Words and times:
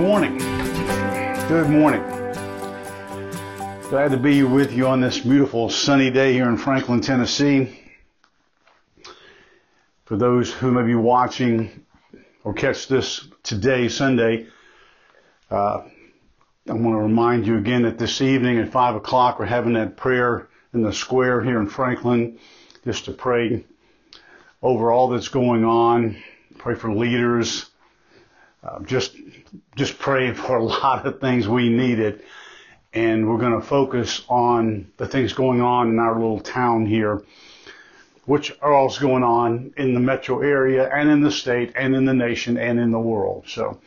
morning. 0.00 0.38
Good 1.46 1.68
morning. 1.68 2.02
Glad 3.90 4.12
to 4.12 4.16
be 4.16 4.42
with 4.42 4.72
you 4.72 4.86
on 4.86 5.02
this 5.02 5.18
beautiful 5.18 5.68
sunny 5.68 6.10
day 6.10 6.32
here 6.32 6.48
in 6.48 6.56
Franklin, 6.56 7.02
Tennessee. 7.02 7.78
For 10.06 10.16
those 10.16 10.50
who 10.50 10.70
may 10.70 10.84
be 10.84 10.94
watching 10.94 11.84
or 12.44 12.54
catch 12.54 12.88
this 12.88 13.28
today, 13.42 13.88
Sunday, 13.90 14.46
uh, 15.50 15.82
I 16.66 16.72
want 16.72 16.96
to 16.96 17.02
remind 17.02 17.46
you 17.46 17.58
again 17.58 17.82
that 17.82 17.98
this 17.98 18.22
evening 18.22 18.58
at 18.58 18.72
5 18.72 18.96
o'clock 18.96 19.38
we're 19.38 19.44
having 19.44 19.74
that 19.74 19.98
prayer 19.98 20.48
in 20.72 20.80
the 20.80 20.94
square 20.94 21.42
here 21.42 21.60
in 21.60 21.66
Franklin 21.66 22.38
just 22.86 23.04
to 23.04 23.12
pray 23.12 23.66
over 24.62 24.90
all 24.90 25.10
that's 25.10 25.28
going 25.28 25.62
on, 25.66 26.16
pray 26.56 26.74
for 26.74 26.90
leaders, 26.90 27.69
uh, 28.62 28.80
just 28.80 29.16
just 29.76 29.98
praying 29.98 30.34
for 30.34 30.56
a 30.56 30.64
lot 30.82 31.06
of 31.06 31.20
things 31.20 31.48
we 31.48 31.68
needed. 31.68 32.22
And 32.92 33.28
we're 33.28 33.38
going 33.38 33.60
to 33.60 33.66
focus 33.66 34.22
on 34.28 34.90
the 34.96 35.06
things 35.06 35.32
going 35.32 35.60
on 35.60 35.88
in 35.88 35.98
our 36.00 36.14
little 36.14 36.40
town 36.40 36.86
here, 36.86 37.22
which 38.24 38.52
are 38.60 38.74
also 38.74 39.00
going 39.00 39.22
on 39.22 39.72
in 39.76 39.94
the 39.94 40.00
metro 40.00 40.40
area 40.40 40.90
and 40.92 41.08
in 41.08 41.20
the 41.20 41.30
state 41.30 41.72
and 41.76 41.94
in 41.94 42.04
the 42.04 42.14
nation 42.14 42.58
and 42.58 42.80
in 42.80 42.90
the 42.90 42.98
world. 42.98 43.44
So 43.46 43.80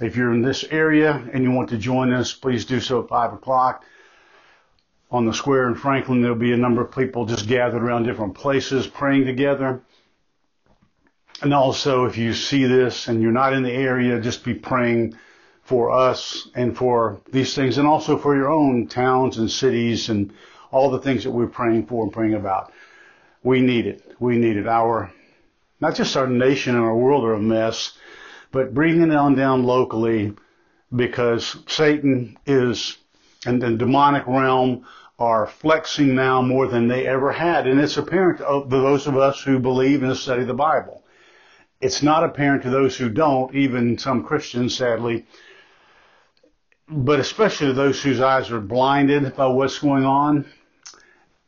if 0.00 0.14
you're 0.14 0.32
in 0.32 0.42
this 0.42 0.64
area 0.64 1.26
and 1.32 1.42
you 1.42 1.50
want 1.52 1.70
to 1.70 1.78
join 1.78 2.12
us, 2.12 2.34
please 2.34 2.66
do 2.66 2.80
so 2.80 3.02
at 3.02 3.08
5 3.08 3.32
o'clock. 3.32 3.84
On 5.10 5.26
the 5.26 5.34
square 5.34 5.66
in 5.66 5.74
Franklin, 5.74 6.20
there'll 6.20 6.36
be 6.36 6.52
a 6.52 6.56
number 6.56 6.82
of 6.82 6.94
people 6.94 7.26
just 7.26 7.48
gathered 7.48 7.82
around 7.82 8.04
different 8.04 8.34
places 8.34 8.86
praying 8.86 9.24
together. 9.24 9.82
And 11.42 11.54
also, 11.54 12.04
if 12.04 12.18
you 12.18 12.34
see 12.34 12.64
this 12.64 13.08
and 13.08 13.22
you're 13.22 13.32
not 13.32 13.54
in 13.54 13.62
the 13.62 13.72
area, 13.72 14.20
just 14.20 14.44
be 14.44 14.54
praying 14.54 15.16
for 15.62 15.90
us 15.90 16.48
and 16.54 16.76
for 16.76 17.20
these 17.32 17.54
things, 17.54 17.78
and 17.78 17.86
also 17.86 18.18
for 18.18 18.34
your 18.36 18.50
own 18.50 18.88
towns 18.88 19.38
and 19.38 19.50
cities 19.50 20.08
and 20.08 20.32
all 20.70 20.90
the 20.90 20.98
things 20.98 21.24
that 21.24 21.30
we're 21.30 21.46
praying 21.46 21.86
for 21.86 22.02
and 22.02 22.12
praying 22.12 22.34
about. 22.34 22.72
We 23.42 23.60
need 23.60 23.86
it. 23.86 24.14
We 24.18 24.36
need 24.36 24.56
it. 24.56 24.66
Our, 24.66 25.10
not 25.80 25.94
just 25.94 26.16
our 26.16 26.26
nation 26.26 26.74
and 26.74 26.84
our 26.84 26.96
world 26.96 27.24
are 27.24 27.34
a 27.34 27.40
mess, 27.40 27.96
but 28.52 28.74
bringing 28.74 29.10
it 29.10 29.16
on 29.16 29.34
down 29.34 29.64
locally 29.64 30.34
because 30.94 31.56
Satan 31.66 32.36
is, 32.46 32.98
and 33.46 33.62
the 33.62 33.70
demonic 33.70 34.26
realm 34.26 34.84
are 35.18 35.46
flexing 35.46 36.14
now 36.14 36.42
more 36.42 36.66
than 36.66 36.88
they 36.88 37.06
ever 37.06 37.32
had. 37.32 37.66
And 37.66 37.80
it's 37.80 37.96
apparent 37.96 38.38
to 38.38 38.64
those 38.68 39.06
of 39.06 39.16
us 39.16 39.40
who 39.40 39.58
believe 39.58 40.02
and 40.02 40.16
study 40.16 40.44
the 40.44 40.54
Bible. 40.54 40.99
It's 41.80 42.02
not 42.02 42.24
apparent 42.24 42.62
to 42.64 42.70
those 42.70 42.96
who 42.96 43.08
don't, 43.08 43.54
even 43.54 43.96
some 43.96 44.22
Christians, 44.24 44.76
sadly, 44.76 45.26
but 46.86 47.20
especially 47.20 47.68
to 47.68 47.72
those 47.72 48.02
whose 48.02 48.20
eyes 48.20 48.50
are 48.50 48.60
blinded 48.60 49.34
by 49.34 49.46
what's 49.46 49.78
going 49.78 50.04
on. 50.04 50.44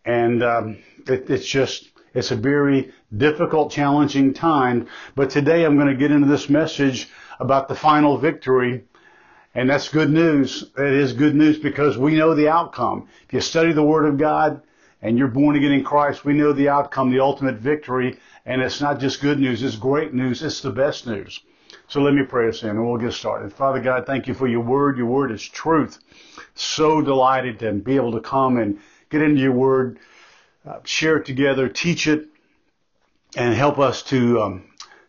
And 0.06 0.42
um, 0.42 0.78
it, 1.06 1.28
it's 1.28 1.47
just, 1.47 1.91
it's 2.14 2.30
a 2.30 2.36
very 2.36 2.92
difficult, 3.14 3.72
challenging 3.72 4.33
time. 4.33 4.88
But 5.14 5.28
today 5.28 5.64
I'm 5.64 5.77
going 5.77 5.88
to 5.88 5.94
get 5.94 6.10
into 6.10 6.28
this 6.28 6.48
message 6.48 7.10
about 7.38 7.69
the 7.69 7.75
final 7.75 8.16
victory. 8.16 8.84
And 9.55 9.69
that's 9.69 9.91
good 9.91 10.10
news. 10.10 10.70
It 10.78 10.94
is 10.94 11.12
good 11.12 11.34
news 11.34 11.58
because 11.58 11.98
we 11.98 12.14
know 12.14 12.34
the 12.34 12.48
outcome. 12.48 13.08
If 13.27 13.34
you 13.34 13.41
study 13.42 13.72
the 13.72 13.83
Word 13.83 14.06
of 14.06 14.16
God 14.16 14.62
and 15.03 15.19
you're 15.19 15.28
born 15.28 15.56
again 15.56 15.72
in 15.72 15.84
Christ, 15.84 16.25
we 16.25 16.33
know 16.33 16.53
the 16.53 16.69
outcome, 16.69 17.11
the 17.11 17.20
ultimate 17.20 17.56
victory. 17.56 18.19
And 18.47 18.62
it's 18.62 18.81
not 18.81 19.00
just 19.00 19.20
good 19.20 19.39
news, 19.39 19.62
it's 19.62 19.77
great 19.77 20.14
news, 20.14 20.42
it's 20.42 20.61
the 20.61 20.70
best 20.70 21.06
news. 21.06 21.41
So 21.89 22.00
let 22.00 22.14
me 22.14 22.22
pray 22.25 22.48
us 22.48 22.62
in 22.62 22.70
and 22.70 22.86
we'll 22.86 22.98
get 22.98 23.12
started. 23.12 23.53
Father 23.53 23.81
God, 23.81 24.06
thank 24.06 24.27
you 24.27 24.34
for 24.34 24.47
your 24.47 24.61
word. 24.61 24.97
Your 24.97 25.06
word 25.06 25.33
is 25.33 25.42
truth. 25.42 25.99
So 26.54 27.03
delighted 27.03 27.59
to 27.60 27.72
be 27.72 27.97
able 27.97 28.12
to 28.12 28.21
come 28.21 28.56
and 28.59 28.78
get 29.10 29.22
into 29.22 29.41
your 29.41 29.53
word, 29.53 29.99
uh, 30.66 30.78
share 30.84 31.16
it 31.16 31.27
together, 31.27 31.69
teach 31.69 32.06
it, 32.06 32.28
and 33.37 33.54
help 33.54 33.78
us 33.78 34.03
to 34.04 34.41
um, 34.41 34.65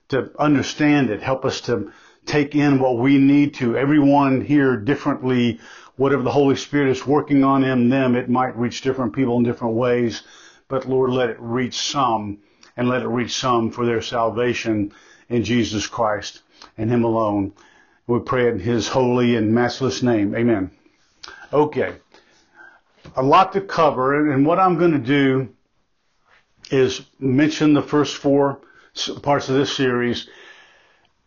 to 0.09 0.31
understand 0.39 1.09
it. 1.09 1.21
Help 1.21 1.45
us 1.45 1.61
to 1.61 1.91
take 2.25 2.55
in 2.55 2.79
what 2.79 2.97
we 2.97 3.17
need 3.17 3.55
to. 3.55 3.77
Everyone 3.77 4.41
here 4.41 4.77
differently. 4.77 5.59
Whatever 5.95 6.23
the 6.23 6.31
Holy 6.31 6.55
Spirit 6.55 6.89
is 6.89 7.05
working 7.05 7.43
on 7.43 7.63
in 7.63 7.89
them, 7.89 8.15
it 8.15 8.29
might 8.29 8.57
reach 8.57 8.81
different 8.81 9.13
people 9.13 9.37
in 9.37 9.43
different 9.43 9.75
ways. 9.75 10.23
But 10.67 10.87
Lord, 10.87 11.11
let 11.11 11.29
it 11.29 11.37
reach 11.39 11.75
some, 11.75 12.39
and 12.75 12.89
let 12.89 13.03
it 13.03 13.07
reach 13.07 13.33
some 13.33 13.69
for 13.69 13.85
their 13.85 14.01
salvation 14.01 14.91
in 15.29 15.43
Jesus 15.43 15.85
Christ 15.85 16.41
and 16.77 16.89
Him 16.89 17.03
alone. 17.03 17.53
We 18.07 18.19
pray 18.19 18.49
in 18.49 18.59
His 18.59 18.87
holy 18.87 19.35
and 19.35 19.53
matchless 19.53 20.01
name. 20.01 20.35
Amen. 20.35 20.71
Okay. 21.51 21.95
A 23.15 23.23
lot 23.23 23.53
to 23.53 23.61
cover, 23.61 24.31
and 24.31 24.45
what 24.45 24.59
I'm 24.59 24.77
going 24.77 24.93
to 24.93 24.97
do 24.97 25.49
is 26.71 27.01
mention 27.19 27.73
the 27.73 27.81
first 27.81 28.17
four 28.17 28.61
parts 29.21 29.49
of 29.49 29.55
this 29.55 29.75
series, 29.75 30.27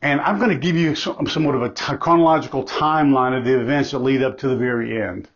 and 0.03 0.21
I'm 0.21 0.39
going 0.39 0.51
to 0.51 0.57
give 0.57 0.77
you 0.77 0.95
some, 0.95 1.27
somewhat 1.27 1.55
of 1.55 1.63
a 1.63 1.71
t- 1.71 1.97
chronological 1.97 2.65
timeline 2.65 3.37
of 3.37 3.45
the 3.45 3.59
events 3.59 3.91
that 3.93 3.99
lead 3.99 4.23
up 4.23 4.39
to 4.39 4.49
the 4.49 4.57
very 4.57 5.01
end. 5.01 5.29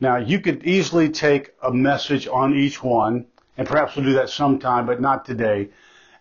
Now, 0.00 0.16
you 0.16 0.40
could 0.40 0.64
easily 0.64 1.08
take 1.08 1.50
a 1.62 1.72
message 1.72 2.28
on 2.28 2.54
each 2.54 2.82
one, 2.82 3.26
and 3.56 3.66
perhaps 3.66 3.96
we'll 3.96 4.04
do 4.04 4.12
that 4.14 4.30
sometime, 4.30 4.86
but 4.86 5.00
not 5.00 5.24
today. 5.24 5.70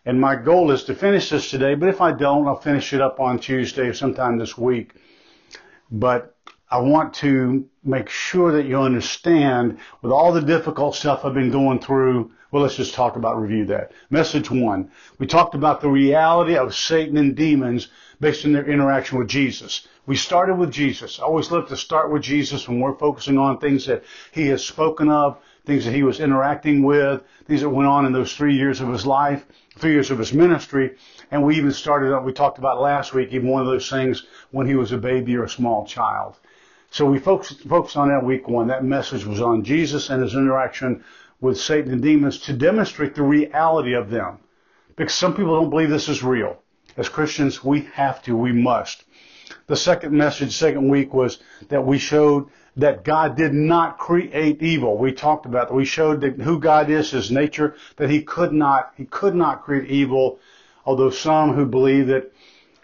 And 0.05 0.19
my 0.19 0.35
goal 0.35 0.71
is 0.71 0.85
to 0.85 0.95
finish 0.95 1.29
this 1.29 1.51
today, 1.51 1.75
but 1.75 1.89
if 1.89 2.01
I 2.01 2.11
don't, 2.11 2.47
I'll 2.47 2.55
finish 2.55 2.93
it 2.93 3.01
up 3.01 3.19
on 3.19 3.39
Tuesday 3.39 3.87
or 3.87 3.93
sometime 3.93 4.37
this 4.37 4.57
week. 4.57 4.93
But 5.91 6.35
I 6.69 6.79
want 6.79 7.13
to 7.16 7.69
make 7.83 8.09
sure 8.09 8.51
that 8.53 8.66
you 8.66 8.81
understand 8.81 9.77
with 10.01 10.11
all 10.11 10.33
the 10.33 10.41
difficult 10.41 10.95
stuff 10.95 11.23
I've 11.23 11.33
been 11.33 11.51
going 11.51 11.79
through. 11.79 12.31
Well, 12.50 12.63
let's 12.63 12.78
just 12.78 12.94
talk 12.94 13.18
about 13.18 13.41
review 13.41 13.66
that. 13.66 13.91
Message 14.09 14.50
one. 14.50 14.90
We 15.19 15.28
talked 15.28 15.53
about 15.53 15.81
the 15.81 15.90
reality 15.90 16.56
of 16.56 16.74
Satan 16.74 17.18
and 17.18 17.35
demons 17.35 17.90
based 18.22 18.46
on 18.46 18.53
their 18.53 18.66
interaction 18.66 19.18
with 19.19 19.28
Jesus. 19.28 19.85
We 20.06 20.16
started 20.16 20.56
with 20.56 20.72
Jesus. 20.72 21.19
I 21.19 21.24
always 21.24 21.52
love 21.52 21.68
to 21.68 21.75
start 21.75 22.09
with 22.09 22.22
Jesus 22.22 22.69
when 22.69 22.80
we're 22.80 22.97
focusing 22.97 23.38
on 23.38 23.58
things 23.58 23.85
that 23.88 24.06
he 24.31 24.47
has 24.47 24.63
spoken 24.63 25.09
of, 25.09 25.38
things 25.66 25.84
that 25.84 25.94
he 25.94 26.03
was 26.03 26.22
interacting 26.22 26.84
with, 26.84 27.22
things 27.46 27.62
that 27.62 27.69
went 27.69 27.90
on 27.90 28.06
in 28.06 28.13
those 28.13 28.34
three 28.34 28.56
years 28.56 28.79
of 28.79 28.88
his 28.88 29.06
life, 29.06 29.46
three 29.78 29.91
years 29.91 30.09
of 30.09 30.18
his 30.18 30.31
ministry. 30.31 30.96
And 31.29 31.44
we 31.44 31.58
even 31.58 31.74
started, 31.74 32.18
we 32.22 32.31
talked 32.31 32.59
about 32.59 32.79
last 32.79 33.14
week, 33.14 33.34
even 33.34 33.50
one 33.50 33.62
of 33.62 33.68
those 33.68 33.90
things 33.90 34.25
when 34.52 34.68
he 34.68 34.75
was 34.75 34.94
a 34.94 34.97
baby 34.97 35.35
or 35.35 35.44
a 35.44 35.50
small 35.50 35.85
child. 35.85 36.38
So 36.90 37.06
we 37.06 37.19
focused, 37.19 37.64
focused 37.64 37.97
on 37.97 38.08
that 38.08 38.24
week 38.24 38.47
one. 38.47 38.68
That 38.68 38.85
message 38.85 39.25
was 39.25 39.41
on 39.41 39.66
Jesus 39.66 40.09
and 40.09 40.24
his 40.24 40.34
interaction 40.34 41.03
with 41.39 41.59
Satan 41.59 41.91
and 41.91 42.01
demons 42.01 42.39
to 42.41 42.53
demonstrate 42.53 43.15
the 43.15 43.23
reality 43.23 43.93
of 43.93 44.09
them. 44.09 44.39
Because 44.95 45.13
some 45.13 45.35
people 45.35 45.55
don't 45.55 45.69
believe 45.69 45.89
this 45.89 46.09
is 46.09 46.23
real. 46.23 46.57
As 46.95 47.09
Christians, 47.09 47.63
we 47.63 47.81
have 47.93 48.23
to, 48.23 48.35
we 48.35 48.51
must. 48.51 49.03
The 49.67 49.75
second 49.75 50.13
message, 50.13 50.55
second 50.55 50.89
week, 50.89 51.13
was 51.13 51.39
that 51.69 51.85
we 51.85 51.99
showed 51.99 52.47
that 52.75 53.03
God 53.03 53.35
did 53.35 53.53
not 53.53 53.97
create 53.97 54.61
evil. 54.61 54.97
We 54.97 55.11
talked 55.11 55.45
about 55.45 55.69
that. 55.69 55.75
We 55.75 55.85
showed 55.85 56.21
that 56.21 56.41
who 56.41 56.59
God 56.59 56.89
is, 56.89 57.11
His 57.11 57.31
nature, 57.31 57.75
that 57.97 58.09
He 58.09 58.23
could 58.23 58.51
not, 58.51 58.93
He 58.95 59.05
could 59.05 59.35
not 59.35 59.63
create 59.63 59.89
evil. 59.89 60.39
Although 60.85 61.09
some 61.09 61.53
who 61.53 61.65
believe 61.65 62.07
that 62.07 62.31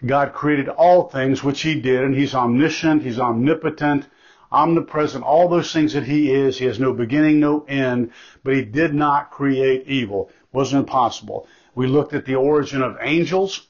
God 0.04 0.32
created 0.32 0.68
all 0.68 1.08
things, 1.08 1.42
which 1.42 1.62
He 1.62 1.80
did, 1.80 2.04
and 2.04 2.14
He's 2.14 2.34
omniscient, 2.34 3.02
He's 3.02 3.18
omnipotent, 3.18 4.06
omnipresent, 4.54 5.24
all 5.24 5.48
those 5.48 5.72
things 5.72 5.92
that 5.92 6.04
He 6.04 6.32
is. 6.32 6.58
He 6.58 6.64
has 6.66 6.78
no 6.78 6.92
beginning, 6.92 7.40
no 7.40 7.64
end, 7.68 8.12
but 8.42 8.54
He 8.54 8.64
did 8.64 8.94
not 8.94 9.30
create 9.30 9.86
evil. 9.86 10.30
It 10.30 10.54
wasn't 10.54 10.80
impossible. 10.80 11.48
We 11.74 11.86
looked 11.86 12.14
at 12.14 12.24
the 12.24 12.36
origin 12.36 12.82
of 12.82 12.98
angels, 13.00 13.66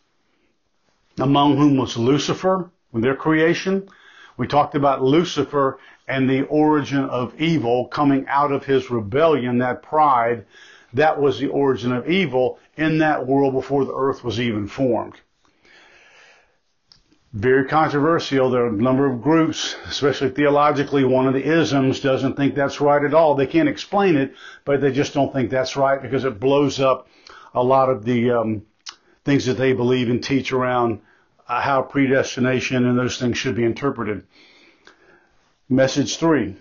among 1.18 1.56
whom 1.56 1.76
was 1.76 1.96
Lucifer, 1.96 2.70
their 2.92 3.16
creation. 3.16 3.88
We 4.36 4.46
talked 4.46 4.74
about 4.74 5.02
Lucifer 5.02 5.78
and 6.06 6.28
the 6.28 6.42
origin 6.42 7.04
of 7.04 7.40
evil 7.40 7.86
coming 7.86 8.26
out 8.28 8.52
of 8.52 8.64
his 8.64 8.90
rebellion, 8.90 9.58
that 9.58 9.82
pride. 9.82 10.44
That 10.92 11.20
was 11.20 11.38
the 11.38 11.48
origin 11.48 11.92
of 11.92 12.08
evil 12.08 12.58
in 12.76 12.98
that 12.98 13.26
world 13.26 13.54
before 13.54 13.84
the 13.84 13.94
earth 13.94 14.22
was 14.22 14.38
even 14.38 14.68
formed. 14.68 15.20
Very 17.34 17.64
controversial. 17.64 18.48
There 18.48 18.62
are 18.62 18.68
a 18.68 18.72
number 18.72 19.12
of 19.12 19.20
groups, 19.20 19.74
especially 19.86 20.30
theologically, 20.30 21.02
one 21.02 21.26
of 21.26 21.34
the 21.34 21.44
isms 21.44 21.98
doesn't 21.98 22.36
think 22.36 22.54
that's 22.54 22.80
right 22.80 23.02
at 23.02 23.12
all. 23.12 23.34
They 23.34 23.48
can't 23.48 23.68
explain 23.68 24.14
it, 24.14 24.36
but 24.64 24.80
they 24.80 24.92
just 24.92 25.14
don't 25.14 25.32
think 25.32 25.50
that's 25.50 25.76
right 25.76 26.00
because 26.00 26.24
it 26.24 26.38
blows 26.38 26.78
up 26.78 27.08
a 27.52 27.60
lot 27.60 27.90
of 27.90 28.04
the 28.04 28.30
um, 28.30 28.62
things 29.24 29.46
that 29.46 29.54
they 29.54 29.72
believe 29.72 30.10
and 30.10 30.22
teach 30.22 30.52
around 30.52 31.00
uh, 31.48 31.60
how 31.60 31.82
predestination 31.82 32.86
and 32.86 32.96
those 32.96 33.18
things 33.18 33.36
should 33.36 33.56
be 33.56 33.64
interpreted. 33.64 34.24
Message 35.68 36.18
three. 36.18 36.54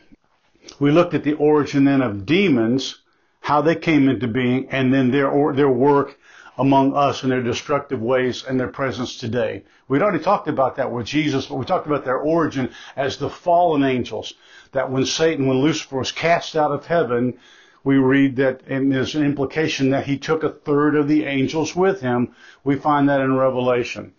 We 0.79 0.89
looked 0.89 1.13
at 1.13 1.23
the 1.23 1.33
origin 1.33 1.85
then 1.85 2.01
of 2.01 2.25
demons, 2.25 2.97
how 3.41 3.61
they 3.61 3.75
came 3.75 4.09
into 4.09 4.27
being, 4.27 4.69
and 4.71 4.91
then 4.91 5.11
their 5.11 5.29
or, 5.29 5.53
their 5.53 5.69
work 5.69 6.17
among 6.57 6.93
us 6.95 7.23
in 7.23 7.29
their 7.29 7.41
destructive 7.41 8.01
ways 8.01 8.43
and 8.43 8.59
their 8.59 8.67
presence 8.67 9.17
today. 9.17 9.63
We'd 9.87 10.01
already 10.01 10.23
talked 10.23 10.47
about 10.47 10.75
that 10.75 10.91
with 10.91 11.07
Jesus, 11.07 11.47
but 11.47 11.55
we 11.55 11.65
talked 11.65 11.87
about 11.87 12.05
their 12.05 12.17
origin 12.17 12.71
as 12.95 13.17
the 13.17 13.29
fallen 13.29 13.83
angels. 13.83 14.33
That 14.71 14.91
when 14.91 15.05
Satan, 15.05 15.47
when 15.47 15.59
Lucifer 15.59 15.97
was 15.97 16.11
cast 16.11 16.55
out 16.55 16.71
of 16.71 16.85
heaven, 16.85 17.35
we 17.83 17.97
read 17.97 18.37
that, 18.37 18.61
and 18.67 18.91
there's 18.91 19.15
an 19.15 19.25
implication 19.25 19.89
that 19.89 20.05
he 20.05 20.17
took 20.17 20.43
a 20.43 20.49
third 20.49 20.95
of 20.95 21.07
the 21.07 21.25
angels 21.25 21.75
with 21.75 22.01
him. 22.01 22.35
We 22.63 22.75
find 22.75 23.09
that 23.09 23.21
in 23.21 23.35
Revelation. 23.35 24.13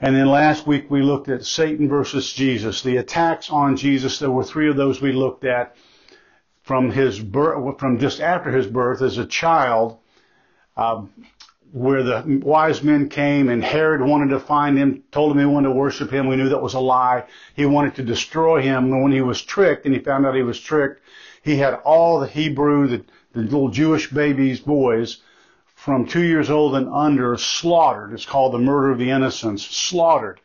And 0.00 0.14
then 0.14 0.26
last 0.26 0.66
week 0.66 0.90
we 0.90 1.02
looked 1.02 1.28
at 1.28 1.44
Satan 1.44 1.88
versus 1.88 2.32
Jesus, 2.32 2.82
the 2.82 2.98
attacks 2.98 3.50
on 3.50 3.76
Jesus. 3.76 4.18
There 4.18 4.30
were 4.30 4.44
three 4.44 4.68
of 4.68 4.76
those 4.76 5.00
we 5.00 5.12
looked 5.12 5.44
at 5.44 5.76
from 6.62 6.90
his 6.90 7.18
birth, 7.18 7.78
from 7.78 7.98
just 7.98 8.20
after 8.20 8.50
his 8.50 8.66
birth 8.66 9.02
as 9.02 9.18
a 9.18 9.26
child, 9.26 9.98
uh, 10.78 11.02
where 11.72 12.02
the 12.02 12.40
wise 12.42 12.82
men 12.82 13.08
came 13.08 13.50
and 13.50 13.62
Herod 13.62 14.00
wanted 14.00 14.30
to 14.30 14.40
find 14.40 14.78
him, 14.78 15.02
told 15.12 15.32
him 15.32 15.40
he 15.40 15.44
wanted 15.44 15.68
to 15.68 15.74
worship 15.74 16.10
him. 16.10 16.28
We 16.28 16.36
knew 16.36 16.48
that 16.48 16.62
was 16.62 16.74
a 16.74 16.80
lie. 16.80 17.24
He 17.54 17.66
wanted 17.66 17.96
to 17.96 18.04
destroy 18.04 18.62
him. 18.62 18.84
And 18.92 19.02
when 19.02 19.12
he 19.12 19.20
was 19.20 19.42
tricked 19.42 19.84
and 19.84 19.94
he 19.94 20.00
found 20.00 20.24
out 20.24 20.34
he 20.34 20.42
was 20.42 20.60
tricked, 20.60 21.02
he 21.42 21.56
had 21.56 21.74
all 21.74 22.20
the 22.20 22.26
Hebrew, 22.26 22.86
the, 22.86 23.04
the 23.32 23.40
little 23.40 23.68
Jewish 23.68 24.08
babies, 24.10 24.60
boys, 24.60 25.18
from 25.74 26.06
two 26.06 26.22
years 26.22 26.48
old 26.48 26.74
and 26.74 26.88
under 26.88 27.36
slaughtered. 27.36 28.12
It's 28.12 28.26
called 28.26 28.54
the 28.54 28.58
murder 28.58 28.90
of 28.90 28.98
the 28.98 29.10
innocents. 29.10 29.64
Slaughtered. 29.64 30.40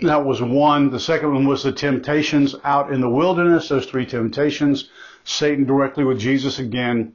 That 0.00 0.24
was 0.24 0.40
one. 0.40 0.90
The 0.90 1.00
second 1.00 1.34
one 1.34 1.46
was 1.46 1.62
the 1.62 1.72
temptations 1.72 2.54
out 2.64 2.92
in 2.92 3.00
the 3.00 3.10
wilderness. 3.10 3.68
Those 3.68 3.86
three 3.86 4.06
temptations. 4.06 4.88
Satan 5.24 5.66
directly 5.66 6.04
with 6.04 6.18
Jesus 6.18 6.58
again. 6.58 7.14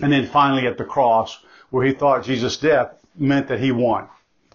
And 0.00 0.12
then 0.12 0.26
finally 0.26 0.66
at 0.66 0.78
the 0.78 0.84
cross, 0.84 1.38
where 1.70 1.86
he 1.86 1.92
thought 1.92 2.24
Jesus' 2.24 2.56
death 2.58 2.94
meant 3.16 3.48
that 3.48 3.60
he 3.60 3.72
won. 3.72 4.08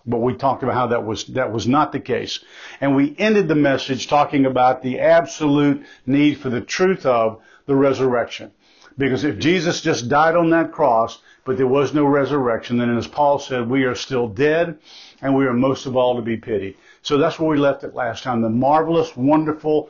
But 0.05 0.19
we 0.19 0.33
talked 0.35 0.63
about 0.63 0.75
how 0.75 0.87
that 0.87 1.05
was, 1.05 1.25
that 1.25 1.51
was 1.51 1.67
not 1.67 1.91
the 1.91 1.99
case. 1.99 2.39
And 2.79 2.95
we 2.95 3.15
ended 3.17 3.47
the 3.47 3.55
message 3.55 4.07
talking 4.07 4.45
about 4.45 4.81
the 4.81 4.99
absolute 4.99 5.85
need 6.05 6.39
for 6.39 6.49
the 6.49 6.61
truth 6.61 7.05
of 7.05 7.41
the 7.65 7.75
resurrection. 7.75 8.51
Because 8.97 9.23
if 9.23 9.37
Jesus 9.37 9.81
just 9.81 10.09
died 10.09 10.35
on 10.35 10.49
that 10.49 10.71
cross, 10.71 11.21
but 11.45 11.57
there 11.57 11.67
was 11.67 11.93
no 11.93 12.05
resurrection, 12.05 12.77
then 12.77 12.95
as 12.97 13.07
Paul 13.07 13.39
said, 13.39 13.69
we 13.69 13.83
are 13.83 13.95
still 13.95 14.27
dead 14.27 14.77
and 15.21 15.35
we 15.35 15.45
are 15.45 15.53
most 15.53 15.85
of 15.85 15.95
all 15.95 16.15
to 16.15 16.21
be 16.21 16.37
pitied. 16.37 16.75
So 17.01 17.17
that's 17.17 17.39
where 17.39 17.49
we 17.49 17.57
left 17.57 17.83
it 17.83 17.95
last 17.95 18.23
time. 18.23 18.41
The 18.41 18.49
marvelous, 18.49 19.15
wonderful, 19.15 19.89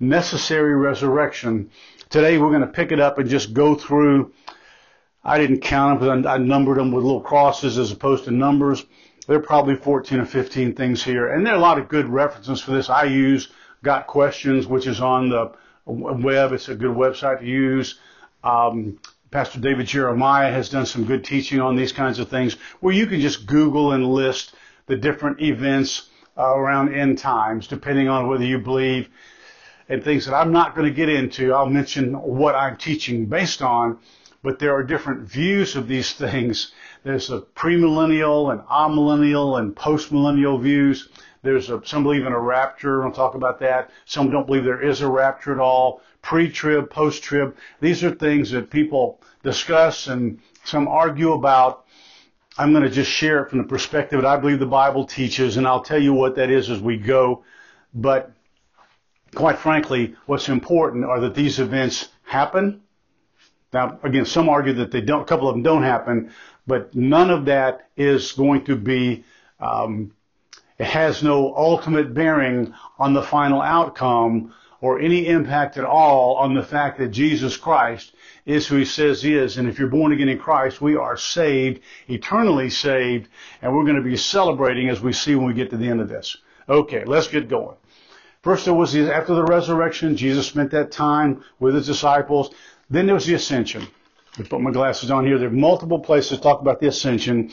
necessary 0.00 0.74
resurrection. 0.74 1.70
Today 2.08 2.38
we're 2.38 2.50
going 2.50 2.60
to 2.60 2.66
pick 2.66 2.92
it 2.92 3.00
up 3.00 3.18
and 3.18 3.28
just 3.28 3.52
go 3.52 3.74
through. 3.74 4.32
I 5.26 5.38
didn't 5.38 5.60
count 5.60 6.00
them 6.00 6.22
because 6.22 6.26
I 6.26 6.38
numbered 6.38 6.78
them 6.78 6.92
with 6.92 7.04
little 7.04 7.20
crosses 7.20 7.78
as 7.78 7.90
opposed 7.90 8.24
to 8.24 8.30
numbers. 8.30 8.86
There 9.26 9.36
are 9.36 9.42
probably 9.42 9.74
14 9.74 10.20
or 10.20 10.24
15 10.24 10.74
things 10.74 11.02
here. 11.02 11.32
And 11.32 11.44
there 11.44 11.52
are 11.52 11.56
a 11.56 11.60
lot 11.60 11.78
of 11.78 11.88
good 11.88 12.08
references 12.08 12.60
for 12.60 12.70
this. 12.70 12.88
I 12.88 13.04
use 13.04 13.48
Got 13.82 14.06
Questions, 14.06 14.68
which 14.68 14.86
is 14.86 15.00
on 15.00 15.28
the 15.28 15.50
web. 15.84 16.52
It's 16.52 16.68
a 16.68 16.76
good 16.76 16.96
website 16.96 17.40
to 17.40 17.44
use. 17.44 17.98
Um, 18.44 19.00
Pastor 19.32 19.58
David 19.58 19.88
Jeremiah 19.88 20.52
has 20.52 20.68
done 20.68 20.86
some 20.86 21.04
good 21.04 21.24
teaching 21.24 21.60
on 21.60 21.74
these 21.74 21.90
kinds 21.90 22.20
of 22.20 22.28
things 22.28 22.54
where 22.78 22.94
you 22.94 23.06
can 23.06 23.20
just 23.20 23.46
Google 23.46 23.92
and 23.92 24.06
list 24.06 24.54
the 24.86 24.96
different 24.96 25.42
events 25.42 26.08
uh, 26.38 26.56
around 26.56 26.94
end 26.94 27.18
times, 27.18 27.66
depending 27.66 28.08
on 28.08 28.28
whether 28.28 28.44
you 28.44 28.60
believe 28.60 29.08
and 29.88 30.04
things 30.04 30.26
that 30.26 30.34
I'm 30.34 30.52
not 30.52 30.76
going 30.76 30.86
to 30.86 30.94
get 30.94 31.08
into. 31.08 31.52
I'll 31.52 31.68
mention 31.68 32.14
what 32.14 32.54
I'm 32.54 32.76
teaching 32.76 33.26
based 33.26 33.62
on, 33.62 33.98
but 34.46 34.60
there 34.60 34.72
are 34.76 34.84
different 34.84 35.22
views 35.22 35.74
of 35.74 35.88
these 35.88 36.12
things. 36.12 36.70
There's 37.02 37.30
a 37.30 37.40
premillennial 37.40 38.52
and 38.52 38.60
amillennial 38.68 39.58
and 39.58 39.74
postmillennial 39.74 40.62
views. 40.62 41.08
There's 41.42 41.68
a, 41.68 41.84
some 41.84 42.04
believe 42.04 42.24
in 42.24 42.32
a 42.32 42.38
rapture. 42.38 43.04
I'll 43.04 43.10
talk 43.10 43.34
about 43.34 43.58
that. 43.58 43.90
Some 44.04 44.30
don't 44.30 44.46
believe 44.46 44.62
there 44.62 44.80
is 44.80 45.00
a 45.00 45.08
rapture 45.08 45.52
at 45.52 45.58
all 45.58 46.00
pre-trib, 46.22 46.90
post-trib. 46.90 47.56
These 47.80 48.04
are 48.04 48.12
things 48.12 48.52
that 48.52 48.70
people 48.70 49.20
discuss 49.42 50.06
and 50.06 50.38
some 50.62 50.86
argue 50.86 51.32
about. 51.32 51.84
I'm 52.56 52.70
going 52.70 52.84
to 52.84 52.90
just 52.90 53.10
share 53.10 53.42
it 53.42 53.50
from 53.50 53.58
the 53.58 53.64
perspective 53.64 54.22
that 54.22 54.28
I 54.28 54.36
believe 54.36 54.60
the 54.60 54.66
Bible 54.66 55.06
teaches, 55.06 55.56
and 55.56 55.66
I'll 55.66 55.82
tell 55.82 56.00
you 56.00 56.12
what 56.12 56.36
that 56.36 56.50
is 56.50 56.70
as 56.70 56.78
we 56.78 56.98
go. 56.98 57.42
But 57.92 58.30
quite 59.34 59.58
frankly, 59.58 60.14
what's 60.26 60.48
important 60.48 61.04
are 61.04 61.18
that 61.18 61.34
these 61.34 61.58
events 61.58 62.10
happen. 62.22 62.82
Now, 63.72 63.98
again, 64.02 64.24
some 64.24 64.48
argue 64.48 64.74
that 64.74 64.90
they 64.90 65.00
don't, 65.00 65.22
a 65.22 65.24
couple 65.24 65.48
of 65.48 65.54
them 65.54 65.62
don't 65.62 65.82
happen, 65.82 66.32
but 66.66 66.94
none 66.94 67.30
of 67.30 67.46
that 67.46 67.88
is 67.96 68.32
going 68.32 68.64
to 68.64 68.76
be, 68.76 69.24
um, 69.60 70.12
it 70.78 70.86
has 70.86 71.22
no 71.22 71.54
ultimate 71.56 72.14
bearing 72.14 72.74
on 72.98 73.14
the 73.14 73.22
final 73.22 73.60
outcome 73.60 74.54
or 74.80 75.00
any 75.00 75.26
impact 75.26 75.78
at 75.78 75.84
all 75.84 76.36
on 76.36 76.54
the 76.54 76.62
fact 76.62 76.98
that 76.98 77.08
Jesus 77.08 77.56
Christ 77.56 78.12
is 78.44 78.66
who 78.66 78.76
he 78.76 78.84
says 78.84 79.22
he 79.22 79.34
is. 79.34 79.56
And 79.56 79.68
if 79.68 79.78
you're 79.78 79.88
born 79.88 80.12
again 80.12 80.28
in 80.28 80.38
Christ, 80.38 80.80
we 80.80 80.96
are 80.96 81.16
saved, 81.16 81.80
eternally 82.08 82.70
saved, 82.70 83.28
and 83.62 83.74
we're 83.74 83.84
going 83.84 83.96
to 83.96 84.02
be 84.02 84.16
celebrating 84.16 84.88
as 84.88 85.00
we 85.00 85.12
see 85.12 85.34
when 85.34 85.46
we 85.46 85.54
get 85.54 85.70
to 85.70 85.76
the 85.76 85.88
end 85.88 86.00
of 86.00 86.08
this. 86.08 86.36
Okay, 86.68 87.04
let's 87.04 87.28
get 87.28 87.48
going. 87.48 87.76
First, 88.42 88.64
there 88.64 88.74
was 88.74 88.94
after 88.94 89.34
the 89.34 89.44
resurrection, 89.44 90.16
Jesus 90.16 90.46
spent 90.46 90.70
that 90.70 90.92
time 90.92 91.42
with 91.58 91.74
his 91.74 91.86
disciples. 91.86 92.54
Then 92.88 93.06
there 93.06 93.14
was 93.14 93.26
the 93.26 93.34
ascension. 93.34 93.86
I 94.38 94.42
put 94.42 94.60
my 94.60 94.70
glasses 94.70 95.10
on 95.10 95.26
here. 95.26 95.38
There 95.38 95.48
are 95.48 95.52
multiple 95.52 95.98
places 95.98 96.36
to 96.36 96.42
talk 96.42 96.60
about 96.60 96.80
the 96.80 96.86
ascension. 96.86 97.50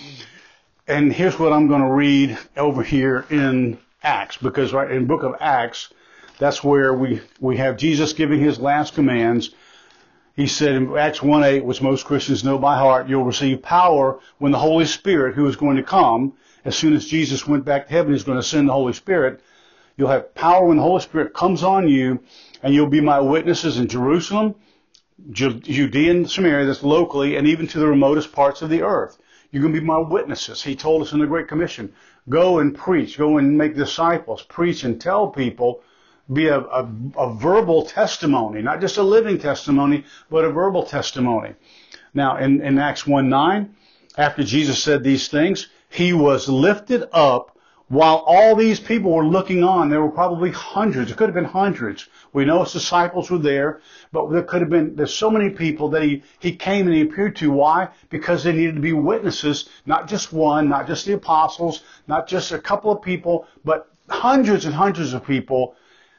And 0.87 1.11
here's 1.11 1.39
what 1.39 1.53
I'm 1.53 1.67
going 1.67 1.81
to 1.81 1.91
read 1.91 2.37
over 2.55 2.83
here 2.83 3.25
in 3.29 3.79
Acts, 4.03 4.37
because 4.37 4.73
right 4.73 4.91
in 4.91 5.07
book 5.07 5.23
of 5.23 5.35
Acts, 5.39 5.91
that's 6.39 6.63
where 6.63 6.93
we, 6.93 7.21
we 7.39 7.57
have 7.57 7.77
Jesus 7.77 8.13
giving 8.13 8.41
his 8.41 8.59
last 8.59 8.93
commands. 8.93 9.51
He 10.35 10.45
said 10.45 10.75
in 10.75 10.95
Acts 10.97 11.21
1 11.21 11.43
8, 11.43 11.63
which 11.63 11.81
most 11.81 12.05
Christians 12.05 12.43
know 12.43 12.57
by 12.57 12.77
heart, 12.77 13.07
you'll 13.07 13.23
receive 13.23 13.61
power 13.61 14.19
when 14.39 14.51
the 14.51 14.59
Holy 14.59 14.85
Spirit, 14.85 15.35
who 15.35 15.47
is 15.47 15.55
going 15.55 15.77
to 15.77 15.83
come, 15.83 16.33
as 16.65 16.75
soon 16.75 16.93
as 16.93 17.05
Jesus 17.05 17.47
went 17.47 17.65
back 17.65 17.87
to 17.87 17.93
heaven, 17.93 18.13
he's 18.13 18.23
going 18.23 18.39
to 18.39 18.43
send 18.43 18.67
the 18.67 18.73
Holy 18.73 18.93
Spirit. 18.93 19.41
You'll 19.95 20.09
have 20.09 20.35
power 20.35 20.67
when 20.67 20.77
the 20.77 20.83
Holy 20.83 21.01
Spirit 21.01 21.33
comes 21.33 21.63
on 21.63 21.87
you, 21.87 22.19
and 22.61 22.73
you'll 22.73 22.87
be 22.87 23.01
my 23.01 23.19
witnesses 23.19 23.77
in 23.77 23.87
Jerusalem, 23.87 24.55
Judea 25.31 26.11
and 26.11 26.29
Samaria, 26.29 26.65
that's 26.65 26.83
locally, 26.83 27.37
and 27.37 27.47
even 27.47 27.67
to 27.67 27.79
the 27.79 27.87
remotest 27.87 28.31
parts 28.31 28.61
of 28.61 28.69
the 28.69 28.81
earth. 28.81 29.17
You're 29.51 29.61
going 29.61 29.73
to 29.73 29.79
be 29.79 29.85
my 29.85 29.99
witnesses. 29.99 30.63
He 30.63 30.75
told 30.75 31.01
us 31.01 31.13
in 31.13 31.19
the 31.19 31.27
Great 31.27 31.47
Commission, 31.47 31.93
go 32.27 32.59
and 32.59 32.75
preach, 32.75 33.17
go 33.17 33.37
and 33.37 33.57
make 33.57 33.75
disciples, 33.75 34.41
preach 34.41 34.83
and 34.83 34.99
tell 34.99 35.27
people 35.27 35.81
be 36.31 36.47
a, 36.47 36.59
a, 36.59 36.89
a, 37.17 37.33
verbal 37.35 37.85
testimony, 37.85 38.61
not 38.61 38.79
just 38.79 38.97
a 38.97 39.03
living 39.03 39.37
testimony, 39.37 40.05
but 40.29 40.45
a 40.45 40.49
verbal 40.49 40.83
testimony. 40.83 41.53
Now, 42.13 42.37
in, 42.37 42.61
in 42.61 42.79
Acts 42.79 43.05
1 43.05 43.27
9, 43.27 43.75
after 44.17 44.43
Jesus 44.43 44.81
said 44.81 45.03
these 45.03 45.27
things, 45.27 45.67
he 45.89 46.13
was 46.13 46.47
lifted 46.47 47.03
up 47.11 47.52
while 47.89 48.23
all 48.25 48.55
these 48.55 48.79
people 48.79 49.11
were 49.11 49.25
looking 49.25 49.63
on. 49.63 49.89
There 49.89 50.01
were 50.01 50.09
probably 50.09 50.51
hundreds. 50.51 51.11
It 51.11 51.17
could 51.17 51.27
have 51.27 51.35
been 51.35 51.43
hundreds. 51.43 52.07
We 52.31 52.45
know 52.45 52.63
his 52.63 52.73
disciples 52.73 53.29
were 53.29 53.37
there, 53.37 53.81
but 54.11 54.31
there 54.31 54.43
could 54.43 54.61
have 54.61 54.69
been, 54.69 54.95
there's 54.95 55.13
so 55.13 55.29
many 55.29 55.49
people 55.49 55.89
that 55.89 56.03
he, 56.03 56.23
he 56.39 56.55
came 56.55 56.87
and 56.87 56.95
he 56.95 57.01
appeared 57.01 57.35
to. 57.37 57.51
Why? 57.51 57.89
Because 58.09 58.43
they 58.43 58.53
needed 58.53 58.75
to 58.75 58.81
be 58.81 58.93
witnesses, 58.93 59.69
not 59.85 60.07
just 60.07 60.33
one, 60.33 60.69
not 60.69 60.87
just 60.87 61.05
the 61.05 61.13
apostles, 61.13 61.83
not 62.07 62.27
just 62.27 62.51
a 62.51 62.59
couple 62.59 62.91
of 62.91 63.01
people, 63.01 63.47
but 63.63 63.89
hundreds 64.09 64.65
and 64.65 64.73
hundreds 64.73 65.13
of 65.13 65.25
people 65.25 65.75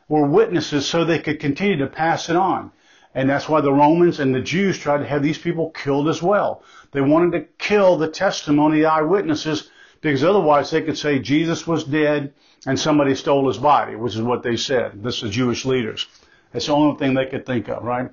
were 0.09 0.27
witnesses 0.27 0.87
so 0.87 1.05
they 1.05 1.19
could 1.19 1.41
continue 1.41 1.79
to 1.79 1.87
pass 1.87 2.29
it 2.29 2.37
on. 2.37 2.71
And 3.15 3.31
that's 3.31 3.49
why 3.49 3.61
the 3.61 3.73
Romans 3.73 4.19
and 4.19 4.35
the 4.35 4.41
Jews 4.41 4.77
tried 4.79 4.99
to 4.99 5.07
have 5.07 5.23
these 5.23 5.39
people 5.39 5.71
killed 5.71 6.09
as 6.09 6.21
well. 6.21 6.63
They 6.91 7.01
wanted 7.01 7.33
to 7.33 7.47
kill 7.59 7.97
the 7.97 8.09
testimony 8.09 8.81
the 8.81 8.87
eyewitnesses 8.87 9.71
because 10.05 10.23
otherwise 10.23 10.71
they 10.71 10.83
could 10.83 10.99
say 10.99 11.19
Jesus 11.19 11.67
was 11.67 11.83
dead 11.83 12.35
and 12.67 12.79
somebody 12.79 13.15
stole 13.15 13.49
his 13.49 13.57
body, 13.57 13.97
which 13.97 14.15
is 14.15 14.21
what 14.21 14.43
they 14.43 14.55
said. 14.55 15.03
This 15.03 15.23
is 15.23 15.31
Jewish 15.31 15.65
leaders. 15.65 16.07
That's 16.53 16.67
the 16.67 16.75
only 16.75 16.99
thing 16.99 17.15
they 17.15 17.25
could 17.25 17.47
think 17.47 17.69
of, 17.69 17.83
right? 17.83 18.11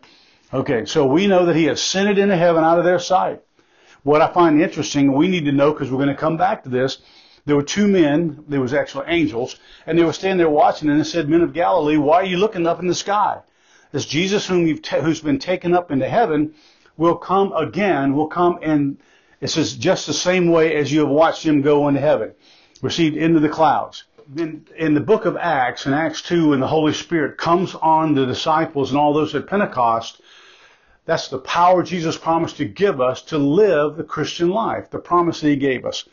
Okay, 0.54 0.86
so 0.86 1.06
we 1.06 1.28
know 1.28 1.46
that 1.46 1.56
he 1.58 1.68
ascended 1.68 2.18
into 2.18 2.38
heaven 2.38 2.64
out 2.64 2.80
of 2.80 2.86
their 2.86 2.98
sight. 2.98 3.42
What 4.04 4.22
I 4.22 4.32
find 4.32 4.62
interesting, 4.62 5.12
we 5.12 5.28
need 5.28 5.44
to 5.44 5.52
know 5.52 5.74
because 5.74 5.92
we're 5.92 5.98
going 5.98 6.08
to 6.08 6.16
come 6.16 6.38
back 6.38 6.64
to 6.64 6.70
this, 6.70 7.00
there 7.46 7.58
were 7.58 7.62
two 7.62 7.90
men, 7.90 8.46
there 8.48 8.62
was 8.62 8.74
actually 8.74 9.08
angels, 9.10 9.60
and 9.86 10.00
they 10.00 10.06
were 10.06 10.14
standing 10.14 10.38
there 10.38 10.50
watching, 10.50 10.90
and 10.90 10.98
they 10.98 11.04
said, 11.04 11.28
Men 11.28 11.42
of 11.42 11.52
Galilee, 11.52 11.98
why 11.98 12.22
are 12.22 12.26
you 12.26 12.38
looking 12.38 12.68
up 12.68 12.80
in 12.80 12.88
the 12.88 12.96
sky? 12.96 13.42
This 13.92 14.06
Jesus 14.06 14.48
whom 14.48 14.66
you've 14.66 14.82
ta- 14.82 15.02
who's 15.02 15.20
been 15.20 15.40
taken 15.40 15.74
up 15.74 15.92
into 15.92 16.08
heaven 16.08 16.54
will 16.96 17.18
come 17.18 17.52
again, 17.52 18.16
will 18.16 18.28
come 18.28 18.60
and 18.62 18.98
it 19.42 19.50
says 19.50 19.74
just 19.74 20.08
the 20.08 20.14
same 20.14 20.50
way 20.50 20.76
as 20.76 20.92
you 20.92 21.02
have 21.02 21.10
watched 21.10 21.44
him 21.44 21.62
go 21.62 21.88
into 21.88 22.00
heaven, 22.00 22.34
received 22.82 23.18
into 23.18 23.40
the 23.40 23.50
clouds. 23.50 24.06
In, 24.38 24.66
in 24.78 24.94
the 24.94 25.02
book 25.02 25.26
of 25.26 25.36
Acts, 25.36 25.86
in 25.86 25.94
Acts 25.94 26.22
2, 26.22 26.50
when 26.50 26.60
the 26.62 26.68
Holy 26.68 26.94
Spirit 26.94 27.38
comes 27.38 27.76
on 27.76 28.14
the 28.14 28.26
disciples 28.26 28.92
and 28.92 29.00
all 29.00 29.14
those 29.14 29.36
at 29.36 29.48
Pentecost, 29.48 30.22
That's 31.06 31.28
the 31.28 31.40
power 31.40 31.84
Jesus 31.84 32.18
promised 32.18 32.58
to 32.58 32.66
give 32.66 33.02
us 33.02 33.22
to 33.24 33.38
live 33.38 33.98
the 33.98 34.04
Christian 34.04 34.50
life, 34.50 34.90
the 34.92 35.00
promise 35.00 35.42
that 35.42 35.50
he 35.50 35.56
gave 35.56 35.86
us. 35.86 36.08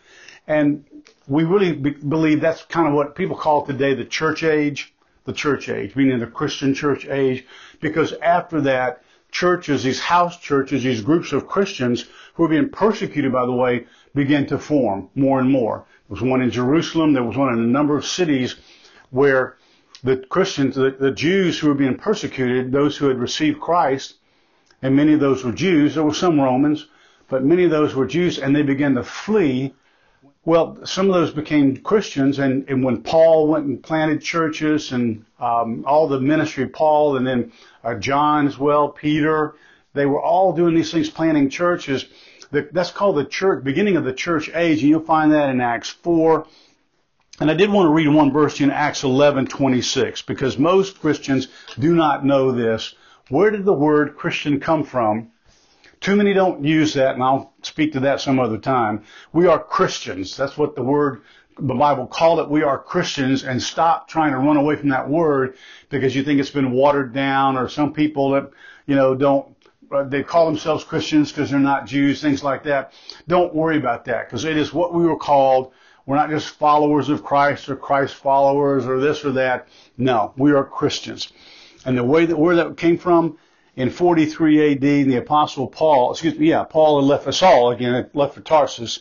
And 0.47 0.85
we 1.27 1.45
really 1.45 1.73
be- 1.75 1.91
believe 1.91 2.41
that's 2.41 2.63
kind 2.65 2.89
of 2.89 2.95
what 2.95 3.15
people 3.15 3.37
call 3.37 3.67
today 3.67 3.95
the 3.95 4.05
church 4.05 4.43
age, 4.43 4.95
the 5.25 5.33
church 5.35 5.69
age, 5.69 5.95
meaning 5.95 6.19
the 6.19 6.27
Christian 6.27 6.73
church 6.75 7.07
age, 7.07 7.45
because 7.81 8.15
after 8.15 8.63
that, 8.63 9.03
churches, 9.31 9.83
these 9.83 10.01
house 10.01 10.39
churches, 10.39 10.83
these 10.83 11.01
groups 11.01 11.33
of 11.33 11.47
Christians 11.47 12.07
who 12.35 12.45
are 12.45 12.49
being 12.49 12.71
persecuted, 12.71 13.33
by 13.33 13.47
the 13.47 13.53
way, 13.53 13.87
begin 14.15 14.47
to 14.47 14.59
form 14.59 15.09
more 15.15 15.41
and 15.41 15.51
more. 15.51 15.85
There 16.09 16.15
was 16.15 16.23
one 16.23 16.41
in 16.41 16.51
Jerusalem, 16.51 17.13
there 17.13 17.25
was 17.25 17.37
one 17.37 17.53
in 17.53 17.59
a 17.59 17.67
number 17.67 17.97
of 17.97 18.05
cities 18.05 18.57
where 19.11 19.57
the 20.03 20.17
Christians, 20.17 20.77
the, 20.77 20.97
the 20.99 21.11
Jews 21.11 21.59
who 21.59 21.69
were 21.69 21.75
being 21.75 21.97
persecuted, 21.97 22.73
those 22.73 22.97
who 22.97 23.09
had 23.09 23.19
received 23.19 23.61
Christ, 23.61 24.15
and 24.83 24.95
many 24.95 25.13
of 25.13 25.21
those 25.21 25.45
were 25.45 25.53
Jews, 25.53 25.95
there 25.95 26.05
were 26.05 26.15
some 26.15 26.41
Romans, 26.41 26.87
but 27.29 27.45
many 27.45 27.65
of 27.65 27.71
those 27.71 27.95
were 27.95 28.07
Jews, 28.07 28.39
and 28.39 28.55
they 28.55 28.63
began 28.63 28.95
to 28.95 29.03
flee 29.03 29.75
well, 30.45 30.79
some 30.85 31.09
of 31.09 31.15
those 31.15 31.31
became 31.31 31.77
Christians, 31.77 32.39
and, 32.39 32.69
and 32.69 32.83
when 32.83 33.03
Paul 33.03 33.49
went 33.49 33.67
and 33.67 33.83
planted 33.83 34.23
churches 34.23 34.93
and 34.93 35.25
um, 35.39 35.85
all 35.87 36.09
the 36.09 36.21
ministry 36.21 36.65
of 36.65 36.73
Paul, 36.73 37.17
and 37.17 37.27
then 37.27 37.53
uh, 37.85 37.95
John 37.95 38.47
as 38.47 38.59
well, 38.59 38.89
Peter, 38.89 39.55
they 39.95 40.07
were 40.07 40.23
all 40.23 40.53
doing 40.53 40.75
these 40.75 40.91
things, 40.91 41.11
planting 41.11 41.51
churches. 41.51 42.07
The, 42.51 42.69
that's 42.73 42.91
called 42.91 43.17
the 43.17 43.25
church, 43.25 43.63
beginning 43.65 43.97
of 43.97 44.05
the 44.05 44.13
church 44.13 44.49
age, 44.55 44.81
and 44.81 44.89
you'll 44.89 45.01
find 45.01 45.33
that 45.33 45.51
in 45.51 45.61
Acts 45.61 45.91
4. 45.91 46.47
And 47.41 47.51
I 47.51 47.55
did 47.55 47.71
want 47.71 47.87
to 47.87 47.93
read 47.93 48.09
one 48.09 48.33
verse 48.33 48.61
in 48.61 48.71
Acts 48.71 49.03
11:26 49.03 50.27
because 50.27 50.59
most 50.59 51.01
Christians 51.01 51.49
do 51.79 51.95
not 51.95 52.25
know 52.25 52.53
this. 52.53 52.95
Where 53.29 53.51
did 53.51 53.65
the 53.65 53.73
word 53.73 54.17
Christian 54.17 54.59
come 54.59 54.83
from? 54.83 55.31
Too 56.01 56.17
many 56.17 56.33
don't 56.33 56.65
use 56.65 56.95
that, 56.95 57.15
and 57.15 57.23
I'll 57.23 57.53
speak 57.63 57.93
to 57.93 58.01
that 58.01 58.21
some 58.21 58.39
other 58.39 58.59
time. 58.59 59.05
We 59.33 59.47
are 59.47 59.63
Christians. 59.63 60.37
That's 60.37 60.57
what 60.57 60.77
the 60.77 60.83
word, 60.83 61.23
the 61.59 61.75
Bible 61.75 62.07
called 62.07 62.39
it. 62.39 62.49
We 62.49 62.63
are 62.63 62.79
Christians, 62.79 63.43
and 63.43 63.61
stop 63.63 64.09
trying 64.09 64.33
to 64.33 64.39
run 64.39 64.57
away 64.57 64.77
from 64.77 64.91
that 64.91 65.09
word 65.09 65.57
because 65.89 66.15
you 66.15 66.23
think 66.23 66.39
it's 66.41 66.51
been 66.51 66.71
watered 66.71 67.13
down, 67.13 67.57
or 67.57 67.69
some 67.69 67.93
people 67.93 68.31
that, 68.31 68.51
you 68.87 68.95
know, 68.95 69.15
don't, 69.15 69.57
uh, 69.91 70.05
they 70.05 70.23
call 70.23 70.47
themselves 70.47 70.85
Christians 70.85 71.33
because 71.33 71.51
they're 71.51 71.59
not 71.59 71.87
Jews, 71.87 72.21
things 72.21 72.45
like 72.45 72.65
that. 72.65 72.93
Don't 73.27 73.55
worry 73.55 73.77
about 73.77 74.05
that 74.05 74.27
because 74.27 74.45
it 74.45 74.57
is 74.57 74.73
what 74.73 74.95
we 74.95 75.05
were 75.05 75.17
called. 75.17 75.73
We're 76.07 76.17
not 76.17 76.31
just 76.31 76.49
followers 76.51 77.09
of 77.09 77.25
Christ 77.25 77.69
or 77.69 77.77
Christ 77.77 78.15
followers 78.15 78.87
or 78.87 79.01
this 79.01 79.25
or 79.25 79.33
that. 79.33 79.69
No, 79.97 80.33
we 80.37 80.53
are 80.53 80.65
Christians. 80.65 81.33
And 81.85 81.99
the 81.99 82.05
way 82.05 82.25
that 82.25 82.39
where 82.39 82.57
that 82.57 82.77
came 82.77 82.99
from 82.99 83.39
in 83.79 83.91
43 83.91 84.73
AD, 84.73 84.81
the 84.81 85.17
apostle 85.19 85.69
Paul, 85.69 86.11
excuse 86.11 86.37
me, 86.37 86.49
yeah, 86.49 86.65
Paul 86.65 87.01
had 87.01 87.07
left 87.07 87.23
for 87.23 87.31
Saul 87.31 87.71
again, 87.71 88.11
left 88.13 88.35
for 88.35 88.41
Tarsus, 88.41 88.99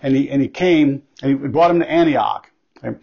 and 0.00 0.14
he 0.14 0.30
and 0.30 0.40
he 0.40 0.46
came 0.46 1.02
and 1.20 1.42
he 1.42 1.48
brought 1.48 1.72
him 1.72 1.80
to 1.80 1.90
Antioch. 1.90 2.48
And 2.82 3.00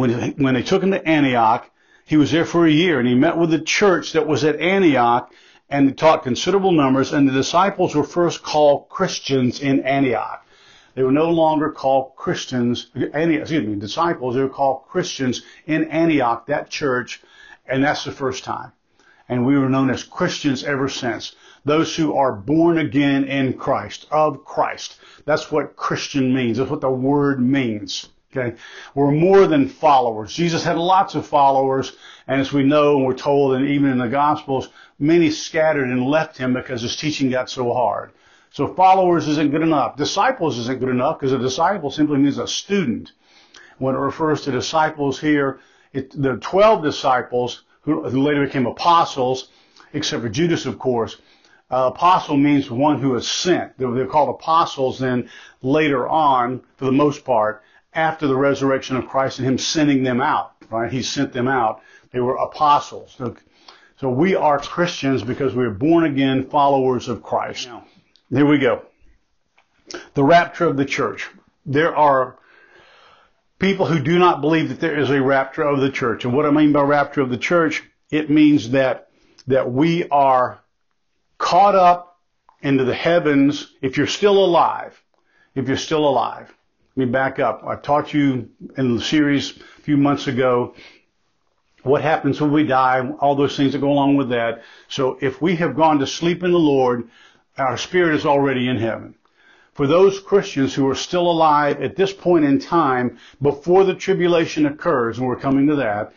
when 0.00 0.32
when 0.38 0.54
they 0.54 0.62
took 0.62 0.82
him 0.82 0.92
to 0.92 1.06
Antioch, 1.06 1.70
he 2.06 2.16
was 2.16 2.30
there 2.30 2.46
for 2.46 2.66
a 2.66 2.70
year, 2.70 2.98
and 2.98 3.06
he 3.06 3.14
met 3.14 3.36
with 3.36 3.50
the 3.50 3.60
church 3.60 4.12
that 4.14 4.26
was 4.26 4.42
at 4.42 4.58
Antioch, 4.58 5.30
and 5.68 5.96
taught 5.98 6.22
considerable 6.22 6.72
numbers. 6.72 7.12
And 7.12 7.28
the 7.28 7.32
disciples 7.32 7.94
were 7.94 8.02
first 8.02 8.42
called 8.42 8.88
Christians 8.88 9.60
in 9.60 9.80
Antioch. 9.80 10.46
They 10.94 11.02
were 11.02 11.12
no 11.12 11.28
longer 11.28 11.70
called 11.70 12.16
Christians, 12.16 12.88
excuse 12.94 13.66
me, 13.66 13.76
disciples. 13.76 14.34
They 14.34 14.40
were 14.40 14.48
called 14.48 14.86
Christians 14.88 15.42
in 15.66 15.90
Antioch, 15.90 16.46
that 16.46 16.70
church, 16.70 17.20
and 17.66 17.84
that's 17.84 18.04
the 18.04 18.12
first 18.12 18.44
time 18.44 18.72
and 19.30 19.46
we 19.46 19.56
were 19.56 19.68
known 19.68 19.90
as 19.90 20.02
Christians 20.02 20.64
ever 20.64 20.88
since. 20.88 21.36
Those 21.64 21.94
who 21.94 22.14
are 22.16 22.32
born 22.32 22.78
again 22.78 23.24
in 23.24 23.52
Christ, 23.52 24.06
of 24.10 24.44
Christ. 24.44 24.98
That's 25.24 25.52
what 25.52 25.76
Christian 25.76 26.34
means. 26.34 26.58
That's 26.58 26.70
what 26.70 26.80
the 26.80 26.90
word 26.90 27.40
means. 27.40 28.08
Okay. 28.32 28.56
We're 28.94 29.12
more 29.12 29.46
than 29.46 29.68
followers. 29.68 30.34
Jesus 30.34 30.64
had 30.64 30.76
lots 30.76 31.14
of 31.14 31.26
followers, 31.26 31.96
and 32.26 32.40
as 32.40 32.52
we 32.52 32.64
know 32.64 32.96
and 32.96 33.06
we're 33.06 33.14
told, 33.14 33.54
and 33.54 33.68
even 33.68 33.90
in 33.90 33.98
the 33.98 34.08
Gospels, 34.08 34.68
many 34.98 35.30
scattered 35.30 35.88
and 35.88 36.06
left 36.06 36.36
him 36.36 36.52
because 36.52 36.82
his 36.82 36.96
teaching 36.96 37.30
got 37.30 37.48
so 37.48 37.72
hard. 37.72 38.10
So 38.50 38.74
followers 38.74 39.28
isn't 39.28 39.52
good 39.52 39.62
enough. 39.62 39.96
Disciples 39.96 40.58
isn't 40.58 40.80
good 40.80 40.88
enough 40.88 41.20
because 41.20 41.32
a 41.32 41.38
disciple 41.38 41.92
simply 41.92 42.18
means 42.18 42.38
a 42.38 42.48
student. 42.48 43.12
When 43.78 43.94
it 43.94 43.98
refers 43.98 44.42
to 44.42 44.50
disciples 44.50 45.20
here, 45.20 45.60
it, 45.92 46.10
the 46.20 46.36
12 46.36 46.82
disciples 46.82 47.62
who, 47.82 48.02
later 48.02 48.44
became 48.44 48.66
apostles, 48.66 49.48
except 49.92 50.22
for 50.22 50.28
Judas, 50.28 50.66
of 50.66 50.78
course. 50.78 51.16
Uh, 51.70 51.90
apostle 51.94 52.36
means 52.36 52.70
one 52.70 53.00
who 53.00 53.14
is 53.14 53.28
sent. 53.28 53.78
They're, 53.78 53.90
they're 53.92 54.06
called 54.06 54.30
apostles 54.30 54.98
then 54.98 55.30
later 55.62 56.08
on, 56.08 56.62
for 56.76 56.84
the 56.84 56.92
most 56.92 57.24
part, 57.24 57.62
after 57.94 58.26
the 58.26 58.36
resurrection 58.36 58.96
of 58.96 59.06
Christ 59.06 59.38
and 59.38 59.48
Him 59.48 59.58
sending 59.58 60.02
them 60.02 60.20
out, 60.20 60.52
right? 60.70 60.90
He 60.90 61.02
sent 61.02 61.32
them 61.32 61.48
out. 61.48 61.80
They 62.10 62.20
were 62.20 62.36
apostles. 62.36 63.14
So, 63.16 63.36
so 63.98 64.08
we 64.08 64.34
are 64.34 64.58
Christians 64.58 65.22
because 65.22 65.54
we 65.54 65.64
are 65.64 65.70
born 65.70 66.04
again 66.04 66.48
followers 66.48 67.08
of 67.08 67.22
Christ. 67.22 67.68
Now, 67.68 67.84
here 68.30 68.46
we 68.46 68.58
go. 68.58 68.82
The 70.14 70.24
rapture 70.24 70.66
of 70.66 70.76
the 70.76 70.84
church. 70.84 71.28
There 71.66 71.94
are 71.94 72.36
people 73.60 73.86
who 73.86 74.00
do 74.00 74.18
not 74.18 74.40
believe 74.40 74.70
that 74.70 74.80
there 74.80 74.98
is 74.98 75.10
a 75.10 75.22
rapture 75.22 75.62
of 75.62 75.80
the 75.80 75.90
church. 75.90 76.24
And 76.24 76.34
what 76.34 76.46
I 76.46 76.50
mean 76.50 76.72
by 76.72 76.80
rapture 76.80 77.20
of 77.20 77.30
the 77.30 77.38
church, 77.38 77.84
it 78.10 78.30
means 78.30 78.70
that, 78.70 79.10
that 79.46 79.70
we 79.70 80.08
are 80.08 80.60
caught 81.38 81.74
up 81.74 82.18
into 82.62 82.84
the 82.84 82.94
heavens 82.94 83.72
if 83.80 83.96
you're 83.96 84.06
still 84.06 84.44
alive. 84.44 85.00
If 85.54 85.68
you're 85.68 85.76
still 85.76 86.08
alive. 86.08 86.52
Let 86.96 87.06
me 87.06 87.12
back 87.12 87.38
up. 87.38 87.62
I 87.64 87.76
taught 87.76 88.14
you 88.14 88.48
in 88.76 88.96
the 88.96 89.02
series 89.02 89.56
a 89.56 89.82
few 89.82 89.96
months 89.96 90.26
ago 90.26 90.74
what 91.82 92.02
happens 92.02 92.40
when 92.40 92.52
we 92.52 92.64
die, 92.64 93.08
all 93.20 93.36
those 93.36 93.56
things 93.56 93.72
that 93.72 93.78
go 93.78 93.90
along 93.90 94.16
with 94.16 94.30
that. 94.30 94.62
So 94.88 95.16
if 95.20 95.40
we 95.40 95.56
have 95.56 95.76
gone 95.76 95.98
to 96.00 96.06
sleep 96.06 96.42
in 96.42 96.52
the 96.52 96.58
Lord, 96.58 97.08
our 97.56 97.78
spirit 97.78 98.14
is 98.14 98.26
already 98.26 98.68
in 98.68 98.76
heaven 98.76 99.14
for 99.74 99.86
those 99.86 100.20
Christians 100.20 100.74
who 100.74 100.88
are 100.88 100.94
still 100.94 101.30
alive 101.30 101.80
at 101.80 101.96
this 101.96 102.12
point 102.12 102.44
in 102.44 102.58
time 102.58 103.18
before 103.40 103.84
the 103.84 103.94
tribulation 103.94 104.66
occurs, 104.66 105.18
and 105.18 105.26
we're 105.26 105.36
coming 105.36 105.66
to 105.68 105.76
that, 105.76 106.12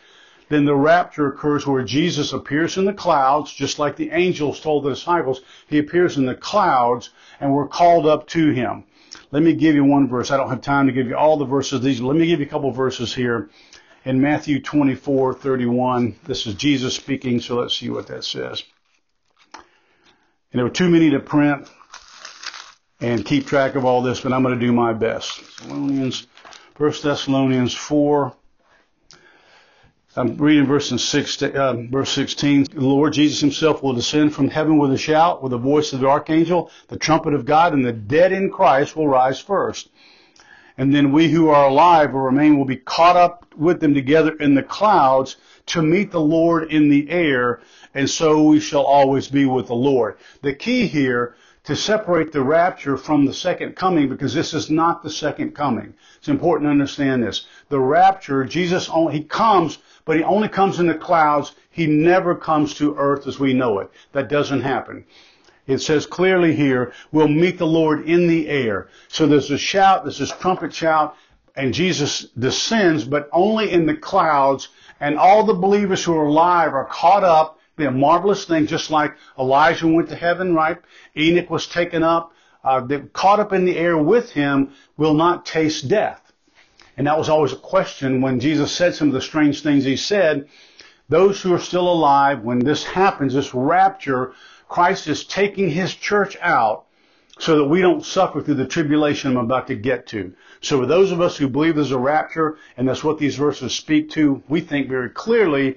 then 0.48 0.64
the 0.64 0.74
rapture 0.74 1.28
occurs 1.28 1.66
where 1.66 1.84
Jesus 1.84 2.32
appears 2.32 2.76
in 2.76 2.84
the 2.84 2.92
clouds, 2.92 3.52
just 3.52 3.78
like 3.78 3.96
the 3.96 4.10
angels 4.10 4.60
told 4.60 4.84
the 4.84 4.90
disciples. 4.90 5.40
He 5.68 5.78
appears 5.78 6.16
in 6.16 6.26
the 6.26 6.34
clouds, 6.34 7.10
and 7.40 7.52
we're 7.52 7.68
called 7.68 8.06
up 8.06 8.26
to 8.28 8.50
him. 8.50 8.84
Let 9.30 9.42
me 9.42 9.54
give 9.54 9.74
you 9.74 9.84
one 9.84 10.08
verse. 10.08 10.30
I 10.30 10.36
don't 10.36 10.50
have 10.50 10.60
time 10.60 10.86
to 10.86 10.92
give 10.92 11.08
you 11.08 11.16
all 11.16 11.36
the 11.36 11.44
verses. 11.44 11.80
These. 11.80 12.00
Let 12.00 12.16
me 12.16 12.26
give 12.26 12.40
you 12.40 12.46
a 12.46 12.48
couple 12.48 12.70
verses 12.72 13.14
here. 13.14 13.48
In 14.04 14.20
Matthew 14.20 14.60
24, 14.60 15.34
31, 15.34 16.16
this 16.24 16.46
is 16.46 16.54
Jesus 16.54 16.94
speaking, 16.94 17.40
so 17.40 17.56
let's 17.56 17.76
see 17.76 17.88
what 17.88 18.06
that 18.08 18.24
says. 18.24 18.62
And 19.54 19.62
there 20.52 20.64
were 20.64 20.70
too 20.70 20.90
many 20.90 21.10
to 21.10 21.20
print 21.20 21.68
and 23.04 23.22
keep 23.22 23.46
track 23.46 23.74
of 23.74 23.84
all 23.84 24.00
this, 24.00 24.20
but 24.22 24.32
I'm 24.32 24.42
going 24.42 24.58
to 24.58 24.66
do 24.66 24.72
my 24.72 24.94
best. 24.94 25.38
Thessalonians, 25.58 26.26
1 26.78 26.92
Thessalonians 27.02 27.74
4. 27.74 28.34
I'm 30.16 30.38
reading 30.38 30.64
verse, 30.64 30.88
six, 31.02 31.42
uh, 31.42 31.74
verse 31.90 32.10
16. 32.12 32.64
The 32.64 32.80
Lord 32.80 33.12
Jesus 33.12 33.40
himself 33.40 33.82
will 33.82 33.92
descend 33.92 34.34
from 34.34 34.48
heaven 34.48 34.78
with 34.78 34.90
a 34.90 34.96
shout, 34.96 35.42
with 35.42 35.50
the 35.50 35.58
voice 35.58 35.92
of 35.92 36.00
the 36.00 36.08
archangel, 36.08 36.70
the 36.88 36.96
trumpet 36.96 37.34
of 37.34 37.44
God, 37.44 37.74
and 37.74 37.84
the 37.84 37.92
dead 37.92 38.32
in 38.32 38.50
Christ 38.50 38.96
will 38.96 39.08
rise 39.08 39.38
first. 39.38 39.90
And 40.78 40.94
then 40.94 41.12
we 41.12 41.28
who 41.28 41.50
are 41.50 41.68
alive 41.68 42.14
or 42.14 42.22
remain 42.22 42.56
will 42.56 42.64
be 42.64 42.76
caught 42.76 43.16
up 43.16 43.54
with 43.54 43.80
them 43.80 43.92
together 43.92 44.32
in 44.32 44.54
the 44.54 44.62
clouds 44.62 45.36
to 45.66 45.82
meet 45.82 46.10
the 46.10 46.20
Lord 46.20 46.72
in 46.72 46.88
the 46.88 47.10
air, 47.10 47.60
and 47.92 48.08
so 48.08 48.44
we 48.44 48.60
shall 48.60 48.82
always 48.82 49.28
be 49.28 49.44
with 49.44 49.66
the 49.66 49.74
Lord. 49.74 50.16
The 50.40 50.54
key 50.54 50.86
here 50.86 51.36
to 51.64 51.74
separate 51.74 52.30
the 52.30 52.42
rapture 52.42 52.96
from 52.96 53.24
the 53.24 53.32
second 53.32 53.74
coming 53.74 54.08
because 54.08 54.34
this 54.34 54.52
is 54.52 54.70
not 54.70 55.02
the 55.02 55.10
second 55.10 55.54
coming. 55.54 55.94
It's 56.18 56.28
important 56.28 56.66
to 56.66 56.70
understand 56.70 57.22
this. 57.22 57.46
The 57.70 57.80
rapture, 57.80 58.44
Jesus 58.44 58.88
only, 58.90 59.14
he 59.14 59.24
comes, 59.24 59.78
but 60.04 60.16
he 60.16 60.22
only 60.22 60.48
comes 60.48 60.78
in 60.78 60.86
the 60.86 60.94
clouds. 60.94 61.52
He 61.70 61.86
never 61.86 62.34
comes 62.34 62.74
to 62.74 62.94
earth 62.96 63.26
as 63.26 63.40
we 63.40 63.54
know 63.54 63.78
it. 63.78 63.90
That 64.12 64.28
doesn't 64.28 64.60
happen. 64.60 65.04
It 65.66 65.78
says 65.78 66.04
clearly 66.04 66.54
here, 66.54 66.92
we'll 67.10 67.28
meet 67.28 67.56
the 67.56 67.66
Lord 67.66 68.06
in 68.06 68.26
the 68.26 68.48
air. 68.48 68.88
So 69.08 69.26
there's 69.26 69.50
a 69.50 69.56
shout, 69.56 70.04
there's 70.04 70.18
this 70.18 70.32
trumpet 70.32 70.74
shout, 70.74 71.16
and 71.56 71.72
Jesus 71.72 72.26
descends, 72.38 73.04
but 73.04 73.30
only 73.32 73.70
in 73.70 73.86
the 73.86 73.96
clouds, 73.96 74.68
and 75.00 75.18
all 75.18 75.44
the 75.44 75.54
believers 75.54 76.04
who 76.04 76.14
are 76.14 76.26
alive 76.26 76.74
are 76.74 76.84
caught 76.84 77.24
up 77.24 77.53
be 77.76 77.84
a 77.84 77.90
marvelous 77.90 78.44
thing, 78.44 78.66
just 78.66 78.90
like 78.90 79.16
Elijah 79.38 79.88
went 79.88 80.08
to 80.10 80.16
heaven, 80.16 80.54
right? 80.54 80.78
Enoch 81.16 81.50
was 81.50 81.66
taken 81.66 82.02
up. 82.02 82.32
Uh, 82.62 82.80
caught 83.12 83.40
up 83.40 83.52
in 83.52 83.66
the 83.66 83.76
air 83.76 83.98
with 83.98 84.32
him 84.32 84.72
will 84.96 85.12
not 85.12 85.44
taste 85.44 85.86
death. 85.86 86.32
And 86.96 87.06
that 87.06 87.18
was 87.18 87.28
always 87.28 87.52
a 87.52 87.56
question 87.56 88.22
when 88.22 88.40
Jesus 88.40 88.72
said 88.72 88.94
some 88.94 89.08
of 89.08 89.14
the 89.14 89.20
strange 89.20 89.62
things 89.62 89.84
he 89.84 89.96
said. 89.96 90.48
Those 91.08 91.42
who 91.42 91.52
are 91.52 91.60
still 91.60 91.86
alive, 91.86 92.42
when 92.42 92.60
this 92.60 92.84
happens, 92.84 93.34
this 93.34 93.52
rapture, 93.52 94.32
Christ 94.68 95.08
is 95.08 95.24
taking 95.24 95.68
his 95.68 95.94
church 95.94 96.36
out 96.40 96.86
so 97.38 97.58
that 97.58 97.64
we 97.64 97.82
don't 97.82 98.04
suffer 98.04 98.40
through 98.40 98.54
the 98.54 98.66
tribulation 98.66 99.32
I'm 99.32 99.44
about 99.44 99.66
to 99.66 99.74
get 99.74 100.06
to. 100.08 100.32
So 100.62 100.80
for 100.80 100.86
those 100.86 101.10
of 101.10 101.20
us 101.20 101.36
who 101.36 101.48
believe 101.48 101.74
there's 101.74 101.90
a 101.90 101.98
rapture, 101.98 102.56
and 102.76 102.88
that's 102.88 103.04
what 103.04 103.18
these 103.18 103.36
verses 103.36 103.74
speak 103.74 104.10
to, 104.10 104.42
we 104.48 104.60
think 104.60 104.88
very 104.88 105.10
clearly 105.10 105.76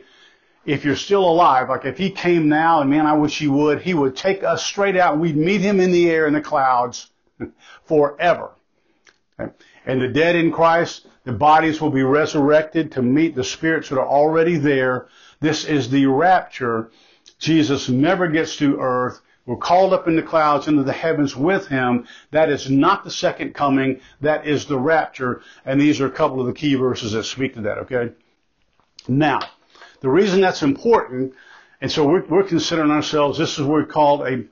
if 0.67 0.83
you're 0.83 0.97
still 0.97 1.23
alive, 1.23 1.69
like 1.69 1.85
if 1.85 1.97
he 1.97 2.11
came 2.11 2.49
now, 2.49 2.81
and 2.81 2.89
man, 2.89 3.05
I 3.05 3.13
wish 3.13 3.39
he 3.39 3.47
would, 3.47 3.81
he 3.81 3.93
would 3.93 4.17
take 4.17 4.43
us 4.43 4.63
straight 4.63 4.97
out 4.97 5.13
and 5.13 5.21
we'd 5.21 5.37
meet 5.37 5.61
him 5.61 5.79
in 5.79 5.93
the 5.93 6.11
air 6.11 6.27
in 6.27 6.33
the 6.33 6.41
clouds 6.41 7.09
forever. 7.85 8.51
Okay? 9.39 9.53
And 9.85 10.01
the 10.01 10.09
dead 10.09 10.35
in 10.35 10.51
Christ, 10.51 11.07
the 11.23 11.31
bodies 11.31 11.79
will 11.79 11.89
be 11.89 12.03
resurrected 12.03 12.91
to 12.91 13.01
meet 13.01 13.33
the 13.33 13.45
spirits 13.45 13.87
that 13.89 13.97
are 13.97 14.05
already 14.05 14.57
there. 14.57 15.07
This 15.39 15.63
is 15.63 15.89
the 15.89 16.05
rapture. 16.07 16.91
Jesus 17.39 17.87
never 17.87 18.27
gets 18.27 18.57
to 18.57 18.77
earth. 18.81 19.21
We're 19.45 19.55
called 19.55 19.93
up 19.93 20.09
in 20.09 20.17
the 20.17 20.21
clouds 20.21 20.67
into 20.67 20.83
the 20.83 20.91
heavens 20.91 21.33
with 21.33 21.67
him. 21.67 22.05
That 22.31 22.49
is 22.49 22.69
not 22.69 23.05
the 23.05 23.11
second 23.11 23.55
coming. 23.55 24.01
That 24.19 24.45
is 24.45 24.65
the 24.65 24.77
rapture. 24.77 25.41
And 25.63 25.79
these 25.79 26.01
are 26.01 26.07
a 26.07 26.11
couple 26.11 26.41
of 26.41 26.47
the 26.47 26.53
key 26.53 26.75
verses 26.75 27.13
that 27.13 27.23
speak 27.23 27.53
to 27.53 27.61
that, 27.61 27.77
okay? 27.77 28.11
Now, 29.07 29.39
the 30.01 30.09
reason 30.09 30.41
that's 30.41 30.63
important, 30.63 31.33
and 31.81 31.91
so 31.91 32.05
we're, 32.07 32.25
we're 32.25 32.43
considering 32.43 32.91
ourselves, 32.91 33.37
this 33.37 33.57
is 33.57 33.65
what 33.65 33.81
we 33.81 33.85
call 33.85 34.25
a, 34.25 34.43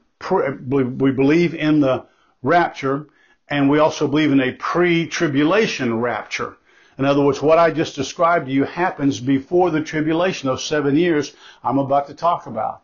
we 0.67 1.11
believe 1.11 1.53
in 1.53 1.81
the 1.81 2.05
rapture, 2.41 3.07
and 3.47 3.69
we 3.69 3.79
also 3.79 4.07
believe 4.07 4.31
in 4.31 4.41
a 4.41 4.53
pre-tribulation 4.53 5.99
rapture. 5.99 6.57
In 6.97 7.05
other 7.05 7.21
words, 7.21 7.41
what 7.41 7.59
I 7.59 7.71
just 7.71 7.95
described 7.95 8.47
to 8.47 8.53
you 8.53 8.63
happens 8.63 9.19
before 9.19 9.69
the 9.69 9.81
tribulation, 9.81 10.47
those 10.47 10.63
seven 10.63 10.95
years 10.95 11.33
I'm 11.63 11.77
about 11.77 12.07
to 12.07 12.13
talk 12.13 12.47
about. 12.47 12.81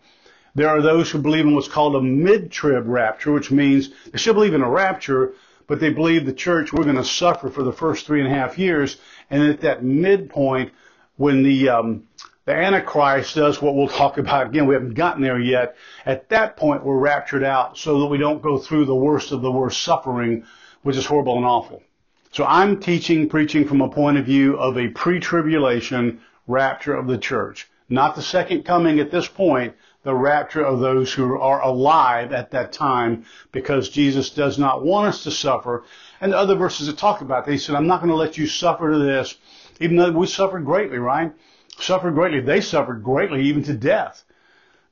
There 0.53 0.67
are 0.67 0.81
those 0.81 1.09
who 1.09 1.19
believe 1.19 1.45
in 1.45 1.55
what's 1.55 1.69
called 1.69 1.95
a 1.95 2.01
mid-trib 2.01 2.87
rapture, 2.87 3.31
which 3.31 3.51
means 3.51 3.89
they 4.11 4.17
still 4.17 4.33
believe 4.33 4.53
in 4.53 4.61
a 4.61 4.69
rapture, 4.69 5.33
but 5.65 5.79
they 5.79 5.91
believe 5.91 6.25
the 6.25 6.33
church, 6.33 6.73
we're 6.73 6.83
going 6.83 6.97
to 6.97 7.05
suffer 7.05 7.49
for 7.49 7.63
the 7.63 7.71
first 7.71 8.05
three 8.05 8.21
and 8.21 8.31
a 8.31 8.35
half 8.35 8.59
years, 8.59 8.97
and 9.29 9.41
at 9.43 9.61
that 9.61 9.83
midpoint, 9.83 10.73
when 11.15 11.43
the 11.43 11.69
um, 11.69 12.03
the 12.45 12.53
Antichrist 12.53 13.35
does 13.35 13.61
what 13.61 13.75
we'll 13.75 13.87
talk 13.87 14.17
about 14.17 14.47
again. 14.47 14.65
We 14.65 14.73
haven't 14.73 14.95
gotten 14.95 15.21
there 15.21 15.39
yet. 15.39 15.75
At 16.05 16.29
that 16.29 16.57
point, 16.57 16.83
we're 16.83 16.97
raptured 16.97 17.43
out 17.43 17.77
so 17.77 17.99
that 17.99 18.07
we 18.07 18.17
don't 18.17 18.41
go 18.41 18.57
through 18.57 18.85
the 18.85 18.95
worst 18.95 19.31
of 19.31 19.41
the 19.41 19.51
worst 19.51 19.83
suffering, 19.83 20.45
which 20.81 20.97
is 20.97 21.05
horrible 21.05 21.37
and 21.37 21.45
awful. 21.45 21.83
So 22.31 22.43
I'm 22.45 22.79
teaching, 22.79 23.29
preaching 23.29 23.67
from 23.67 23.81
a 23.81 23.89
point 23.89 24.17
of 24.17 24.25
view 24.25 24.57
of 24.57 24.77
a 24.77 24.87
pre-tribulation 24.87 26.21
rapture 26.47 26.95
of 26.95 27.05
the 27.07 27.17
church. 27.17 27.69
Not 27.89 28.15
the 28.15 28.21
second 28.21 28.63
coming 28.63 28.99
at 28.99 29.11
this 29.11 29.27
point, 29.27 29.75
the 30.03 30.15
rapture 30.15 30.63
of 30.63 30.79
those 30.79 31.13
who 31.13 31.39
are 31.39 31.61
alive 31.61 32.33
at 32.33 32.51
that 32.51 32.71
time 32.71 33.25
because 33.51 33.89
Jesus 33.89 34.31
does 34.31 34.57
not 34.57 34.83
want 34.83 35.09
us 35.09 35.23
to 35.25 35.31
suffer. 35.31 35.83
And 36.19 36.31
the 36.31 36.37
other 36.37 36.55
verses 36.55 36.87
that 36.87 36.97
talk 36.97 37.21
about 37.21 37.45
that, 37.45 37.51
he 37.51 37.57
said, 37.59 37.75
I'm 37.75 37.87
not 37.87 37.99
going 37.99 38.09
to 38.09 38.15
let 38.15 38.37
you 38.37 38.47
suffer 38.47 38.97
this, 38.97 39.37
even 39.79 39.97
though 39.97 40.11
we 40.11 40.25
suffered 40.25 40.65
greatly, 40.65 40.97
right? 40.97 41.33
Suffered 41.81 42.13
greatly. 42.13 42.41
They 42.41 42.61
suffered 42.61 43.03
greatly, 43.03 43.43
even 43.43 43.63
to 43.63 43.73
death. 43.73 44.23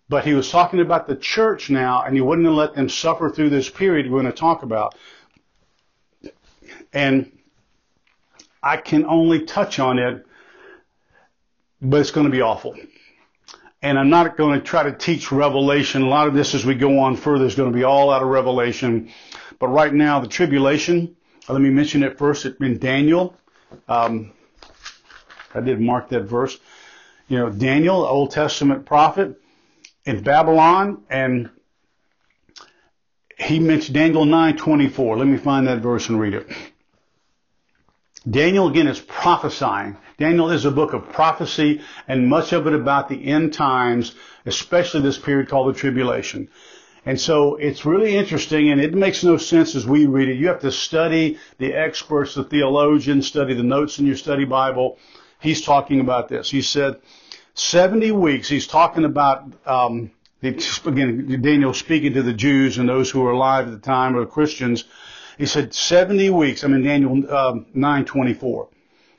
But 0.09 0.25
he 0.25 0.33
was 0.33 0.49
talking 0.49 0.79
about 0.79 1.07
the 1.07 1.15
church 1.15 1.69
now, 1.69 2.03
and 2.03 2.15
he 2.15 2.21
wouldn't 2.21 2.47
let 2.51 2.73
them 2.73 2.89
suffer 2.89 3.29
through 3.29 3.51
this 3.51 3.69
period 3.69 4.07
we're 4.09 4.21
going 4.21 4.31
to 4.31 4.37
talk 4.37 4.63
about. 4.63 4.95
And 6.91 7.31
I 8.63 8.77
can 8.77 9.05
only 9.05 9.45
touch 9.45 9.79
on 9.79 9.99
it, 9.99 10.25
but 11.79 12.01
it's 12.01 12.11
going 12.11 12.25
to 12.25 12.31
be 12.31 12.41
awful. 12.41 12.75
And 13.83 13.97
I'm 13.97 14.09
not 14.09 14.35
going 14.35 14.59
to 14.59 14.65
try 14.65 14.83
to 14.83 14.91
teach 14.91 15.31
Revelation. 15.31 16.01
A 16.01 16.07
lot 16.07 16.27
of 16.27 16.33
this 16.33 16.55
as 16.55 16.65
we 16.65 16.73
go 16.73 16.99
on 16.99 17.15
further 17.15 17.45
is 17.45 17.55
going 17.55 17.71
to 17.71 17.77
be 17.77 17.83
all 17.83 18.09
out 18.09 18.23
of 18.23 18.27
Revelation. 18.27 19.11
But 19.59 19.67
right 19.67 19.93
now, 19.93 20.19
the 20.19 20.27
tribulation, 20.27 21.15
let 21.47 21.61
me 21.61 21.69
mention 21.69 22.01
it 22.03 22.17
first 22.17 22.45
in 22.45 22.79
Daniel. 22.79 23.37
Um, 23.87 24.33
I 25.53 25.61
did 25.61 25.79
mark 25.79 26.09
that 26.09 26.23
verse 26.23 26.57
you 27.29 27.37
know, 27.37 27.49
Daniel, 27.49 28.03
Old 28.05 28.31
Testament 28.31 28.85
prophet 28.85 29.39
in 30.05 30.21
Babylon, 30.23 31.03
and 31.09 31.49
he 33.37 33.59
mentioned 33.59 33.95
Daniel 33.95 34.25
9:24. 34.25 35.17
Let 35.17 35.27
me 35.27 35.37
find 35.37 35.67
that 35.67 35.79
verse 35.79 36.09
and 36.09 36.19
read 36.19 36.33
it. 36.33 36.47
Daniel 38.29 38.67
again 38.67 38.87
is 38.87 38.99
prophesying. 38.99 39.95
Daniel 40.17 40.49
is 40.49 40.65
a 40.65 40.71
book 40.71 40.93
of 40.93 41.13
prophecy 41.13 41.81
and 42.07 42.27
much 42.27 42.51
of 42.51 42.67
it 42.67 42.73
about 42.73 43.07
the 43.07 43.27
end 43.27 43.53
times, 43.53 44.13
especially 44.45 45.01
this 45.01 45.17
period 45.17 45.47
called 45.47 45.73
the 45.73 45.79
tribulation. 45.79 46.49
And 47.05 47.19
so 47.19 47.55
it's 47.55 47.85
really 47.85 48.17
interesting 48.17 48.69
and 48.71 48.81
it 48.81 48.93
makes 48.93 49.23
no 49.23 49.37
sense 49.37 49.73
as 49.75 49.87
we 49.87 50.05
read 50.05 50.27
it. 50.27 50.35
You 50.35 50.47
have 50.47 50.59
to 50.61 50.71
study 50.71 51.37
the 51.57 51.73
experts, 51.73 52.35
the 52.35 52.43
theologians, 52.43 53.27
study 53.27 53.53
the 53.53 53.63
notes 53.63 53.99
in 53.99 54.05
your 54.05 54.17
study 54.17 54.43
Bible. 54.43 54.97
He's 55.39 55.61
talking 55.61 56.01
about 56.01 56.27
this. 56.27 56.49
He 56.49 56.61
said, 56.61 56.97
70 57.59 58.13
weeks, 58.13 58.47
he's 58.47 58.67
talking 58.67 59.03
about, 59.03 59.43
um, 59.65 60.11
again, 60.41 61.41
Daniel 61.41 61.73
speaking 61.73 62.13
to 62.13 62.23
the 62.23 62.33
Jews 62.33 62.77
and 62.77 62.87
those 62.87 63.11
who 63.11 63.19
were 63.19 63.31
alive 63.31 63.67
at 63.67 63.73
the 63.73 63.85
time 63.85 64.15
or 64.15 64.25
Christians. 64.25 64.85
He 65.37 65.45
said 65.45 65.73
70 65.73 66.29
weeks, 66.29 66.63
I'm 66.63 66.73
in 66.73 66.83
Daniel 66.83 67.35
um, 67.35 67.65
9:24. 67.75 68.67